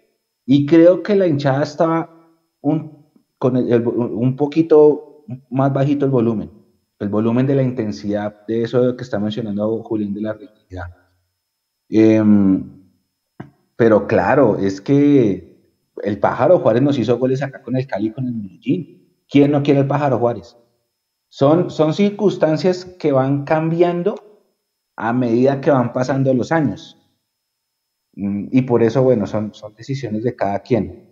Y 0.47 0.67
creo 0.67 1.03
que 1.03 1.15
la 1.15 1.27
hinchada 1.27 1.63
estaba 1.63 2.31
un, 2.61 3.11
con 3.39 3.57
un 3.57 4.37
poquito 4.37 5.25
más 5.51 5.73
bajito 5.73 6.05
el 6.05 6.11
volumen. 6.11 6.51
El 6.99 7.09
volumen 7.09 7.47
de 7.47 7.55
la 7.55 7.63
intensidad 7.63 8.47
de 8.47 8.63
eso 8.63 8.97
que 8.97 9.03
está 9.03 9.19
mencionando 9.19 9.83
Julián 9.83 10.15
de 10.15 10.21
la 10.21 10.33
realidad. 10.35 10.87
Em, 11.89 12.85
pero 13.77 14.07
claro, 14.07 14.59
es 14.59 14.81
que 14.81 15.55
el 16.03 16.19
pájaro 16.19 16.59
Juárez 16.59 16.83
nos 16.83 16.99
hizo 16.99 17.19
goles 17.19 17.43
acá 17.43 17.63
con 17.63 17.77
el 17.77 17.87
Cali 17.87 18.13
con 18.13 18.27
el 18.27 18.35
Medellín. 18.35 19.23
¿Quién 19.29 19.51
no 19.51 19.63
quiere 19.63 19.81
el 19.81 19.87
pájaro 19.87 20.19
Juárez? 20.19 20.57
Son, 21.29 21.71
son 21.71 21.95
circunstancias 21.95 22.85
que 22.85 23.13
van 23.13 23.45
cambiando 23.45 24.15
a 24.97 25.13
medida 25.13 25.61
que 25.61 25.71
van 25.71 25.93
pasando 25.93 26.33
los 26.35 26.53
años. 26.53 26.99
Mm, 28.15 28.49
y 28.51 28.63
por 28.63 28.83
eso, 28.83 29.03
bueno, 29.03 29.27
son, 29.27 29.55
son 29.55 29.75
decisiones 29.75 30.23
de 30.23 30.37
cada 30.37 30.61
quien. 30.61 31.11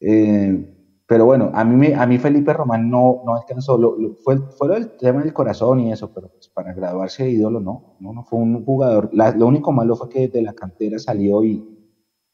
Eh, 0.00 0.74
pero 1.06 1.24
bueno, 1.24 1.50
a 1.54 1.64
mí, 1.64 1.92
a 1.92 2.06
mí 2.06 2.18
Felipe 2.18 2.52
Román 2.52 2.90
no, 2.90 3.22
no 3.24 3.34
alcanzó, 3.34 3.78
lo, 3.78 3.96
fue, 4.22 4.36
fue 4.58 4.76
el 4.76 4.96
tema 4.98 5.22
del 5.22 5.32
corazón 5.32 5.80
y 5.80 5.90
eso, 5.90 6.12
pero 6.12 6.28
pues 6.28 6.48
para 6.50 6.74
graduarse 6.74 7.24
de 7.24 7.30
ídolo 7.30 7.60
no, 7.60 7.96
no, 8.00 8.12
no 8.12 8.24
fue 8.24 8.38
un 8.38 8.62
jugador. 8.62 9.08
lo 9.12 9.46
único 9.46 9.72
malo 9.72 9.96
fue 9.96 10.10
que 10.10 10.28
de 10.28 10.42
la 10.42 10.52
cantera 10.52 10.98
salió 10.98 11.42
y, 11.42 11.66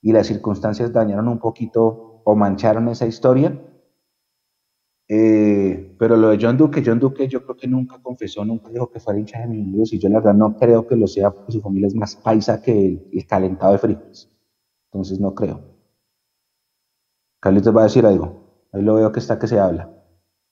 y 0.02 0.12
las 0.12 0.26
circunstancias 0.26 0.92
dañaron 0.92 1.28
un 1.28 1.38
poquito 1.38 2.20
o 2.24 2.34
mancharon 2.34 2.88
esa 2.88 3.06
historia. 3.06 3.56
Eh, 5.06 5.94
pero 5.98 6.16
lo 6.16 6.30
de 6.30 6.38
John 6.40 6.56
Duque, 6.56 6.82
John 6.84 6.98
Duque 6.98 7.28
yo 7.28 7.44
creo 7.44 7.56
que 7.56 7.68
nunca 7.68 8.00
confesó, 8.00 8.44
nunca 8.44 8.70
dijo 8.70 8.90
que 8.90 9.00
fuera 9.00 9.18
hincha 9.18 9.40
de 9.40 9.48
Millonarios 9.48 9.92
y 9.92 9.98
yo 9.98 10.08
la 10.08 10.20
verdad 10.20 10.34
no 10.34 10.56
creo 10.56 10.86
que 10.86 10.96
lo 10.96 11.06
sea 11.06 11.30
porque 11.30 11.52
su 11.52 11.60
familia 11.60 11.88
es 11.88 11.94
más 11.94 12.16
paisa 12.16 12.62
que 12.62 13.02
el, 13.12 13.26
calentado 13.26 13.72
de 13.72 13.78
frijoles. 13.78 14.30
Entonces 14.90 15.20
no 15.20 15.34
creo. 15.34 15.60
Carlitos 17.40 17.76
va 17.76 17.82
a 17.82 17.84
decir 17.84 18.06
algo. 18.06 18.68
Ahí 18.72 18.82
lo 18.82 18.94
veo 18.94 19.12
que 19.12 19.20
está 19.20 19.38
que 19.38 19.46
se 19.46 19.58
habla. 19.58 19.90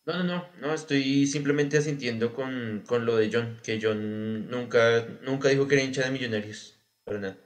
No, 0.04 0.18
no, 0.18 0.24
no, 0.24 0.44
no, 0.60 0.74
estoy 0.74 1.26
simplemente 1.26 1.78
asintiendo 1.78 2.34
con, 2.34 2.82
con 2.86 3.06
lo 3.06 3.16
de 3.16 3.30
John, 3.32 3.58
que 3.62 3.78
John 3.80 4.50
nunca, 4.50 5.06
nunca 5.24 5.48
dijo 5.48 5.66
que 5.66 5.76
era 5.76 5.84
hincha 5.84 6.04
de 6.04 6.10
Millonarios, 6.10 6.76
para 7.04 7.20
nada. 7.20 7.36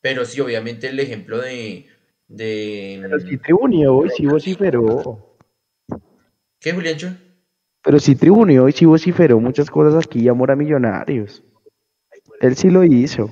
Pero 0.00 0.24
sí, 0.24 0.40
obviamente 0.40 0.88
el 0.88 1.00
ejemplo 1.00 1.38
de... 1.38 1.86
de 2.28 3.00
Pero 3.02 3.20
sí 3.20 3.36
tribunió 3.38 3.96
hoy, 3.96 4.10
sí 4.16 4.24
vociferó. 4.24 5.31
¿Qué, 6.62 6.72
Juliancho? 6.72 7.16
Pero 7.82 7.98
sí 7.98 8.14
tribunió 8.14 8.68
y 8.68 8.72
sí 8.72 8.84
vociferó 8.84 9.40
muchas 9.40 9.68
cosas 9.68 10.06
aquí, 10.06 10.28
amor 10.28 10.52
a 10.52 10.56
Millonarios. 10.56 11.42
Él 12.40 12.54
sí 12.54 12.70
lo 12.70 12.84
hizo. 12.84 13.28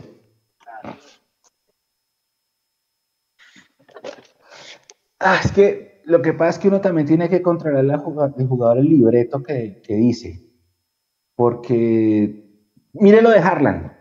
Ah, 5.21 5.41
es 5.45 5.53
que 5.53 6.03
lo 6.07 6.23
que 6.23 6.33
pasa 6.33 6.51
es 6.51 6.59
que 6.59 6.69
uno 6.69 6.81
también 6.81 7.07
tiene 7.07 7.29
que 7.29 7.43
controlar 7.43 7.85
el 7.85 8.47
jugador, 8.47 8.79
el 8.79 8.87
libreto 8.87 9.43
que, 9.43 9.81
que 9.85 9.95
dice. 9.95 10.45
Porque, 11.37 12.49
mire 12.95 13.23
lo 13.23 13.31
de 13.31 13.39
Harlan. 13.39 13.97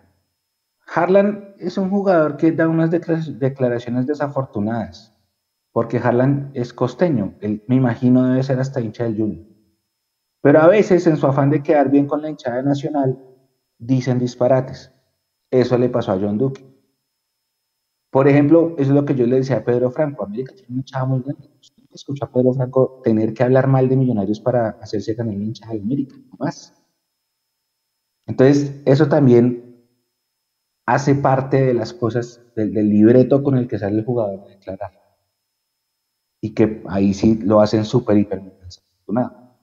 Harlan 0.88 1.53
es 1.59 1.77
un 1.77 1.91
jugador 1.91 2.38
que 2.38 2.51
da 2.51 2.67
unas 2.67 2.89
declaraciones 2.89 4.07
desafortunadas, 4.07 5.15
porque 5.72 5.97
Harlan 5.97 6.51
es 6.53 6.74
costeño, 6.74 7.36
él, 7.41 7.63
me 7.67 7.76
imagino 7.76 8.28
debe 8.28 8.43
ser 8.43 8.59
hasta 8.59 8.82
hincha 8.82 9.03
del 9.03 9.17
Junior. 9.17 9.45
Pero 10.41 10.59
a 10.59 10.67
veces, 10.67 11.05
en 11.07 11.17
su 11.17 11.28
afán 11.28 11.49
de 11.49 11.61
quedar 11.61 11.91
bien 11.91 12.07
con 12.07 12.22
la 12.22 12.30
hinchada 12.30 12.61
nacional, 12.61 13.17
dicen 13.78 14.20
disparates. 14.20 14.91
Eso 15.51 15.78
le 15.78 15.89
pasó 15.89 16.11
a 16.11 16.20
John 16.20 16.38
Duque. 16.38 16.65
Por 18.11 18.28
ejemplo, 18.28 18.76
eso 18.78 18.89
es 18.91 18.95
lo 18.95 19.05
que 19.05 19.15
yo 19.15 19.26
le 19.28 19.38
decía 19.38 19.57
a 19.57 19.63
Pedro 19.63 19.91
Franco. 19.91 20.24
América 20.24 20.53
tiene 20.53 20.67
una 20.70 20.80
hinchada 20.80 21.05
muy 21.05 21.22
grande. 21.22 21.49
Escucha 21.91 22.26
a 22.26 22.32
Pedro 22.32 22.53
Franco 22.53 23.01
tener 23.03 23.34
que 23.34 23.43
hablar 23.43 23.67
mal 23.67 23.89
de 23.89 23.97
millonarios 23.97 24.39
para 24.39 24.70
hacerse 24.82 25.13
ganar 25.13 25.36
la 25.36 25.43
hinchada 25.43 25.74
de 25.74 25.82
América, 25.82 26.15
más. 26.38 26.74
Entonces, 28.26 28.82
eso 28.86 29.07
también 29.07 29.70
hace 30.86 31.15
parte 31.15 31.65
de 31.65 31.74
las 31.74 31.93
cosas 31.93 32.41
del, 32.55 32.74
libreto 32.74 33.43
con 33.43 33.57
el 33.57 33.67
que 33.67 33.80
sale 33.80 33.99
el 33.99 34.05
jugador 34.05 34.41
a 34.41 34.49
declarar. 34.49 34.99
Y 36.42 36.54
que 36.54 36.82
ahí 36.88 37.14
sí 37.14 37.40
lo 37.44 37.62
hacen 37.62 37.86
súper, 37.86 38.18
hiper 38.18 38.42
nada. 39.08 39.58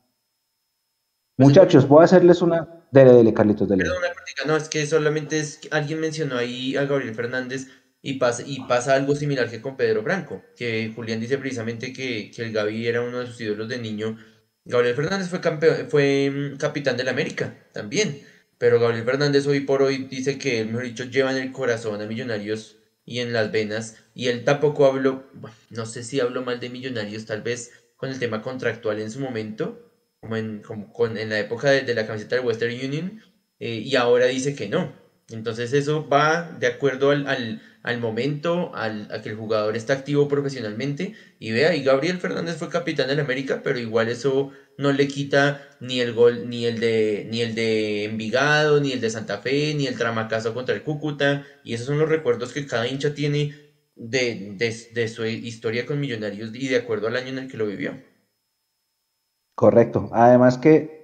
Muchachos, 1.39 1.87
voy 1.87 2.03
a 2.03 2.05
hacerles 2.05 2.43
una. 2.43 2.68
Dele, 2.91 3.12
dele, 3.12 3.35
Carlitos, 3.35 3.68
dele. 3.68 3.85
Perdón, 3.85 4.03
no, 4.47 4.57
es 4.57 4.68
que 4.68 4.87
solamente 4.87 5.39
es 5.39 5.61
alguien 5.70 6.01
mencionó 6.01 6.37
ahí 6.37 6.77
a 6.77 6.85
Gabriel 6.85 7.14
Fernández 7.14 7.68
y 8.01 8.14
pasa, 8.14 8.43
y 8.47 8.61
pasa 8.61 8.95
algo 8.95 9.14
similar 9.14 9.51
que 9.51 9.61
con 9.61 9.77
Pedro 9.77 10.03
Franco, 10.03 10.43
que 10.57 10.93
Julián 10.95 11.20
dice 11.20 11.39
precisamente 11.39 11.93
que, 11.93 12.31
que 12.31 12.43
el 12.43 12.53
Gaby 12.53 12.87
era 12.87 13.03
uno 13.03 13.18
de 13.18 13.27
sus 13.27 13.41
ídolos 13.41 13.68
de 13.68 13.79
niño. 13.79 14.16
Gabriel 14.64 14.95
Fernández 14.95 15.29
fue, 15.29 15.41
campeón, 15.41 15.89
fue 15.89 16.31
mm, 16.31 16.57
capitán 16.59 16.97
del 16.97 17.09
América 17.09 17.55
también. 17.72 18.22
Pero 18.59 18.81
Gabriel 18.81 19.05
Fernández 19.05 19.47
hoy 19.47 19.61
por 19.61 19.83
hoy 19.83 20.05
dice 20.05 20.39
que 20.39 20.64
mejor 20.64 20.85
dicho, 20.85 21.05
lleva 21.05 21.31
en 21.33 21.39
el 21.39 21.53
corazón 21.53 22.01
a 22.01 22.07
Millonarios 22.07 22.77
y 23.07 23.20
en 23.20 23.32
las 23.32 23.50
venas. 23.50 23.96
Y 24.14 24.28
él 24.28 24.44
tampoco 24.44 24.84
habló, 24.84 25.24
no 25.70 25.86
sé 25.86 26.02
si 26.02 26.20
habló 26.20 26.42
mal 26.42 26.61
de 26.61 26.68
Millonarios, 26.68 27.24
tal 27.24 27.40
vez 27.40 27.72
con 27.96 28.11
el 28.11 28.18
tema 28.18 28.42
contractual 28.42 29.00
en 29.00 29.11
su 29.11 29.20
momento, 29.20 29.90
como 30.20 30.36
en, 30.36 30.62
con, 30.92 31.16
en 31.16 31.30
la 31.30 31.38
época 31.38 31.70
de, 31.70 31.94
la 31.94 32.07
camiseta 32.07 32.36
del 32.36 32.44
Western 32.44 32.74
Union, 32.74 33.22
eh, 33.61 33.76
y 33.76 33.96
ahora 33.96 34.26
dice 34.26 34.54
que 34.54 34.68
no. 34.68 34.92
Entonces 35.30 35.72
eso 35.72 36.09
va 36.09 36.57
de 36.61 36.66
acuerdo 36.66 37.11
al, 37.11 37.62
al 37.82 38.00
momento, 38.00 38.74
al, 38.74 39.09
a 39.12 39.22
que 39.22 39.30
el 39.30 39.36
jugador 39.36 39.76
está 39.76 39.94
activo 39.94 40.28
profesionalmente. 40.28 41.14
Y 41.38 41.52
vea, 41.52 41.74
y 41.74 41.82
Gabriel 41.82 42.18
Fernández 42.18 42.57
fue 42.57 42.68
capitán 42.68 43.09
del 43.09 43.20
América, 43.20 43.61
pero 43.62 43.78
igual 43.78 44.09
eso 44.09 44.52
no 44.79 44.93
le 44.93 45.09
quita 45.09 45.61
ni 45.81 46.01
el 46.01 46.12
gol, 46.12 46.49
ni 46.49 46.66
el 46.66 46.81
de, 46.81 47.27
ni 47.31 47.41
el 47.41 47.55
de 47.55 48.05
Envigado, 48.05 48.81
ni 48.81 48.93
el 48.93 49.01
de 49.01 49.11
Santa 49.11 49.39
Fe, 49.39 49.74
ni 49.74 49.87
el 49.87 49.97
tramacazo 49.97 50.55
contra 50.55 50.74
el 50.74 50.83
Cúcuta. 50.83 51.45
Y 51.64 51.74
esos 51.74 51.87
son 51.87 51.99
los 51.99 52.09
recuerdos 52.09 52.53
que 52.53 52.66
cada 52.66 52.87
hincha 52.87 53.14
tiene 53.14 53.55
de, 53.95 54.57
de 54.93 55.09
su 55.09 55.24
historia 55.24 55.87
con 55.87 56.01
Millonarios 56.01 56.55
y 56.55 56.68
de 56.68 56.77
acuerdo 56.77 57.09
al 57.09 57.16
año 57.16 57.29
en 57.29 57.39
el 57.39 57.51
que 57.51 57.57
lo 57.57 57.66
vivió. 57.66 57.95
Correcto. 59.55 60.11
Además 60.12 60.59
que 60.59 60.97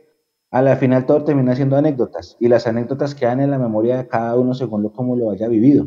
a 0.50 0.60
la 0.60 0.76
final 0.76 1.06
todo 1.06 1.24
termina 1.24 1.56
siendo 1.56 1.76
anécdotas 1.76 2.36
y 2.38 2.48
las 2.48 2.66
anécdotas 2.66 3.14
quedan 3.14 3.40
en 3.40 3.50
la 3.50 3.58
memoria 3.58 3.96
de 3.96 4.08
cada 4.08 4.36
uno 4.36 4.52
según 4.52 4.82
lo 4.82 4.92
como 4.92 5.16
lo 5.16 5.30
haya 5.30 5.48
vivido. 5.48 5.86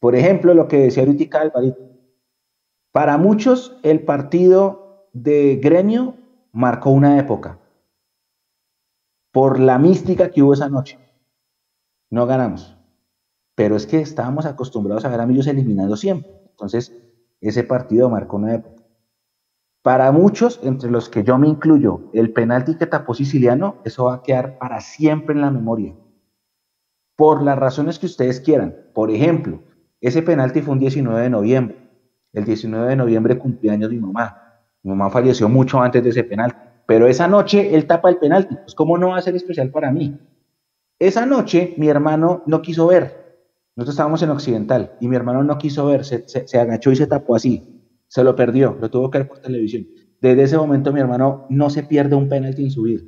Por 0.00 0.14
ejemplo, 0.14 0.54
lo 0.54 0.68
que 0.68 0.78
decía 0.78 1.02
ahorita 1.02 1.40
Alvarito. 1.40 1.88
Para 2.92 3.18
muchos, 3.18 3.78
el 3.82 4.00
partido 4.00 5.08
de 5.12 5.56
gremio 5.56 6.16
marcó 6.52 6.90
una 6.90 7.18
época 7.18 7.58
por 9.32 9.60
la 9.60 9.78
mística 9.78 10.30
que 10.30 10.42
hubo 10.42 10.54
esa 10.54 10.68
noche. 10.68 10.98
No 12.10 12.26
ganamos. 12.26 12.76
Pero 13.54 13.76
es 13.76 13.86
que 13.86 14.00
estábamos 14.00 14.46
acostumbrados 14.46 15.04
a 15.04 15.08
ver 15.08 15.20
a 15.20 15.26
Millos 15.26 15.46
eliminando 15.46 15.96
siempre. 15.96 16.30
Entonces, 16.50 16.92
ese 17.40 17.64
partido 17.64 18.08
marcó 18.08 18.36
una 18.36 18.54
época. 18.54 18.82
Para 19.82 20.10
muchos, 20.12 20.60
entre 20.62 20.90
los 20.90 21.08
que 21.08 21.24
yo 21.24 21.38
me 21.38 21.48
incluyo, 21.48 22.10
el 22.12 22.32
penalti 22.32 22.76
que 22.76 22.86
tapó 22.86 23.14
Siciliano, 23.14 23.76
eso 23.84 24.04
va 24.04 24.14
a 24.14 24.22
quedar 24.22 24.58
para 24.58 24.80
siempre 24.80 25.34
en 25.34 25.40
la 25.40 25.50
memoria. 25.50 25.94
Por 27.16 27.42
las 27.42 27.58
razones 27.58 27.98
que 27.98 28.06
ustedes 28.06 28.40
quieran. 28.40 28.76
Por 28.94 29.10
ejemplo, 29.10 29.60
ese 30.00 30.22
penalti 30.22 30.62
fue 30.62 30.74
un 30.74 30.80
19 30.80 31.20
de 31.20 31.30
noviembre. 31.30 31.88
El 32.32 32.44
19 32.44 32.88
de 32.88 32.96
noviembre 32.96 33.38
cumplía 33.38 33.72
años 33.72 33.90
mi 33.90 33.98
mamá. 33.98 34.37
Mi 34.82 34.90
mamá 34.90 35.10
falleció 35.10 35.48
mucho 35.48 35.80
antes 35.80 36.02
de 36.02 36.10
ese 36.10 36.24
penal. 36.24 36.82
Pero 36.86 37.06
esa 37.06 37.28
noche 37.28 37.74
él 37.74 37.86
tapa 37.86 38.08
el 38.08 38.16
penalti. 38.16 38.54
Pues, 38.54 38.74
¿cómo 38.74 38.96
no 38.96 39.08
va 39.08 39.18
a 39.18 39.22
ser 39.22 39.36
especial 39.36 39.70
para 39.70 39.92
mí? 39.92 40.18
Esa 40.98 41.26
noche 41.26 41.74
mi 41.76 41.88
hermano 41.88 42.42
no 42.46 42.62
quiso 42.62 42.86
ver. 42.86 43.44
Nosotros 43.76 43.94
estábamos 43.94 44.22
en 44.22 44.30
Occidental 44.30 44.96
y 45.00 45.08
mi 45.08 45.16
hermano 45.16 45.44
no 45.44 45.58
quiso 45.58 45.86
ver. 45.86 46.04
Se, 46.04 46.26
se 46.26 46.58
agachó 46.58 46.90
y 46.90 46.96
se 46.96 47.06
tapó 47.06 47.36
así. 47.36 47.82
Se 48.08 48.24
lo 48.24 48.34
perdió. 48.34 48.76
Lo 48.80 48.90
tuvo 48.90 49.10
que 49.10 49.18
ver 49.18 49.28
por 49.28 49.38
televisión. 49.38 49.86
Desde 50.20 50.42
ese 50.42 50.56
momento 50.56 50.92
mi 50.92 51.00
hermano 51.00 51.46
no 51.48 51.70
se 51.70 51.82
pierde 51.82 52.16
un 52.16 52.28
penalti 52.28 52.64
en 52.64 52.70
su 52.70 52.82
vida. 52.82 53.02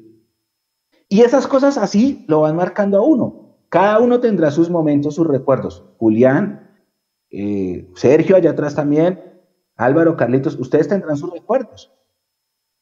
Y 1.08 1.22
esas 1.22 1.48
cosas 1.48 1.76
así 1.76 2.24
lo 2.28 2.42
van 2.42 2.54
marcando 2.54 2.98
a 2.98 3.02
uno. 3.02 3.56
Cada 3.68 3.98
uno 3.98 4.20
tendrá 4.20 4.50
sus 4.50 4.70
momentos, 4.70 5.16
sus 5.16 5.26
recuerdos. 5.26 5.84
Julián, 5.98 6.70
eh, 7.30 7.88
Sergio 7.94 8.36
allá 8.36 8.50
atrás 8.50 8.74
también, 8.74 9.20
Álvaro, 9.80 10.16
Carlitos, 10.16 10.58
ustedes 10.58 10.88
tendrán 10.88 11.16
sus 11.16 11.32
recuerdos 11.32 11.92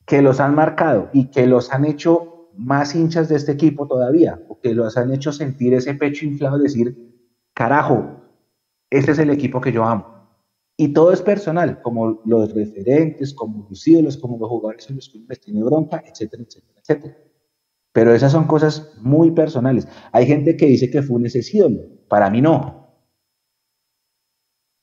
que 0.04 0.22
los 0.22 0.40
han 0.40 0.54
marcado 0.54 1.10
y 1.12 1.30
que 1.30 1.46
los 1.46 1.72
han 1.72 1.84
hecho 1.84 2.50
más 2.56 2.94
hinchas 2.94 3.28
de 3.28 3.36
este 3.36 3.52
equipo 3.52 3.86
todavía, 3.86 4.40
o 4.48 4.58
que 4.60 4.74
los 4.74 4.96
han 4.96 5.12
hecho 5.12 5.32
sentir 5.32 5.74
ese 5.74 5.94
pecho 5.94 6.26
inflado, 6.26 6.58
decir, 6.58 6.96
carajo, 7.54 8.22
este 8.90 9.12
es 9.12 9.18
el 9.18 9.30
equipo 9.30 9.60
que 9.60 9.70
yo 9.70 9.84
amo. 9.84 10.18
Y 10.76 10.92
todo 10.92 11.12
es 11.12 11.22
personal, 11.22 11.82
como 11.82 12.20
los 12.24 12.52
referentes, 12.54 13.34
como 13.34 13.66
los 13.68 13.86
ídolos, 13.86 14.16
como 14.16 14.38
los 14.38 14.48
jugadores 14.48 14.88
en 14.90 14.96
los 14.96 15.08
que 15.08 15.36
tiene 15.36 15.62
bronca, 15.62 16.02
etcétera, 16.04 16.42
etcétera, 16.42 16.80
etcétera. 16.80 17.16
Pero 17.92 18.14
esas 18.14 18.32
son 18.32 18.46
cosas 18.46 18.92
muy 19.00 19.32
personales. 19.32 19.88
Hay 20.12 20.26
gente 20.26 20.56
que 20.56 20.66
dice 20.66 20.90
que 20.90 21.02
Funes 21.02 21.34
es 21.34 21.52
ídolo. 21.52 21.80
Para 22.08 22.30
mí 22.30 22.40
no. 22.40 22.87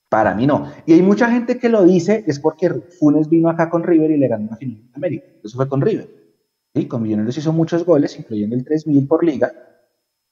Para 0.10 0.36
mí 0.36 0.48
no. 0.48 0.72
Y 0.86 0.94
hay 0.94 1.02
mucha 1.02 1.30
gente 1.30 1.58
que 1.58 1.70
lo 1.70 1.84
dice 1.84 2.24
es 2.28 2.40
porque 2.40 2.70
Funes 2.70 3.30
vino 3.30 3.50
acá 3.50 3.70
con 3.70 3.84
River 3.84 4.12
y 4.12 4.18
le 4.18 4.28
ganó 4.28 4.48
una 4.48 4.58
final 4.58 4.82
en 4.82 4.96
América. 4.96 5.26
Eso 5.44 5.58
fue 5.58 5.68
con 5.68 5.82
River. 5.82 6.10
Con 6.88 7.04
Millonarios 7.04 7.38
hizo 7.38 7.54
muchos 7.54 7.86
goles, 7.86 8.20
incluyendo 8.20 8.56
el 8.56 8.66
3000 8.66 9.08
por 9.08 9.24
liga, 9.24 9.52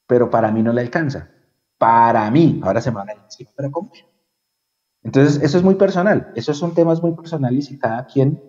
pero 0.05 0.29
para 0.29 0.51
mí 0.51 0.61
no 0.61 0.73
le 0.73 0.81
alcanza. 0.81 1.29
Para 1.77 2.29
mí. 2.29 2.59
Ahora 2.63 2.81
se 2.81 2.91
me 2.91 2.97
van 2.97 3.09
a 3.11 3.23
decir, 3.23 3.47
pero 3.55 3.71
¿cómo? 3.71 3.91
Entonces, 5.03 5.41
eso 5.41 5.57
es 5.57 5.63
muy 5.63 5.75
personal, 5.75 6.31
esos 6.35 6.57
son 6.57 6.73
temas 6.73 7.01
muy 7.01 7.13
personales 7.13 7.69
y 7.71 7.77
cada 7.77 8.05
quien 8.05 8.41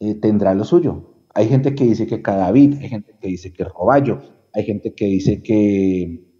eh, 0.00 0.16
tendrá 0.16 0.54
lo 0.54 0.64
suyo. 0.64 1.26
Hay 1.34 1.48
gente 1.48 1.74
que 1.74 1.84
dice 1.84 2.06
que 2.06 2.20
Cadavid, 2.20 2.78
hay 2.80 2.88
gente 2.88 3.16
que 3.20 3.28
dice 3.28 3.52
que 3.52 3.64
Roballo, 3.64 4.20
hay 4.52 4.64
gente 4.64 4.94
que 4.94 5.06
dice 5.06 5.42
que 5.42 6.34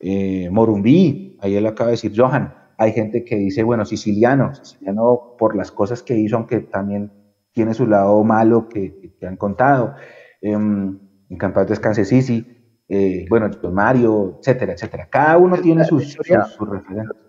eh, 0.00 0.48
Morumbí, 0.50 1.38
ahí 1.40 1.54
él 1.54 1.66
acaba 1.66 1.88
de 1.88 1.96
decir 1.96 2.12
Johan, 2.16 2.54
hay 2.78 2.92
gente 2.92 3.24
que 3.24 3.36
dice, 3.36 3.62
bueno, 3.62 3.84
siciliano, 3.84 4.54
siciliano 4.54 5.34
por 5.38 5.56
las 5.56 5.70
cosas 5.70 6.02
que 6.02 6.16
hizo, 6.16 6.36
aunque 6.36 6.60
también 6.60 7.12
tiene 7.52 7.74
su 7.74 7.86
lado 7.86 8.22
malo 8.24 8.68
que, 8.68 9.14
han 9.22 9.36
contado. 9.36 9.94
en 10.40 11.00
Campeonato 11.38 11.70
Descanse 11.70 12.04
Sisi, 12.04 12.46
eh, 12.88 13.26
bueno, 13.28 13.50
Mario, 13.72 14.38
etcétera, 14.40 14.74
etcétera. 14.74 15.08
Cada 15.10 15.38
uno 15.38 15.56
tiene 15.56 15.84
sus, 15.84 16.12
sus, 16.12 16.26
sus 16.26 16.68
referentes 16.68 17.24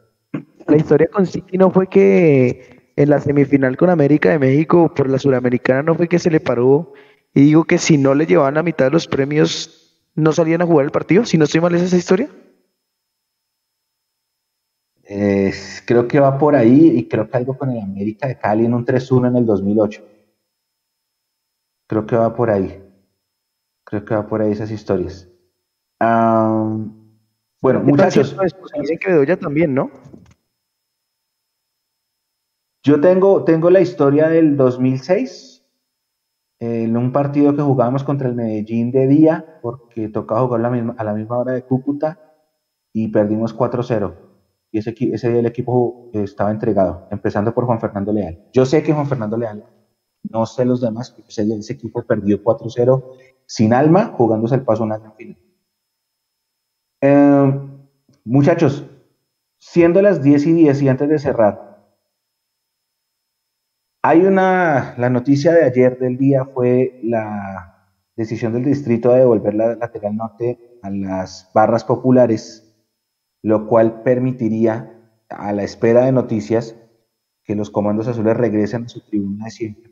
la 0.67 0.77
historia 0.77 1.07
con 1.07 1.25
City 1.25 1.57
no 1.57 1.71
fue 1.71 1.87
que 1.87 2.91
en 2.95 3.09
la 3.09 3.19
semifinal 3.19 3.77
con 3.77 3.89
América 3.89 4.29
de 4.29 4.39
México 4.39 4.93
por 4.93 5.09
la 5.09 5.19
Suramericana 5.19 5.83
no 5.83 5.95
fue 5.95 6.07
que 6.07 6.19
se 6.19 6.31
le 6.31 6.39
paró 6.39 6.93
y 7.33 7.41
digo 7.41 7.65
que 7.65 7.77
si 7.77 7.97
no 7.97 8.15
le 8.15 8.25
llevaban 8.25 8.55
la 8.55 8.63
mitad 8.63 8.85
de 8.85 8.91
los 8.91 9.07
premios 9.07 10.01
no 10.15 10.31
salían 10.31 10.61
a 10.61 10.65
jugar 10.65 10.85
el 10.85 10.91
partido, 10.91 11.25
si 11.25 11.37
no 11.37 11.43
estoy 11.43 11.59
mal 11.59 11.75
es 11.75 11.81
esa 11.81 11.97
historia. 11.97 12.29
Creo 15.85 16.07
que 16.07 16.19
va 16.19 16.37
por 16.37 16.55
ahí 16.55 16.97
y 16.97 17.07
creo 17.07 17.29
que 17.29 17.37
algo 17.37 17.57
con 17.57 17.69
el 17.71 17.81
América 17.81 18.27
de 18.27 18.37
Cali 18.37 18.65
en 18.65 18.73
un 18.73 18.85
3-1 18.85 19.27
en 19.27 19.35
el 19.37 19.45
2008. 19.45 20.03
Creo 21.87 22.05
que 22.05 22.15
va 22.15 22.33
por 22.33 22.49
ahí. 22.49 22.81
Creo 23.83 24.03
que 24.03 24.15
va 24.15 24.27
por 24.27 24.41
ahí 24.41 24.51
esas 24.51 24.71
historias. 24.71 25.29
bueno, 25.99 27.81
muchachos. 27.83 28.35
Dicen 28.79 28.97
que 28.97 29.11
Bedoya 29.11 29.37
también, 29.37 29.75
¿no? 29.75 29.91
Yo 32.83 32.99
tengo, 33.01 33.43
tengo 33.43 33.69
la 33.71 33.81
historia 33.81 34.27
del 34.29 34.57
2006, 34.57 35.65
en 36.59 36.95
un 36.97 37.11
partido 37.11 37.55
que 37.55 37.63
jugábamos 37.63 38.03
contra 38.03 38.29
el 38.29 38.35
Medellín 38.35 38.91
de 38.91 39.07
día, 39.07 39.59
porque 39.61 40.07
tocaba 40.09 40.41
jugar 40.41 40.61
la 40.61 40.69
misma, 40.69 40.95
a 40.97 41.03
la 41.03 41.13
misma 41.13 41.37
hora 41.39 41.53
de 41.53 41.63
Cúcuta 41.63 42.19
y 42.93 43.07
perdimos 43.07 43.57
4-0. 43.57 44.24
Y 44.75 44.79
ese, 44.79 44.91
día 45.29 45.39
el 45.39 45.45
equipo 45.45 46.09
estaba 46.11 46.51
entregado, 46.51 47.07
empezando 47.09 47.53
por 47.53 47.65
Juan 47.65 47.79
Fernando 47.79 48.11
Leal. 48.11 48.49
Yo 48.51 48.65
sé 48.65 48.83
que 48.83 48.91
Juan 48.91 49.07
Fernando 49.07 49.37
Leal, 49.37 49.63
no 50.29 50.45
sé 50.45 50.65
los 50.65 50.81
demás, 50.81 51.15
ese 51.29 51.71
equipo 51.71 52.05
perdió 52.05 52.43
4-0 52.43 53.05
sin 53.45 53.73
alma, 53.73 54.13
jugándose 54.17 54.55
el 54.55 54.63
paso 54.63 54.83
a 54.83 54.87
una 54.87 54.97
gran 54.97 55.15
final. 55.15 55.37
Em, 56.99 57.87
muchachos, 58.25 58.85
siendo 59.57 60.01
las 60.01 60.21
10 60.21 60.45
y 60.45 60.51
10 60.51 60.81
y 60.81 60.89
antes 60.89 61.07
de 61.07 61.19
cerrar, 61.19 61.87
hay 64.01 64.25
una, 64.25 64.95
la 64.97 65.09
noticia 65.09 65.53
de 65.53 65.63
ayer 65.63 65.97
del 65.99 66.17
día 66.17 66.43
fue 66.53 66.99
la 67.01 67.93
decisión 68.17 68.51
del 68.51 68.65
distrito 68.65 69.13
de 69.13 69.19
devolver 69.19 69.53
la 69.53 69.75
lateral 69.75 70.17
norte 70.17 70.79
a 70.81 70.89
las 70.89 71.49
barras 71.53 71.85
populares, 71.85 72.64
lo 73.45 73.67
cual 73.67 74.01
permitiría, 74.01 74.91
a 75.29 75.53
la 75.53 75.61
espera 75.61 76.03
de 76.05 76.11
noticias, 76.11 76.75
que 77.43 77.53
los 77.53 77.69
comandos 77.69 78.07
azules 78.07 78.35
regresen 78.35 78.85
a 78.85 78.89
su 78.89 79.01
tribuna 79.05 79.45
de 79.45 79.51
siempre 79.51 79.91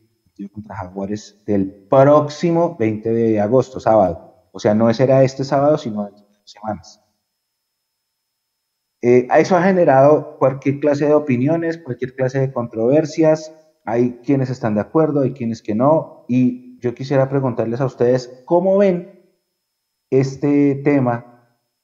contra 0.51 0.75
Jaguares 0.75 1.43
del 1.45 1.71
próximo 1.87 2.75
20 2.79 3.11
de 3.11 3.39
agosto, 3.39 3.79
sábado. 3.79 4.47
O 4.51 4.59
sea, 4.59 4.73
no 4.73 4.91
será 4.91 5.23
este 5.23 5.43
sábado, 5.43 5.77
sino 5.77 6.01
dos 6.01 6.25
semanas. 6.45 6.99
Eh, 9.03 9.27
eso 9.37 9.55
ha 9.55 9.61
generado 9.61 10.39
cualquier 10.39 10.79
clase 10.79 11.05
de 11.05 11.13
opiniones, 11.13 11.77
cualquier 11.77 12.15
clase 12.15 12.39
de 12.39 12.51
controversias, 12.51 13.53
hay 13.85 14.19
quienes 14.25 14.49
están 14.49 14.73
de 14.73 14.81
acuerdo, 14.81 15.21
hay 15.21 15.33
quienes 15.33 15.61
que 15.61 15.75
no, 15.75 16.25
y 16.27 16.79
yo 16.79 16.95
quisiera 16.95 17.29
preguntarles 17.29 17.81
a 17.81 17.85
ustedes 17.85 18.41
cómo 18.45 18.79
ven 18.79 19.29
este 20.09 20.73
tema 20.83 21.32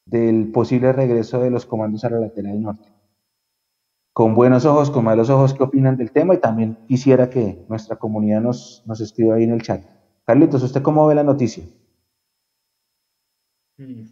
del 0.09 0.51
posible 0.51 0.91
regreso 0.91 1.39
de 1.39 1.51
los 1.51 1.65
comandos 1.65 2.03
a 2.03 2.09
la 2.09 2.19
lateral 2.19 2.61
norte. 2.61 2.89
Con 4.13 4.35
buenos 4.35 4.65
ojos, 4.65 4.89
con 4.89 5.05
malos 5.05 5.29
ojos, 5.29 5.53
¿qué 5.53 5.63
opinan 5.63 5.95
del 5.97 6.11
tema? 6.11 6.33
Y 6.33 6.39
también 6.39 6.77
quisiera 6.87 7.29
que 7.29 7.65
nuestra 7.69 7.97
comunidad 7.97 8.41
nos, 8.41 8.83
nos 8.85 8.99
escriba 9.01 9.35
ahí 9.35 9.43
en 9.43 9.51
el 9.51 9.61
chat. 9.61 9.83
Carlitos, 10.25 10.63
¿usted 10.63 10.81
cómo 10.81 11.07
ve 11.07 11.15
la 11.15 11.23
noticia? 11.23 11.63
Mm. 13.77 14.07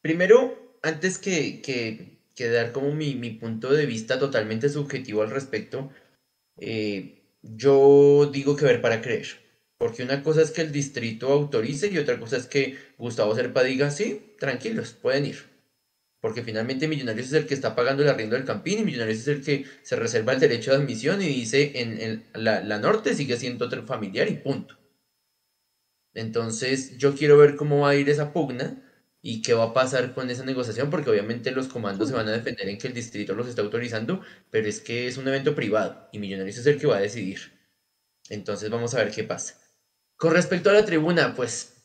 Primero, 0.00 0.54
antes 0.82 1.18
que, 1.18 1.60
que, 1.62 2.48
dar 2.48 2.72
como 2.72 2.92
mi, 2.94 3.14
mi 3.14 3.30
punto 3.30 3.70
de 3.70 3.84
vista 3.84 4.18
totalmente 4.18 4.70
subjetivo 4.70 5.20
al 5.22 5.30
respecto, 5.30 5.90
eh, 6.56 7.22
yo 7.42 8.30
digo 8.32 8.56
que 8.56 8.64
ver 8.64 8.80
para 8.80 9.02
creer. 9.02 9.26
Porque 9.80 10.02
una 10.02 10.22
cosa 10.22 10.42
es 10.42 10.50
que 10.50 10.60
el 10.60 10.72
distrito 10.72 11.32
autorice 11.32 11.88
y 11.88 11.96
otra 11.96 12.20
cosa 12.20 12.36
es 12.36 12.44
que 12.44 12.76
Gustavo 12.98 13.34
Serpa 13.34 13.62
diga, 13.62 13.90
sí, 13.90 14.34
tranquilos, 14.38 14.92
pueden 14.92 15.24
ir. 15.24 15.38
Porque 16.20 16.42
finalmente 16.42 16.86
Millonarios 16.86 17.28
es 17.28 17.32
el 17.32 17.46
que 17.46 17.54
está 17.54 17.74
pagando 17.74 18.02
el 18.02 18.10
arriendo 18.10 18.36
del 18.36 18.44
Campín 18.44 18.80
y 18.80 18.84
Millonarios 18.84 19.20
es 19.20 19.28
el 19.28 19.42
que 19.42 19.64
se 19.82 19.96
reserva 19.96 20.34
el 20.34 20.40
derecho 20.40 20.70
de 20.70 20.76
admisión 20.76 21.22
y 21.22 21.28
dice 21.28 21.72
en, 21.76 22.22
la, 22.34 22.60
la, 22.60 22.78
norte 22.78 23.14
sigue 23.14 23.38
siendo 23.38 23.64
otro 23.64 23.86
familiar 23.86 24.28
y 24.28 24.34
punto. 24.34 24.76
Entonces 26.12 26.98
yo 26.98 27.14
quiero 27.14 27.38
ver 27.38 27.56
cómo 27.56 27.80
va 27.80 27.90
a 27.90 27.96
ir 27.96 28.10
esa 28.10 28.34
pugna 28.34 28.82
y 29.22 29.40
qué 29.40 29.54
va 29.54 29.64
a 29.64 29.72
pasar 29.72 30.12
con 30.12 30.28
esa 30.28 30.44
negociación, 30.44 30.90
porque 30.90 31.08
obviamente 31.08 31.52
los 31.52 31.68
comandos 31.68 32.10
se 32.10 32.14
van 32.14 32.28
a 32.28 32.32
defender 32.32 32.68
en 32.68 32.76
que 32.76 32.88
el 32.88 32.92
distrito 32.92 33.32
los 33.32 33.48
está 33.48 33.62
autorizando, 33.62 34.20
pero 34.50 34.68
es 34.68 34.82
que 34.82 35.06
es 35.06 35.16
un 35.16 35.26
evento 35.26 35.54
privado 35.54 36.10
y 36.12 36.18
Millonarios 36.18 36.58
es 36.58 36.66
el 36.66 36.78
que 36.78 36.86
va 36.86 36.98
a 36.98 37.00
decidir. 37.00 37.58
Entonces 38.28 38.68
vamos 38.68 38.94
a 38.94 38.98
ver 38.98 39.10
qué 39.10 39.24
pasa. 39.24 39.59
Con 40.20 40.34
respecto 40.34 40.68
a 40.68 40.74
la 40.74 40.84
tribuna, 40.84 41.34
pues 41.34 41.82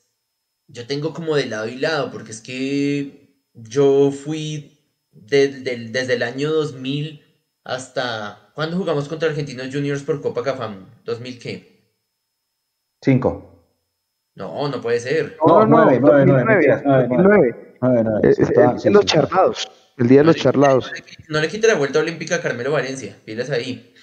yo 0.67 0.85
tengo 0.85 1.13
como 1.13 1.37
de 1.37 1.45
lado 1.45 1.69
y 1.69 1.77
lado, 1.77 2.11
porque 2.11 2.31
es 2.31 2.41
que 2.41 3.39
yo 3.53 4.11
fui 4.11 4.77
desde 5.09 6.13
el 6.13 6.21
año 6.21 6.51
2000 6.51 7.23
hasta... 7.63 8.51
¿Cuándo 8.53 8.75
jugamos 8.75 9.07
contra 9.07 9.29
Argentinos 9.29 9.73
Juniors 9.73 10.03
por 10.03 10.21
Copa 10.21 10.43
Cafam? 10.43 10.85
¿2000 11.05 11.39
qué? 11.39 11.95
Cinco. 13.01 13.63
No, 14.35 14.67
no 14.67 14.81
puede 14.81 14.99
ser. 14.99 15.37
No, 15.47 15.65
no, 15.65 15.85
nueve, 15.85 15.99
nueve, 16.01 16.25
nueve, 16.25 17.07
nueve. 17.09 18.89
los 18.91 19.05
charlados. 19.05 19.71
El 19.95 20.09
día 20.09 20.19
de 20.19 20.25
los 20.25 20.35
charlados. 20.35 20.91
No 21.29 21.39
le 21.39 21.47
quite 21.47 21.67
la 21.67 21.75
vuelta 21.75 21.99
olímpica 21.99 22.35
a 22.35 22.41
Carmelo 22.41 22.73
Valencia. 22.73 23.17
Pilas 23.23 23.49
ahí. 23.49 23.93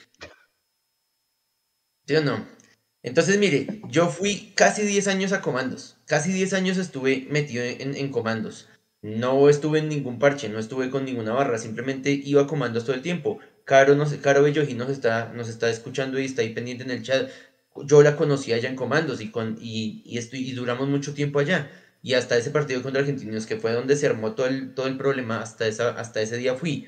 ¿Sí 2.07 2.17
o 2.17 2.25
no? 2.25 2.62
Entonces, 3.03 3.39
mire, 3.39 3.81
yo 3.89 4.09
fui 4.09 4.53
casi 4.55 4.83
10 4.83 5.09
años 5.09 5.33
a 5.33 5.41
comandos. 5.41 5.97
Casi 6.07 6.33
10 6.33 6.53
años 6.53 6.79
estuve 6.79 7.27
metido 7.31 7.65
en, 7.65 8.11
comandos. 8.11 8.69
No 9.03 9.49
estuve 9.49 9.81
en 9.81 9.89
ningún 9.89 10.21
parche, 10.21 10.49
no 10.49 10.61
estuve 10.61 10.91
con 10.91 11.05
ninguna 11.05 11.33
barra, 11.33 11.59
simplemente 11.59 12.13
iba 12.13 12.43
a 12.43 12.47
comandos 12.47 12.85
todo 12.85 12.95
el 12.95 13.03
tiempo. 13.03 13.41
Caro, 13.65 13.97
no 13.97 14.07
sé, 14.07 14.21
Caro 14.21 14.43
Bellojí 14.43 14.75
nos 14.75 14.91
está, 14.91 15.33
nos 15.35 15.49
está 15.49 15.69
escuchando 15.69 16.21
y 16.21 16.25
está 16.25 16.43
ahí 16.43 16.51
pendiente 16.55 16.85
en 16.85 16.91
el 16.91 17.03
chat. 17.03 17.29
Yo 17.85 18.03
la 18.03 18.17
conocí 18.17 18.53
allá 18.53 18.69
en 18.69 18.77
Comandos 18.77 19.21
y, 19.21 19.31
con, 19.31 19.57
y, 19.61 20.03
y, 20.05 20.19
estoy, 20.19 20.49
y 20.49 20.53
duramos 20.53 20.89
mucho 20.89 21.15
tiempo 21.15 21.39
allá. 21.41 21.71
Y 22.03 22.15
hasta 22.15 22.37
ese 22.37 22.51
partido 22.51 22.83
contra 22.83 23.01
Argentinos, 23.01 23.47
que 23.47 23.57
fue 23.57 23.73
donde 23.73 23.97
se 23.97 24.07
armó 24.07 24.35
todo 24.35 24.47
el, 24.47 24.75
todo 24.75 24.87
el 24.89 24.97
problema, 24.97 25.41
hasta, 25.41 25.67
esa, 25.67 25.91
hasta 25.91 26.21
ese 26.21 26.37
día 26.37 26.55
fui. 26.55 26.87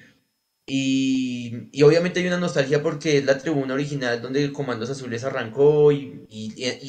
Y, 0.66 1.82
obviamente 1.82 2.20
hay 2.20 2.26
una 2.26 2.38
nostalgia 2.38 2.82
porque 2.82 3.18
es 3.18 3.24
la 3.24 3.38
tribuna 3.38 3.74
original 3.74 4.22
donde 4.22 4.52
Comandos 4.52 4.90
Azules 4.90 5.24
arrancó 5.24 5.92
y, 5.92 6.26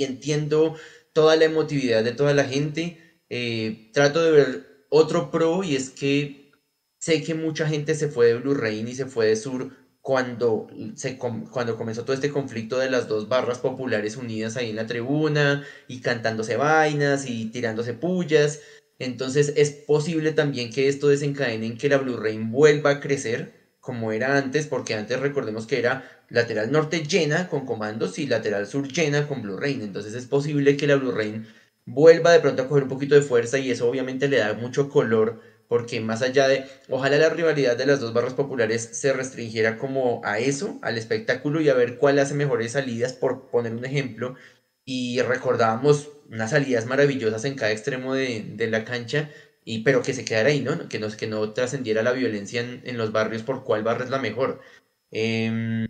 entiendo 0.04 0.76
toda 1.14 1.36
la 1.36 1.46
emotividad 1.46 2.04
de 2.04 2.14
toda 2.14 2.34
la 2.34 2.46
gente. 2.46 3.22
Eh, 3.30 3.90
trato 3.94 4.24
de 4.24 4.32
ver 4.32 4.86
otro 4.90 5.32
pro 5.32 5.64
y 5.64 5.76
es 5.76 5.90
que 5.90 6.52
sé 7.00 7.24
que 7.24 7.34
mucha 7.34 7.68
gente 7.68 7.96
se 7.96 8.08
fue 8.08 8.28
de 8.28 8.36
Blu-ray 8.36 8.82
y 8.82 8.96
se 8.96 9.08
fue 9.08 9.28
de 9.28 9.36
Sur 9.36 9.72
cuando, 10.02 10.68
cuando 11.52 11.78
comenzó 11.78 12.04
todo 12.04 12.14
este 12.14 12.30
conflicto 12.30 12.78
de 12.78 12.92
las 12.92 13.08
dos 13.08 13.28
barras 13.28 13.58
populares 13.58 14.18
unidas 14.18 14.56
ahí 14.56 14.70
en 14.70 14.76
la 14.76 14.86
tribuna 14.86 15.66
y 15.88 16.00
cantándose 16.02 16.58
vainas 16.58 17.28
y 17.28 17.48
tirándose 17.48 17.94
pullas. 17.94 18.62
Entonces 19.00 19.54
es 19.58 19.72
posible 19.72 20.32
también 20.32 20.72
que 20.72 20.88
esto 20.88 21.08
desencadene 21.08 21.66
en 21.66 21.78
que 21.78 21.90
la 21.90 21.98
Blu-ray 21.98 22.38
vuelva 22.38 22.92
a 22.92 23.00
crecer 23.00 23.55
como 23.86 24.12
era 24.12 24.36
antes, 24.36 24.66
porque 24.66 24.96
antes 24.96 25.20
recordemos 25.20 25.68
que 25.68 25.78
era 25.78 26.10
lateral 26.30 26.72
norte 26.72 27.04
llena 27.04 27.48
con 27.48 27.68
comandos 27.68 28.18
y 28.18 28.26
lateral 28.26 28.66
sur 28.66 28.88
llena 28.88 29.28
con 29.28 29.44
Blu-ray. 29.44 29.80
Entonces 29.84 30.16
es 30.16 30.26
posible 30.26 30.76
que 30.76 30.88
la 30.88 30.96
Blu-ray 30.96 31.46
vuelva 31.86 32.32
de 32.32 32.40
pronto 32.40 32.64
a 32.64 32.68
coger 32.68 32.84
un 32.84 32.90
poquito 32.90 33.14
de 33.14 33.22
fuerza 33.22 33.60
y 33.60 33.70
eso 33.70 33.88
obviamente 33.88 34.28
le 34.28 34.38
da 34.38 34.54
mucho 34.56 34.90
color 34.90 35.40
porque 35.68 36.00
más 36.00 36.24
allá 36.24 36.48
de, 36.48 36.66
ojalá 36.90 37.18
la 37.18 37.30
rivalidad 37.30 37.78
de 37.78 37.86
las 37.86 38.00
dos 38.00 38.12
barras 38.12 38.34
populares 38.34 38.90
se 38.92 39.14
restringiera 39.14 39.78
como 39.78 40.22
a 40.24 40.40
eso, 40.40 40.80
al 40.82 40.98
espectáculo 40.98 41.62
y 41.62 41.70
a 41.70 41.76
ver 41.76 41.98
cuál 41.98 42.18
hace 42.18 42.34
mejores 42.34 42.72
salidas, 42.72 43.14
por 43.14 43.50
poner 43.50 43.74
un 43.74 43.86
ejemplo, 43.86 44.36
y 44.84 45.22
recordábamos 45.22 46.10
unas 46.30 46.52
salidas 46.52 46.86
maravillosas 46.86 47.46
en 47.46 47.56
cada 47.56 47.72
extremo 47.72 48.14
de, 48.14 48.46
de 48.56 48.68
la 48.68 48.84
cancha 48.86 49.30
y, 49.66 49.80
pero 49.84 50.04
que 50.04 50.14
se 50.14 50.24
quedara 50.24 50.50
ahí, 50.50 50.62
¿no? 50.62 50.88
Que 50.88 51.00
no, 51.00 51.10
que 51.10 51.28
no 51.28 51.52
trascendiera 51.54 52.04
la 52.04 52.14
violencia 52.14 52.62
en, 52.62 52.98
los 52.98 53.12
barrios 53.12 53.44
por 53.44 53.64
cuál 53.64 53.84
barrio 53.84 54.06
es 54.06 54.12
la 54.12 54.20
mejor. 54.20 54.62
Em, 55.12 55.88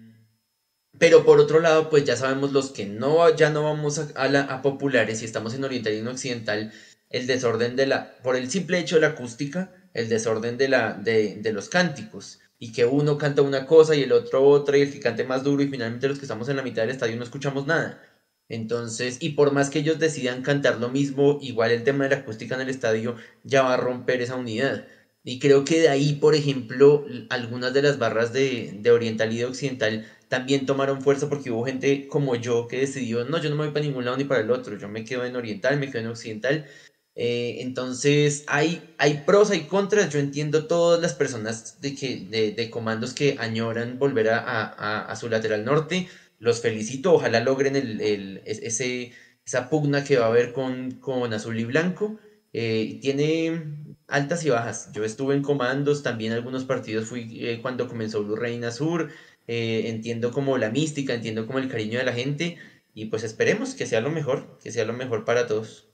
pero 0.97 1.26
por 1.26 1.39
otro 1.39 1.59
lado, 1.59 1.89
pues 1.89 2.05
ya 2.05 2.15
sabemos 2.15 2.53
los 2.53 2.71
que 2.71 2.86
no, 2.86 3.36
ya 3.36 3.49
no 3.49 3.63
vamos 3.63 3.99
a, 4.15 4.28
la, 4.30 4.41
a 4.43 4.61
populares 4.61 5.21
y 5.21 5.26
estamos 5.26 5.53
en 5.53 5.65
oriental 5.65 5.93
y 5.93 5.97
en 5.99 6.07
occidental, 6.07 6.73
el 7.09 7.28
desorden 7.28 7.76
de 7.76 7.88
la, 7.88 8.17
por 8.23 8.36
el 8.36 8.49
simple 8.49 8.80
hecho 8.80 8.95
de 8.95 9.01
la 9.01 9.09
acústica, 9.09 9.73
el 9.93 10.09
desorden 10.09 10.57
de, 10.57 10.69
la, 10.69 10.93
de, 10.93 11.36
de 11.36 11.53
los 11.53 11.69
cánticos 11.69 12.39
y 12.59 12.71
que 12.71 12.86
uno 12.86 13.17
canta 13.17 13.41
una 13.41 13.65
cosa 13.65 13.95
y 13.95 14.03
el 14.03 14.11
otro 14.13 14.43
otra 14.43 14.78
y 14.78 14.82
el 14.82 14.91
que 14.93 14.99
cante 15.01 15.23
más 15.26 15.43
duro 15.43 15.61
y 15.63 15.67
finalmente 15.67 16.07
los 16.07 16.17
que 16.17 16.26
estamos 16.26 16.47
en 16.49 16.55
la 16.55 16.63
mitad 16.63 16.84
del 16.84 16.91
estadio 16.91 17.17
no 17.17 17.23
escuchamos 17.23 17.67
nada. 17.67 18.01
Entonces, 18.50 19.18
y 19.22 19.30
por 19.30 19.52
más 19.54 19.70
que 19.70 19.80
ellos 19.80 20.00
decidan 20.00 20.43
cantar 20.43 20.80
lo 20.80 20.89
mismo, 20.89 21.39
igual 21.41 21.72
el 21.72 21.84
tema 21.84 22.04
de 22.04 22.12
la 22.12 22.22
acústica 22.22 22.56
en 22.56 22.62
el 22.62 22.70
estadio 22.70 23.16
ya 23.43 23.64
va 23.64 23.74
a 23.74 23.78
romper 23.78 24.22
esa 24.22 24.36
unidad. 24.36 24.86
Y 25.24 25.39
creo 25.39 25.66
que 25.66 25.80
de 25.80 25.89
ahí, 25.89 26.14
por 26.14 26.36
ejemplo, 26.36 27.06
algunas 27.30 27.74
de 27.74 27.82
las 27.82 27.98
barras 27.98 28.32
de, 28.32 28.80
Oriental 28.91 29.34
y 29.34 29.39
de 29.39 29.46
Occidental 29.46 30.06
también 30.28 30.68
tomaron 30.68 31.02
fuerza 31.02 31.30
porque 31.30 31.50
hubo 31.50 31.66
gente 31.66 32.08
como 32.08 32.36
yo 32.36 32.68
que 32.68 32.80
decidió, 32.80 33.26
no, 33.26 33.41
yo 33.41 33.50
no 33.50 33.56
me 33.56 33.66
voy 33.66 33.74
para 33.74 33.86
ningún 33.86 34.06
lado 34.06 34.18
ni 34.18 34.26
para 34.26 34.41
el 34.41 34.52
otro, 34.52 34.78
yo 34.78 34.88
me 34.88 35.04
quedo 35.04 35.26
en 35.26 35.36
Oriental, 35.36 35.80
me 35.80 35.88
quedo 35.89 36.02
en 36.02 36.08
Occidental. 36.10 36.68
Eh, 37.16 37.58
entonces, 37.62 38.43
hay, 38.48 38.93
hay 39.00 39.24
pros, 39.26 39.50
hay 39.50 39.62
contras, 39.62 40.12
yo 40.14 40.20
entiendo 40.20 40.68
todas 40.68 41.02
las 41.02 41.14
personas 41.14 41.82
de, 41.82 41.96
que, 41.96 42.54
de, 42.56 42.70
comandos 42.70 43.14
que 43.14 43.38
añoran 43.39 43.98
volver 43.98 44.30
a, 44.30 45.06
a 45.06 45.16
su 45.16 45.30
lateral 45.30 45.66
norte 45.66 46.08
los 46.39 46.61
felicito, 46.61 47.13
ojalá 47.13 47.39
logren 47.41 47.75
el, 47.75 48.41
ese, 48.45 49.13
esa 49.45 49.69
pugna 49.69 50.03
que 50.03 50.17
va 50.17 50.25
a 50.25 50.29
haber 50.29 50.53
con, 50.53 50.91
con 50.99 51.33
azul 51.33 51.59
y 51.59 51.65
blanco. 51.65 52.17
Eh, 52.53 52.99
tiene 53.01 53.63
altas 54.07 54.45
y 54.45 54.49
bajas. 54.49 54.91
Yo 54.93 55.03
estuve 55.03 55.36
en 55.36 55.41
comandos, 55.43 56.03
también 56.03 56.33
algunos 56.33 56.63
partidos 56.65 57.07
fui 57.07 57.45
eh, 57.45 57.59
cuando 57.61 57.88
comenzó 57.88 58.23
Blue 58.23 58.36
Reina 58.36 58.71
Sur. 58.71 59.09
Eh, 59.47 59.89
entiendo 59.89 60.31
como 60.31 60.57
la 60.57 60.71
mística, 60.71 61.13
entiendo 61.13 61.45
como 61.45 61.59
el 61.59 61.69
cariño 61.69 61.99
de 61.99 62.05
la 62.05 62.13
gente 62.13 62.57
y 62.95 63.05
pues 63.05 63.23
esperemos 63.23 63.75
que 63.75 63.86
sea 63.86 64.01
lo 64.01 64.09
mejor, 64.09 64.57
que 64.63 64.71
sea 64.71 64.86
lo 64.86 64.93
mejor 64.93 65.23
para 65.25 65.45
todos. 65.47 65.89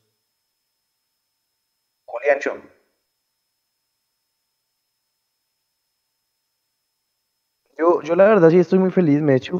Julián 2.06 2.40
Yo, 7.78 8.02
yo 8.04 8.16
la 8.16 8.26
verdad 8.26 8.50
sí 8.50 8.60
estoy 8.60 8.80
muy 8.80 8.92
feliz, 8.92 9.20
Mechu. 9.22 9.60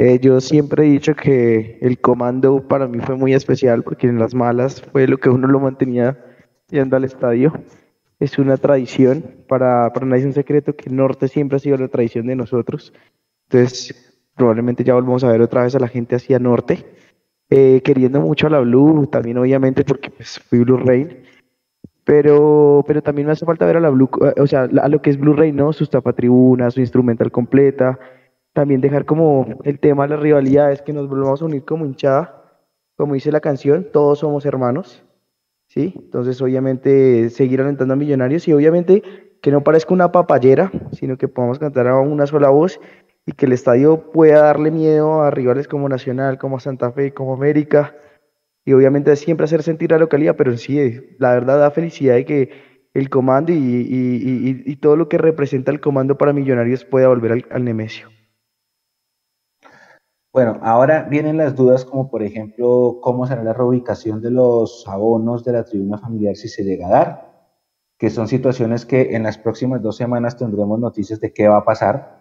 Eh, 0.00 0.20
yo 0.20 0.40
siempre 0.40 0.86
he 0.86 0.90
dicho 0.90 1.16
que 1.16 1.76
el 1.80 1.98
comando 1.98 2.68
para 2.68 2.86
mí 2.86 3.00
fue 3.00 3.16
muy 3.16 3.34
especial 3.34 3.82
porque 3.82 4.06
en 4.06 4.20
las 4.20 4.32
malas 4.32 4.80
fue 4.80 5.08
lo 5.08 5.18
que 5.18 5.28
uno 5.28 5.48
lo 5.48 5.58
mantenía 5.58 6.16
yendo 6.68 6.96
al 6.96 7.02
estadio. 7.02 7.52
Es 8.20 8.38
una 8.38 8.56
tradición, 8.58 9.24
para, 9.48 9.92
para 9.92 10.06
nadie 10.06 10.24
un 10.26 10.32
secreto 10.32 10.76
que 10.76 10.88
norte 10.88 11.26
siempre 11.26 11.56
ha 11.56 11.58
sido 11.58 11.76
la 11.78 11.88
tradición 11.88 12.28
de 12.28 12.36
nosotros. 12.36 12.92
Entonces, 13.48 14.22
probablemente 14.36 14.84
ya 14.84 14.94
volvamos 14.94 15.24
a 15.24 15.32
ver 15.32 15.42
otra 15.42 15.64
vez 15.64 15.74
a 15.74 15.80
la 15.80 15.88
gente 15.88 16.14
hacia 16.14 16.38
norte, 16.38 16.86
eh, 17.50 17.80
queriendo 17.82 18.20
mucho 18.20 18.46
a 18.46 18.50
la 18.50 18.60
Blue, 18.60 19.08
también 19.08 19.38
obviamente 19.38 19.82
porque 19.82 20.10
pues, 20.10 20.38
fui 20.38 20.60
Blue 20.60 20.76
Rain. 20.76 21.24
Pero, 22.04 22.84
pero 22.86 23.02
también 23.02 23.26
me 23.26 23.32
hace 23.32 23.44
falta 23.44 23.66
ver 23.66 23.78
a 23.78 23.80
la 23.80 23.90
Blue, 23.90 24.08
o 24.36 24.46
sea, 24.46 24.62
a 24.62 24.88
lo 24.88 25.02
que 25.02 25.10
es 25.10 25.18
Blue 25.18 25.34
Rain, 25.34 25.56
¿no? 25.56 25.72
Sus 25.72 25.90
tapatribunas, 25.90 26.74
su 26.74 26.80
instrumental 26.80 27.32
completa, 27.32 27.98
también 28.58 28.80
dejar 28.80 29.04
como 29.04 29.46
el 29.62 29.78
tema 29.78 30.02
de 30.02 30.08
las 30.08 30.18
rivalidades, 30.18 30.82
que 30.82 30.92
nos 30.92 31.08
volvamos 31.08 31.40
a 31.40 31.44
unir 31.44 31.64
como 31.64 31.86
hinchada, 31.86 32.42
como 32.96 33.14
dice 33.14 33.30
la 33.30 33.38
canción, 33.38 33.86
todos 33.92 34.18
somos 34.18 34.44
hermanos, 34.46 35.04
¿sí? 35.68 35.94
Entonces, 35.96 36.42
obviamente, 36.42 37.30
seguir 37.30 37.60
alentando 37.60 37.94
a 37.94 37.96
Millonarios 37.96 38.48
y 38.48 38.52
obviamente 38.52 39.04
que 39.40 39.52
no 39.52 39.62
parezca 39.62 39.94
una 39.94 40.10
papayera, 40.10 40.72
sino 40.90 41.16
que 41.16 41.28
podamos 41.28 41.60
cantar 41.60 41.86
a 41.86 42.00
una 42.00 42.26
sola 42.26 42.48
voz 42.48 42.80
y 43.24 43.30
que 43.30 43.46
el 43.46 43.52
estadio 43.52 44.10
pueda 44.10 44.42
darle 44.42 44.72
miedo 44.72 45.22
a 45.22 45.30
rivales 45.30 45.68
como 45.68 45.88
Nacional, 45.88 46.36
como 46.36 46.58
Santa 46.58 46.90
Fe, 46.90 47.14
como 47.14 47.34
América, 47.34 47.94
y 48.64 48.72
obviamente 48.72 49.14
siempre 49.14 49.44
hacer 49.44 49.62
sentir 49.62 49.94
a 49.94 49.98
la 49.98 50.00
localidad, 50.00 50.34
pero 50.34 50.56
sí, 50.56 51.00
la 51.20 51.32
verdad 51.32 51.60
da 51.60 51.70
felicidad 51.70 52.16
de 52.16 52.24
que 52.24 52.50
el 52.92 53.08
comando 53.08 53.52
y, 53.54 54.76
todo 54.80 54.96
lo 54.96 55.08
que 55.08 55.16
representa 55.16 55.70
el 55.70 55.78
comando 55.78 56.18
para 56.18 56.32
Millonarios 56.32 56.84
pueda 56.84 57.06
volver 57.06 57.30
al, 57.30 57.46
al 57.52 57.64
Nemesio. 57.64 58.17
Bueno, 60.32 60.58
ahora 60.62 61.04
vienen 61.04 61.38
las 61.38 61.56
dudas 61.56 61.86
como 61.86 62.10
por 62.10 62.22
ejemplo 62.22 62.98
cómo 63.00 63.26
será 63.26 63.42
la 63.42 63.54
reubicación 63.54 64.20
de 64.20 64.30
los 64.30 64.86
abonos 64.86 65.42
de 65.42 65.52
la 65.52 65.64
tribuna 65.64 65.96
familiar 65.96 66.36
si 66.36 66.48
se 66.48 66.64
llega 66.64 66.86
a 66.86 66.90
dar, 66.90 67.28
que 67.98 68.10
son 68.10 68.28
situaciones 68.28 68.84
que 68.84 69.16
en 69.16 69.22
las 69.22 69.38
próximas 69.38 69.80
dos 69.80 69.96
semanas 69.96 70.36
tendremos 70.36 70.78
noticias 70.78 71.18
de 71.20 71.32
qué 71.32 71.48
va 71.48 71.58
a 71.58 71.64
pasar, 71.64 72.18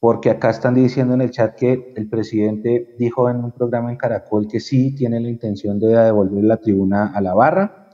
porque 0.00 0.30
acá 0.30 0.48
están 0.48 0.74
diciendo 0.74 1.12
en 1.12 1.20
el 1.20 1.30
chat 1.30 1.54
que 1.54 1.92
el 1.94 2.08
presidente 2.08 2.96
dijo 2.98 3.28
en 3.28 3.44
un 3.44 3.52
programa 3.52 3.90
en 3.90 3.98
Caracol 3.98 4.48
que 4.48 4.58
sí 4.58 4.94
tiene 4.94 5.20
la 5.20 5.28
intención 5.28 5.78
de 5.78 5.88
devolver 5.88 6.44
la 6.44 6.56
tribuna 6.56 7.12
a 7.14 7.20
la 7.20 7.34
barra. 7.34 7.90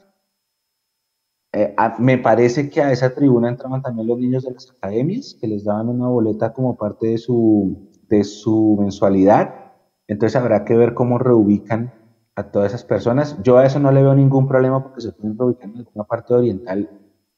Eh, 1.53 1.75
me 1.99 2.19
parece 2.19 2.71
que 2.71 2.81
a 2.81 2.93
esa 2.93 3.13
tribuna 3.13 3.49
entraban 3.49 3.83
también 3.83 4.07
los 4.07 4.19
niños 4.19 4.45
de 4.45 4.53
las 4.53 4.71
academias, 4.71 5.37
que 5.41 5.49
les 5.49 5.65
daban 5.65 5.89
una 5.89 6.09
boleta 6.09 6.53
como 6.53 6.77
parte 6.77 7.09
de 7.09 7.19
su 7.19 7.89
de 8.09 8.25
su 8.25 8.77
mensualidad. 8.81 9.73
Entonces 10.07 10.37
habrá 10.37 10.65
que 10.65 10.77
ver 10.77 10.95
cómo 10.95 11.19
reubican 11.19 11.93
a 12.35 12.51
todas 12.51 12.73
esas 12.73 12.85
personas. 12.85 13.37
Yo 13.43 13.59
a 13.59 13.67
eso 13.67 13.81
no 13.81 13.91
le 13.91 14.03
veo 14.03 14.15
ningún 14.15 14.47
problema 14.47 14.83
porque 14.83 15.01
se 15.01 15.13
pueden 15.13 15.37
reubicar 15.37 15.71
en 15.71 15.79
alguna 15.79 16.05
parte 16.05 16.35
oriental 16.35 16.89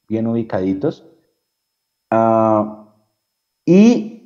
bien 0.07 0.27
ubicaditos. 0.27 1.07
Ah, 2.09 2.93
y 3.65 4.21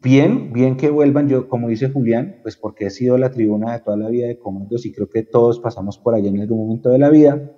bien, 0.00 0.52
bien 0.52 0.76
que 0.76 0.90
vuelvan, 0.90 1.28
yo 1.28 1.48
como 1.48 1.68
dice 1.68 1.90
Julián, 1.90 2.38
pues 2.42 2.56
porque 2.56 2.86
he 2.86 2.90
sido 2.90 3.18
la 3.18 3.30
tribuna 3.30 3.72
de 3.72 3.80
toda 3.80 3.96
la 3.96 4.08
vida 4.08 4.26
de 4.26 4.38
comandos 4.38 4.86
y 4.86 4.92
creo 4.92 5.08
que 5.08 5.22
todos 5.22 5.60
pasamos 5.60 5.98
por 5.98 6.14
allá 6.14 6.28
en 6.28 6.40
algún 6.40 6.58
momento 6.58 6.90
de 6.90 6.98
la 6.98 7.10
vida. 7.10 7.50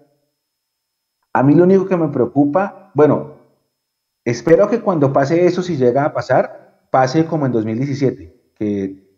A 1.33 1.43
mí 1.43 1.55
lo 1.55 1.65
único 1.65 1.87
que 1.87 1.97
me 1.97 2.09
preocupa, 2.09 2.91
bueno, 2.95 3.35
espero 4.25 4.69
que 4.69 4.81
cuando 4.81 5.12
pase 5.12 5.47
eso, 5.47 5.62
si 5.62 5.77
llega 5.77 6.05
a 6.05 6.12
pasar, 6.15 6.64
pase 6.95 7.26
como 7.26 7.45
en 7.45 7.51
2017, 7.51 8.53
que 8.55 9.11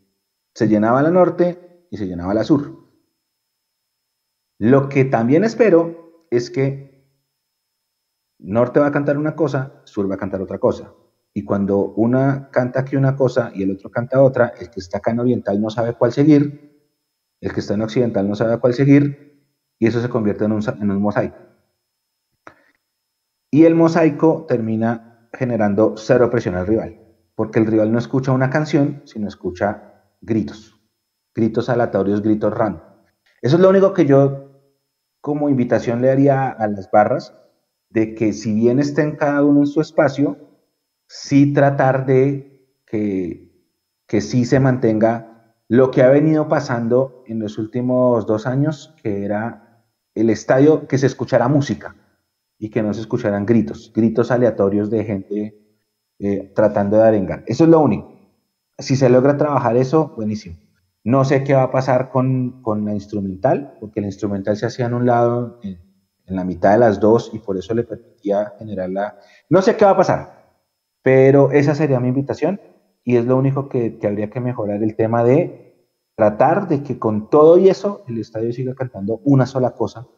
se 0.54 0.66
llenaba 0.66 1.02
la 1.02 1.10
norte 1.10 1.84
y 1.90 1.98
se 1.98 2.06
llenaba 2.06 2.32
la 2.32 2.42
sur. 2.42 2.88
Lo 4.58 4.88
que 4.88 5.04
también 5.04 5.44
espero 5.44 6.24
es 6.30 6.50
que 6.50 7.06
norte 8.38 8.80
va 8.80 8.86
a 8.86 8.92
cantar 8.92 9.18
una 9.18 9.36
cosa, 9.36 9.82
sur 9.84 10.10
va 10.10 10.14
a 10.14 10.18
cantar 10.18 10.40
otra 10.40 10.56
cosa. 10.58 10.94
Y 11.34 11.44
cuando 11.44 11.92
una 11.96 12.48
canta 12.50 12.80
aquí 12.80 12.96
una 12.96 13.14
cosa 13.14 13.50
y 13.54 13.64
el 13.64 13.72
otro 13.72 13.90
canta 13.90 14.22
otra, 14.22 14.54
el 14.58 14.70
que 14.70 14.80
está 14.80 14.96
acá 14.96 15.10
en 15.10 15.20
oriental 15.20 15.60
no 15.60 15.68
sabe 15.68 15.92
cuál 15.92 16.12
seguir, 16.12 16.80
el 17.42 17.52
que 17.52 17.60
está 17.60 17.74
en 17.74 17.82
occidental 17.82 18.26
no 18.26 18.36
sabe 18.36 18.58
cuál 18.58 18.72
seguir, 18.72 19.52
y 19.78 19.86
eso 19.86 20.00
se 20.00 20.08
convierte 20.08 20.46
en 20.46 20.52
un, 20.52 20.62
en 20.66 20.90
un 20.90 21.02
mosaico. 21.02 21.36
Y 23.50 23.66
el 23.66 23.74
mosaico 23.74 24.46
termina 24.48 25.28
generando 25.34 25.98
cero 25.98 26.30
presión 26.30 26.54
al 26.54 26.66
rival. 26.66 27.05
Porque 27.36 27.60
el 27.60 27.66
rival 27.66 27.92
no 27.92 27.98
escucha 27.98 28.32
una 28.32 28.50
canción, 28.50 29.02
sino 29.04 29.28
escucha 29.28 30.02
gritos, 30.20 30.80
gritos 31.34 31.68
aleatorios, 31.68 32.22
gritos 32.22 32.52
random. 32.52 32.82
Eso 33.40 33.56
es 33.56 33.62
lo 33.62 33.68
único 33.68 33.92
que 33.92 34.06
yo 34.06 34.46
como 35.20 35.48
invitación 35.48 36.00
le 36.02 36.10
haría 36.10 36.48
a 36.48 36.66
las 36.66 36.90
barras, 36.90 37.34
de 37.90 38.14
que 38.14 38.32
si 38.32 38.54
bien 38.54 38.78
estén 38.78 39.16
cada 39.16 39.44
uno 39.44 39.60
en 39.60 39.66
su 39.66 39.80
espacio, 39.80 40.38
sí 41.08 41.52
tratar 41.52 42.06
de 42.06 42.74
que, 42.86 43.70
que 44.06 44.20
sí 44.20 44.44
se 44.44 44.58
mantenga 44.58 45.54
lo 45.68 45.90
que 45.90 46.02
ha 46.02 46.08
venido 46.10 46.48
pasando 46.48 47.22
en 47.26 47.40
los 47.40 47.58
últimos 47.58 48.26
dos 48.26 48.46
años, 48.46 48.94
que 49.02 49.24
era 49.24 49.84
el 50.14 50.30
estadio, 50.30 50.86
que 50.86 50.96
se 50.96 51.06
escuchara 51.06 51.48
música 51.48 51.96
y 52.58 52.70
que 52.70 52.82
no 52.82 52.94
se 52.94 53.02
escucharan 53.02 53.44
gritos, 53.44 53.92
gritos 53.94 54.30
aleatorios 54.30 54.90
de 54.90 55.04
gente 55.04 55.65
eh, 56.18 56.52
tratando 56.54 56.96
de 56.96 57.04
arengar. 57.04 57.44
Eso 57.46 57.64
es 57.64 57.70
lo 57.70 57.80
único. 57.80 58.12
Si 58.78 58.96
se 58.96 59.08
logra 59.08 59.36
trabajar 59.36 59.76
eso, 59.76 60.12
buenísimo. 60.16 60.56
No 61.04 61.24
sé 61.24 61.44
qué 61.44 61.54
va 61.54 61.62
a 61.62 61.70
pasar 61.70 62.10
con, 62.10 62.62
la 62.84 62.92
instrumental, 62.92 63.76
porque 63.80 64.00
la 64.00 64.08
instrumental 64.08 64.56
se 64.56 64.66
hacía 64.66 64.86
en 64.86 64.94
un 64.94 65.06
lado, 65.06 65.60
en, 65.62 65.78
la 66.26 66.44
mitad 66.44 66.72
de 66.72 66.78
las 66.78 66.98
dos, 66.98 67.30
y 67.32 67.38
por 67.38 67.56
eso 67.56 67.74
le 67.74 67.84
permitía 67.84 68.54
generarla. 68.58 69.18
No 69.48 69.62
sé 69.62 69.76
qué 69.76 69.84
va 69.84 69.92
a 69.92 69.96
pasar, 69.96 70.58
pero 71.02 71.52
esa 71.52 71.74
sería 71.76 72.00
mi 72.00 72.08
invitación, 72.08 72.60
y 73.04 73.16
es 73.16 73.24
lo 73.24 73.36
único 73.36 73.68
que, 73.68 73.98
que 73.98 74.06
habría 74.08 74.30
que 74.30 74.40
mejorar 74.40 74.82
el 74.82 74.96
tema 74.96 75.22
de 75.22 75.66
tratar 76.16 76.66
de 76.66 76.82
que 76.82 76.98
con 76.98 77.30
todo 77.30 77.58
y 77.58 77.68
eso 77.68 78.02
el 78.08 78.18
estadio 78.18 78.52
siga 78.52 78.74
cantando 78.74 79.20
una 79.22 79.46
sola 79.46 79.72
cosa 79.72 80.08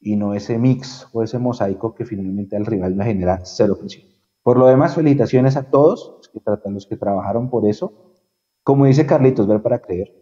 y 0.00 0.16
no 0.16 0.34
ese 0.34 0.58
mix 0.58 1.06
o 1.12 1.22
ese 1.22 1.38
mosaico 1.38 1.94
que 1.94 2.04
finalmente 2.04 2.56
al 2.56 2.66
rival 2.66 2.94
me 2.94 3.04
genera 3.04 3.40
cero 3.44 3.76
presión. 3.78 4.15
Por 4.46 4.58
lo 4.58 4.68
demás, 4.68 4.94
felicitaciones 4.94 5.56
a 5.56 5.70
todos 5.70 6.18
los 6.18 6.28
que, 6.28 6.70
los 6.70 6.86
que 6.86 6.96
trabajaron 6.96 7.50
por 7.50 7.66
eso. 7.66 8.14
Como 8.62 8.84
dice 8.84 9.04
Carlitos, 9.04 9.48
ver 9.48 9.60
para 9.60 9.80
creer. 9.80 10.14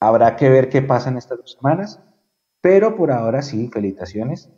Habrá 0.00 0.34
que 0.34 0.48
ver 0.48 0.68
qué 0.68 0.82
pasa 0.82 1.08
en 1.08 1.18
estas 1.18 1.38
dos 1.38 1.52
semanas, 1.52 2.02
pero 2.60 2.96
por 2.96 3.12
ahora 3.12 3.42
sí, 3.42 3.70
felicitaciones. 3.72 4.50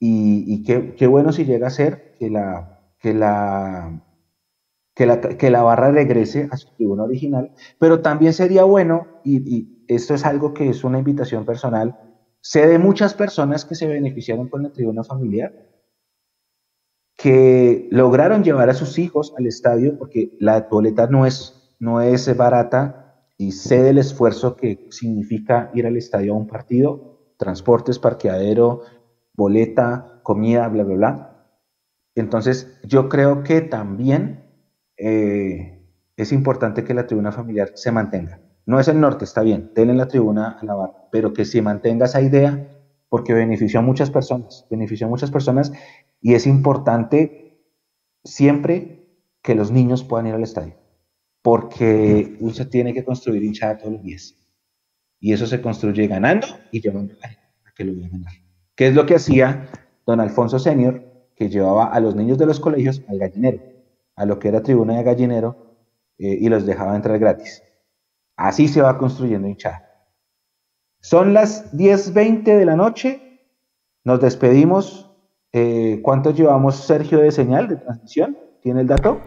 Y, 0.00 0.64
qué, 0.64 1.06
bueno 1.06 1.30
si 1.30 1.44
llega 1.44 1.68
a 1.68 1.70
ser 1.70 2.16
que 2.18 2.30
la, 2.30 2.80
que 2.98 3.14
la, 3.14 4.02
que 4.92 5.06
la, 5.06 5.20
que 5.20 5.50
la 5.50 5.62
barra 5.62 5.92
regrese 5.92 6.48
a 6.50 6.56
su 6.56 6.74
tribuna 6.74 7.04
original, 7.04 7.54
pero 7.78 8.00
también 8.02 8.32
sería 8.32 8.64
bueno, 8.64 9.06
y 9.22 9.84
esto 9.86 10.14
es 10.14 10.26
algo 10.26 10.52
que 10.52 10.68
es 10.68 10.82
una 10.82 10.98
invitación 10.98 11.44
personal, 11.44 11.96
Sé 12.42 12.66
de 12.66 12.78
muchas 12.78 13.12
personas 13.12 13.66
que 13.66 13.74
se 13.74 13.86
beneficiaron 13.86 14.48
con 14.48 14.62
la 14.62 14.72
tribuna 14.72 15.04
familiar, 15.04 15.52
que 17.22 17.88
lograron 17.90 18.42
llevar 18.42 18.70
a 18.70 18.74
sus 18.74 18.98
hijos 18.98 19.34
al 19.36 19.46
estadio, 19.46 19.98
porque 19.98 20.36
la 20.40 20.68
boleta 20.70 21.06
no 21.06 21.26
es, 21.26 21.74
no 21.78 22.00
es 22.00 22.34
barata, 22.36 23.24
y 23.36 23.52
sé 23.52 23.82
del 23.82 23.98
esfuerzo 23.98 24.56
que 24.56 24.86
significa 24.90 25.70
ir 25.74 25.86
al 25.86 25.96
estadio 25.96 26.32
a 26.32 26.36
un 26.36 26.46
partido, 26.46 27.34
transportes, 27.38 27.98
parqueadero, 27.98 28.82
boleta, 29.34 30.20
comida, 30.22 30.68
bla, 30.68 30.84
bla, 30.84 30.94
bla. 30.94 31.46
Entonces, 32.14 32.78
yo 32.84 33.08
creo 33.08 33.42
que 33.42 33.60
también 33.60 34.44
eh, 34.96 35.86
es 36.16 36.32
importante 36.32 36.84
que 36.84 36.94
la 36.94 37.06
tribuna 37.06 37.32
familiar 37.32 37.72
se 37.74 37.92
mantenga. 37.92 38.40
No 38.66 38.78
es 38.78 38.88
el 38.88 39.00
norte, 39.00 39.24
está 39.24 39.42
bien, 39.42 39.72
denle 39.74 39.94
la 39.94 40.08
tribuna 40.08 40.58
a 40.60 40.64
la 40.64 40.74
barra, 40.74 41.08
pero 41.10 41.32
que 41.32 41.44
se 41.44 41.62
mantenga 41.62 42.06
esa 42.06 42.20
idea 42.20 42.68
porque 43.10 43.34
benefició 43.34 43.80
a 43.80 43.82
muchas 43.82 44.10
personas, 44.10 44.66
benefició 44.70 45.06
a 45.06 45.10
muchas 45.10 45.30
personas 45.30 45.72
y 46.20 46.34
es 46.34 46.46
importante 46.46 47.64
siempre 48.24 49.08
que 49.42 49.54
los 49.54 49.70
niños 49.70 50.04
puedan 50.04 50.26
ir 50.26 50.34
al 50.34 50.42
estadio, 50.42 50.74
porque 51.42 52.36
usted 52.40 52.68
tiene 52.68 52.92
que 52.92 53.04
construir 53.04 53.42
hinchada 53.42 53.78
todos 53.78 53.94
los 53.94 54.02
días. 54.02 54.36
Y 55.18 55.32
eso 55.32 55.46
se 55.46 55.60
construye 55.60 56.06
ganando 56.06 56.46
y 56.70 56.80
llevando 56.80 57.14
a 57.22 57.26
a 57.26 57.72
que 57.74 57.84
lo 57.84 57.94
vean 57.94 58.10
ganar. 58.10 58.32
¿Qué 58.74 58.88
es 58.88 58.94
lo 58.94 59.06
que 59.06 59.16
hacía 59.16 59.68
don 60.06 60.20
Alfonso 60.20 60.58
Senior, 60.58 61.04
que 61.36 61.48
llevaba 61.48 61.86
a 61.86 62.00
los 62.00 62.14
niños 62.14 62.38
de 62.38 62.46
los 62.46 62.60
colegios 62.60 63.02
al 63.08 63.18
gallinero, 63.18 63.60
a 64.16 64.24
lo 64.24 64.38
que 64.38 64.48
era 64.48 64.62
tribuna 64.62 64.96
de 64.96 65.02
gallinero, 65.02 65.76
eh, 66.18 66.38
y 66.40 66.48
los 66.48 66.66
dejaba 66.66 66.96
entrar 66.96 67.18
gratis? 67.18 67.62
Así 68.36 68.68
se 68.68 68.80
va 68.80 68.96
construyendo 68.96 69.48
hinchada. 69.48 69.90
Son 71.00 71.34
las 71.34 71.72
10.20 71.74 72.44
de 72.44 72.64
la 72.64 72.76
noche. 72.76 73.40
Nos 74.04 74.20
despedimos. 74.20 75.09
Eh, 75.52 76.00
¿Cuánto 76.02 76.30
llevamos, 76.30 76.76
Sergio, 76.76 77.18
de 77.18 77.32
señal 77.32 77.68
de 77.68 77.76
transmisión? 77.76 78.38
¿Tiene 78.62 78.82
el 78.82 78.86
dato? 78.86 79.20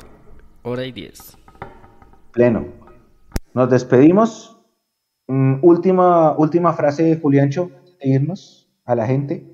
Hora 0.62 0.86
y 0.86 0.92
10. 0.92 1.38
Pleno. 2.32 2.66
Nos 3.54 3.70
despedimos. 3.70 4.58
Mm, 5.28 5.56
última, 5.62 6.38
última 6.38 6.74
frase 6.74 7.04
de 7.04 7.18
Juliancho, 7.18 7.72
de 8.02 8.10
irnos 8.10 8.70
a 8.86 8.96
la 8.96 9.06
gente. 9.06 9.46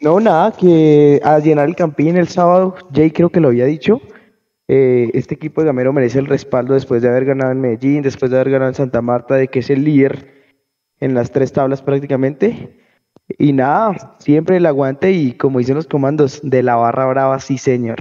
No, 0.00 0.18
nada, 0.18 0.52
que 0.52 1.20
a 1.22 1.38
llenar 1.38 1.68
el 1.68 1.76
campín 1.76 2.16
el 2.16 2.28
sábado, 2.28 2.74
Jay 2.92 3.10
creo 3.10 3.30
que 3.30 3.40
lo 3.40 3.48
había 3.48 3.66
dicho. 3.66 4.00
Eh, 4.66 5.10
este 5.14 5.34
equipo 5.34 5.60
de 5.60 5.66
Gamero 5.66 5.92
merece 5.92 6.18
el 6.18 6.26
respaldo 6.26 6.74
después 6.74 7.02
de 7.02 7.08
haber 7.08 7.24
ganado 7.24 7.52
en 7.52 7.60
Medellín, 7.60 8.02
después 8.02 8.30
de 8.30 8.38
haber 8.38 8.50
ganado 8.50 8.70
en 8.70 8.74
Santa 8.74 9.02
Marta, 9.02 9.36
de 9.36 9.48
que 9.48 9.60
es 9.60 9.70
el 9.70 9.84
líder 9.84 10.56
en 10.98 11.14
las 11.14 11.30
tres 11.30 11.52
tablas 11.52 11.82
prácticamente. 11.82 12.81
Y 13.38 13.52
nada, 13.52 14.16
siempre 14.18 14.56
el 14.56 14.66
aguante 14.66 15.12
y 15.12 15.32
como 15.32 15.58
dicen 15.58 15.74
los 15.74 15.86
comandos, 15.86 16.40
de 16.42 16.62
la 16.62 16.76
barra 16.76 17.06
brava, 17.06 17.40
sí 17.40 17.58
señor. 17.58 17.98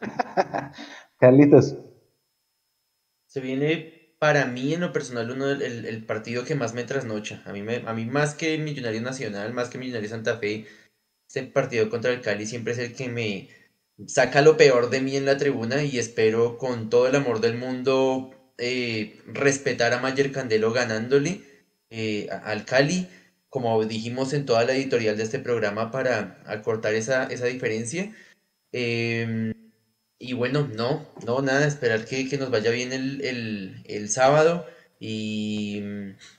Carlitos. 1.18 1.76
Se 3.26 3.40
viene 3.40 4.16
para 4.18 4.46
mí 4.46 4.74
en 4.74 4.80
lo 4.80 4.92
personal 4.92 5.30
uno 5.30 5.50
el, 5.50 6.04
partido 6.06 6.44
que 6.44 6.54
más 6.54 6.74
me 6.74 6.84
trasnocha. 6.84 7.42
A 7.46 7.52
mí, 7.52 7.64
a 7.84 7.92
mí 7.92 8.06
más 8.06 8.34
que 8.34 8.58
Millonario 8.58 9.02
Nacional, 9.02 9.52
más 9.52 9.68
que 9.68 9.78
Millonario 9.78 10.08
Santa 10.08 10.36
Fe, 10.38 10.66
este 11.26 11.42
partido 11.44 11.90
contra 11.90 12.12
el 12.12 12.20
Cali 12.20 12.46
siempre 12.46 12.72
es 12.72 12.78
el 12.78 12.94
que 12.94 13.08
me, 13.08 13.48
saca 14.06 14.42
lo 14.42 14.56
peor 14.56 14.90
de 14.90 15.00
mí 15.00 15.16
en 15.16 15.24
la 15.24 15.36
tribuna 15.36 15.82
y 15.82 15.98
espero 15.98 16.58
con 16.58 16.90
todo 16.90 17.06
el 17.06 17.16
amor 17.16 17.40
del 17.40 17.56
mundo 17.56 18.52
eh, 18.58 19.20
respetar 19.26 19.92
a 19.92 20.00
Mayer 20.00 20.32
Candelo 20.32 20.72
ganándole 20.72 21.40
eh, 21.90 22.28
al 22.30 22.64
Cali, 22.64 23.08
como 23.54 23.84
dijimos 23.84 24.32
en 24.32 24.46
toda 24.46 24.64
la 24.64 24.74
editorial 24.74 25.16
de 25.16 25.22
este 25.22 25.38
programa 25.38 25.92
para 25.92 26.42
acortar 26.44 26.94
esa, 26.94 27.26
esa 27.26 27.46
diferencia. 27.46 28.12
Em, 28.72 29.54
y 30.18 30.32
bueno, 30.32 30.68
no, 30.74 31.06
no, 31.24 31.40
nada, 31.40 31.64
esperar 31.64 32.04
que, 32.04 32.24
nos 32.36 32.50
vaya 32.50 32.72
bien 32.72 32.92
el, 32.92 33.80
el 33.86 34.08
sábado 34.10 34.66
y 34.98 35.82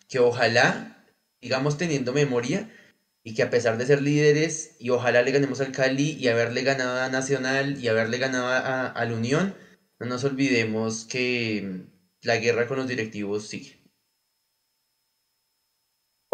que 0.09 0.20
ojalá, 0.20 1.05
digamos 1.39 1.78
teniendo 1.78 2.11
memoria, 2.11 2.70
y 3.24 3.34
que 3.34 3.43
a 3.43 3.49
pesar 3.49 3.78
de 3.78 3.86
ser 3.86 4.01
líderes 4.01 4.76
y 4.78 4.89
ojalá 4.89 5.22
le 5.22 5.32
ganemos 5.32 5.61
al 5.61 5.72
Cali 5.72 6.11
y 6.20 6.28
haberle 6.28 6.63
ganado 6.63 7.01
a 7.01 7.09
Nacional 7.09 7.82
y 7.82 7.88
haberle 7.88 8.17
ganado 8.17 8.47
a, 8.50 9.05
la 9.05 9.16
Unión, 9.16 9.55
no 10.00 10.08
nos 10.08 10.25
olvidemos 10.25 11.05
que 11.05 11.86
la 12.24 12.36
guerra 12.37 12.67
con 12.67 12.78
los 12.78 12.89
directivos 12.89 13.47
sigue. 13.47 13.84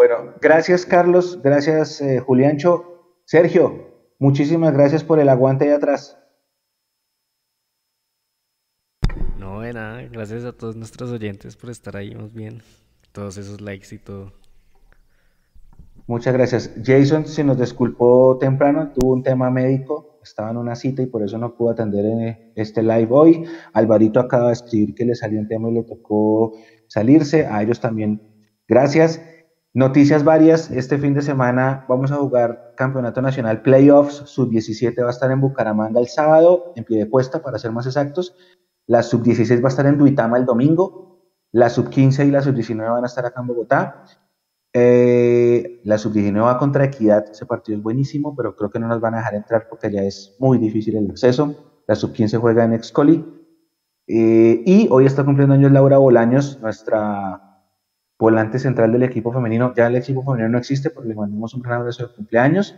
Bueno, 0.01 0.33
gracias 0.41 0.83
Carlos, 0.87 1.39
gracias 1.43 2.01
eh, 2.01 2.17
Juliancho. 2.17 3.19
Sergio, 3.23 4.09
muchísimas 4.17 4.73
gracias 4.73 5.03
por 5.03 5.19
el 5.19 5.29
aguante 5.29 5.65
ahí 5.65 5.69
atrás. 5.69 6.17
No, 9.37 9.61
de 9.61 9.73
nada, 9.73 10.01
gracias 10.11 10.43
a 10.43 10.53
todos 10.53 10.75
nuestros 10.75 11.11
oyentes 11.11 11.55
por 11.55 11.69
estar 11.69 11.95
ahí 11.95 12.15
más 12.15 12.33
bien, 12.33 12.63
todos 13.11 13.37
esos 13.37 13.61
likes 13.61 13.93
y 13.93 13.99
todo. 13.99 14.33
Muchas 16.07 16.33
gracias. 16.33 16.73
Jason 16.83 17.27
se 17.27 17.43
nos 17.43 17.59
disculpó 17.59 18.39
temprano, 18.39 18.91
tuvo 18.95 19.13
un 19.13 19.21
tema 19.21 19.51
médico, 19.51 20.17
estaba 20.23 20.49
en 20.49 20.57
una 20.57 20.75
cita 20.75 21.03
y 21.03 21.05
por 21.05 21.21
eso 21.21 21.37
no 21.37 21.53
pudo 21.53 21.69
atender 21.69 22.05
en 22.05 22.53
este 22.55 22.81
live 22.81 23.09
hoy. 23.11 23.45
Alvarito 23.73 24.19
acaba 24.19 24.47
de 24.47 24.53
escribir 24.53 24.95
que 24.95 25.05
le 25.05 25.13
salió 25.13 25.39
un 25.39 25.47
tema 25.47 25.69
y 25.69 25.73
le 25.73 25.83
tocó 25.83 26.53
salirse. 26.87 27.45
A 27.45 27.61
ellos 27.61 27.79
también, 27.79 28.19
gracias. 28.67 29.21
Noticias 29.73 30.25
varias. 30.25 30.69
Este 30.69 30.97
fin 30.97 31.13
de 31.13 31.21
semana 31.21 31.85
vamos 31.87 32.11
a 32.11 32.17
jugar 32.17 32.73
Campeonato 32.75 33.21
Nacional 33.21 33.61
Playoffs. 33.61 34.23
Sub-17 34.25 35.01
va 35.01 35.07
a 35.07 35.11
estar 35.11 35.31
en 35.31 35.39
Bucaramanga 35.39 35.99
el 35.99 36.07
sábado, 36.07 36.73
en 36.75 36.83
pie 36.83 36.97
de 36.97 37.09
cuesta 37.09 37.41
para 37.41 37.57
ser 37.57 37.71
más 37.71 37.85
exactos. 37.85 38.35
La 38.85 39.01
Sub-16 39.01 39.63
va 39.63 39.67
a 39.67 39.69
estar 39.69 39.85
en 39.85 39.97
Duitama 39.97 40.37
el 40.37 40.45
domingo. 40.45 41.21
La 41.53 41.69
Sub-15 41.69 42.27
y 42.27 42.31
la 42.31 42.41
Sub-19 42.41 42.91
van 42.91 43.03
a 43.03 43.07
estar 43.07 43.25
acá 43.25 43.39
en 43.39 43.47
Bogotá. 43.47 44.03
Eh, 44.73 45.81
la 45.83 45.97
sub-19 45.97 46.45
va 46.45 46.57
contra 46.57 46.85
Equidad, 46.85 47.25
ese 47.29 47.45
partido 47.45 47.77
es 47.77 47.83
buenísimo, 47.83 48.33
pero 48.37 48.55
creo 48.55 48.71
que 48.71 48.79
no 48.79 48.87
nos 48.87 49.01
van 49.01 49.15
a 49.15 49.17
dejar 49.17 49.35
entrar 49.35 49.67
porque 49.69 49.91
ya 49.91 50.01
es 50.01 50.37
muy 50.39 50.57
difícil 50.57 50.95
el 50.95 51.09
acceso. 51.11 51.83
La 51.87 51.95
sub-15 51.95 52.39
juega 52.39 52.63
en 52.63 52.73
Excoli. 52.73 53.25
Eh, 54.07 54.63
y 54.65 54.87
hoy 54.89 55.05
está 55.05 55.23
cumpliendo 55.23 55.55
años 55.55 55.71
Laura 55.71 55.97
Bolaños, 55.97 56.59
nuestra 56.61 57.50
volante 58.21 58.59
central 58.59 58.91
del 58.91 59.01
equipo 59.01 59.33
femenino. 59.33 59.73
Ya 59.75 59.87
el 59.87 59.95
equipo 59.95 60.23
femenino 60.23 60.49
no 60.49 60.59
existe, 60.59 60.91
porque 60.91 61.09
le 61.09 61.15
mandamos 61.15 61.55
un 61.55 61.61
gran 61.61 61.81
abrazo 61.81 62.07
de 62.07 62.13
cumpleaños. 62.13 62.75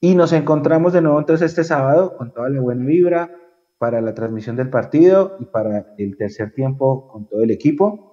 Y 0.00 0.16
nos 0.16 0.32
encontramos 0.32 0.92
de 0.92 1.00
nuevo 1.00 1.18
entonces 1.20 1.52
este 1.52 1.62
sábado 1.62 2.16
con 2.16 2.34
toda 2.34 2.50
la 2.50 2.60
buena 2.60 2.84
vibra 2.84 3.30
para 3.78 4.00
la 4.00 4.12
transmisión 4.12 4.56
del 4.56 4.70
partido 4.70 5.36
y 5.38 5.44
para 5.46 5.94
el 5.96 6.16
tercer 6.16 6.52
tiempo 6.52 7.06
con 7.08 7.28
todo 7.28 7.42
el 7.42 7.52
equipo. 7.52 8.10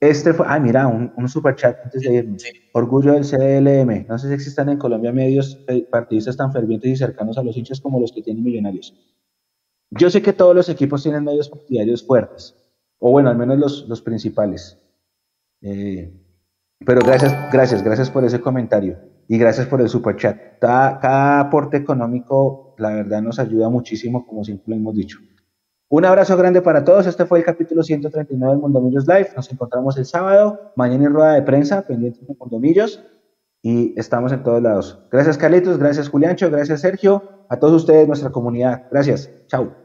Este 0.00 0.34
fue, 0.34 0.46
ah, 0.48 0.58
mira, 0.58 0.88
un, 0.88 1.12
un 1.16 1.28
super 1.28 1.54
chat 1.54 1.78
antes 1.84 2.02
de 2.02 2.12
irnos. 2.12 2.42
Orgullo 2.72 3.12
del 3.12 3.22
CDLM. 3.22 4.08
No 4.08 4.18
sé 4.18 4.28
si 4.28 4.34
existan 4.34 4.68
en 4.68 4.78
Colombia 4.78 5.12
medios 5.12 5.64
partidistas 5.90 6.36
tan 6.36 6.52
fervientes 6.52 6.90
y 6.90 6.96
cercanos 6.96 7.38
a 7.38 7.42
los 7.44 7.56
hinchas 7.56 7.80
como 7.80 8.00
los 8.00 8.10
que 8.12 8.20
tienen 8.20 8.42
Millonarios. 8.42 8.92
Yo 9.90 10.10
sé 10.10 10.22
que 10.22 10.32
todos 10.32 10.56
los 10.56 10.68
equipos 10.68 11.04
tienen 11.04 11.22
medios 11.22 11.48
partidarios 11.48 12.04
fuertes, 12.04 12.56
o 12.98 13.12
bueno, 13.12 13.30
al 13.30 13.36
menos 13.36 13.58
los, 13.58 13.88
los 13.88 14.02
principales. 14.02 14.81
Eh, 15.62 16.12
pero 16.84 17.00
gracias, 17.00 17.34
gracias, 17.52 17.82
gracias 17.82 18.10
por 18.10 18.24
ese 18.24 18.40
comentario 18.40 18.98
y 19.28 19.38
gracias 19.38 19.66
por 19.66 19.80
el 19.80 19.88
super 19.88 20.16
chat. 20.16 20.36
Cada, 20.60 21.40
aporte 21.40 21.76
económico, 21.76 22.74
la 22.78 22.90
verdad, 22.90 23.22
nos 23.22 23.38
ayuda 23.38 23.68
muchísimo, 23.68 24.26
como 24.26 24.44
siempre 24.44 24.74
lo 24.74 24.76
hemos 24.76 24.94
dicho. 24.94 25.18
Un 25.88 26.04
abrazo 26.04 26.36
grande 26.36 26.62
para 26.62 26.84
todos. 26.84 27.06
Este 27.06 27.26
fue 27.26 27.38
el 27.38 27.44
capítulo 27.44 27.82
139 27.82 28.54
del 28.54 28.60
Mundomillos 28.60 29.06
Live. 29.06 29.28
Nos 29.36 29.52
encontramos 29.52 29.96
el 29.98 30.06
sábado, 30.06 30.72
mañana 30.74 31.04
en 31.04 31.12
rueda 31.12 31.34
de 31.34 31.42
prensa, 31.42 31.82
pendientes 31.82 32.26
de 32.26 32.34
Mundomillos. 32.38 33.04
Y 33.62 33.94
estamos 33.98 34.32
en 34.32 34.42
todos 34.42 34.62
lados. 34.62 34.98
Gracias, 35.12 35.38
Carlitos. 35.38 35.78
Gracias, 35.78 36.08
Juliancho. 36.08 36.50
Gracias, 36.50 36.80
Sergio. 36.80 37.22
A 37.48 37.58
todos 37.58 37.82
ustedes, 37.82 38.08
nuestra 38.08 38.30
comunidad. 38.30 38.86
Gracias. 38.90 39.30
Chao. 39.46 39.81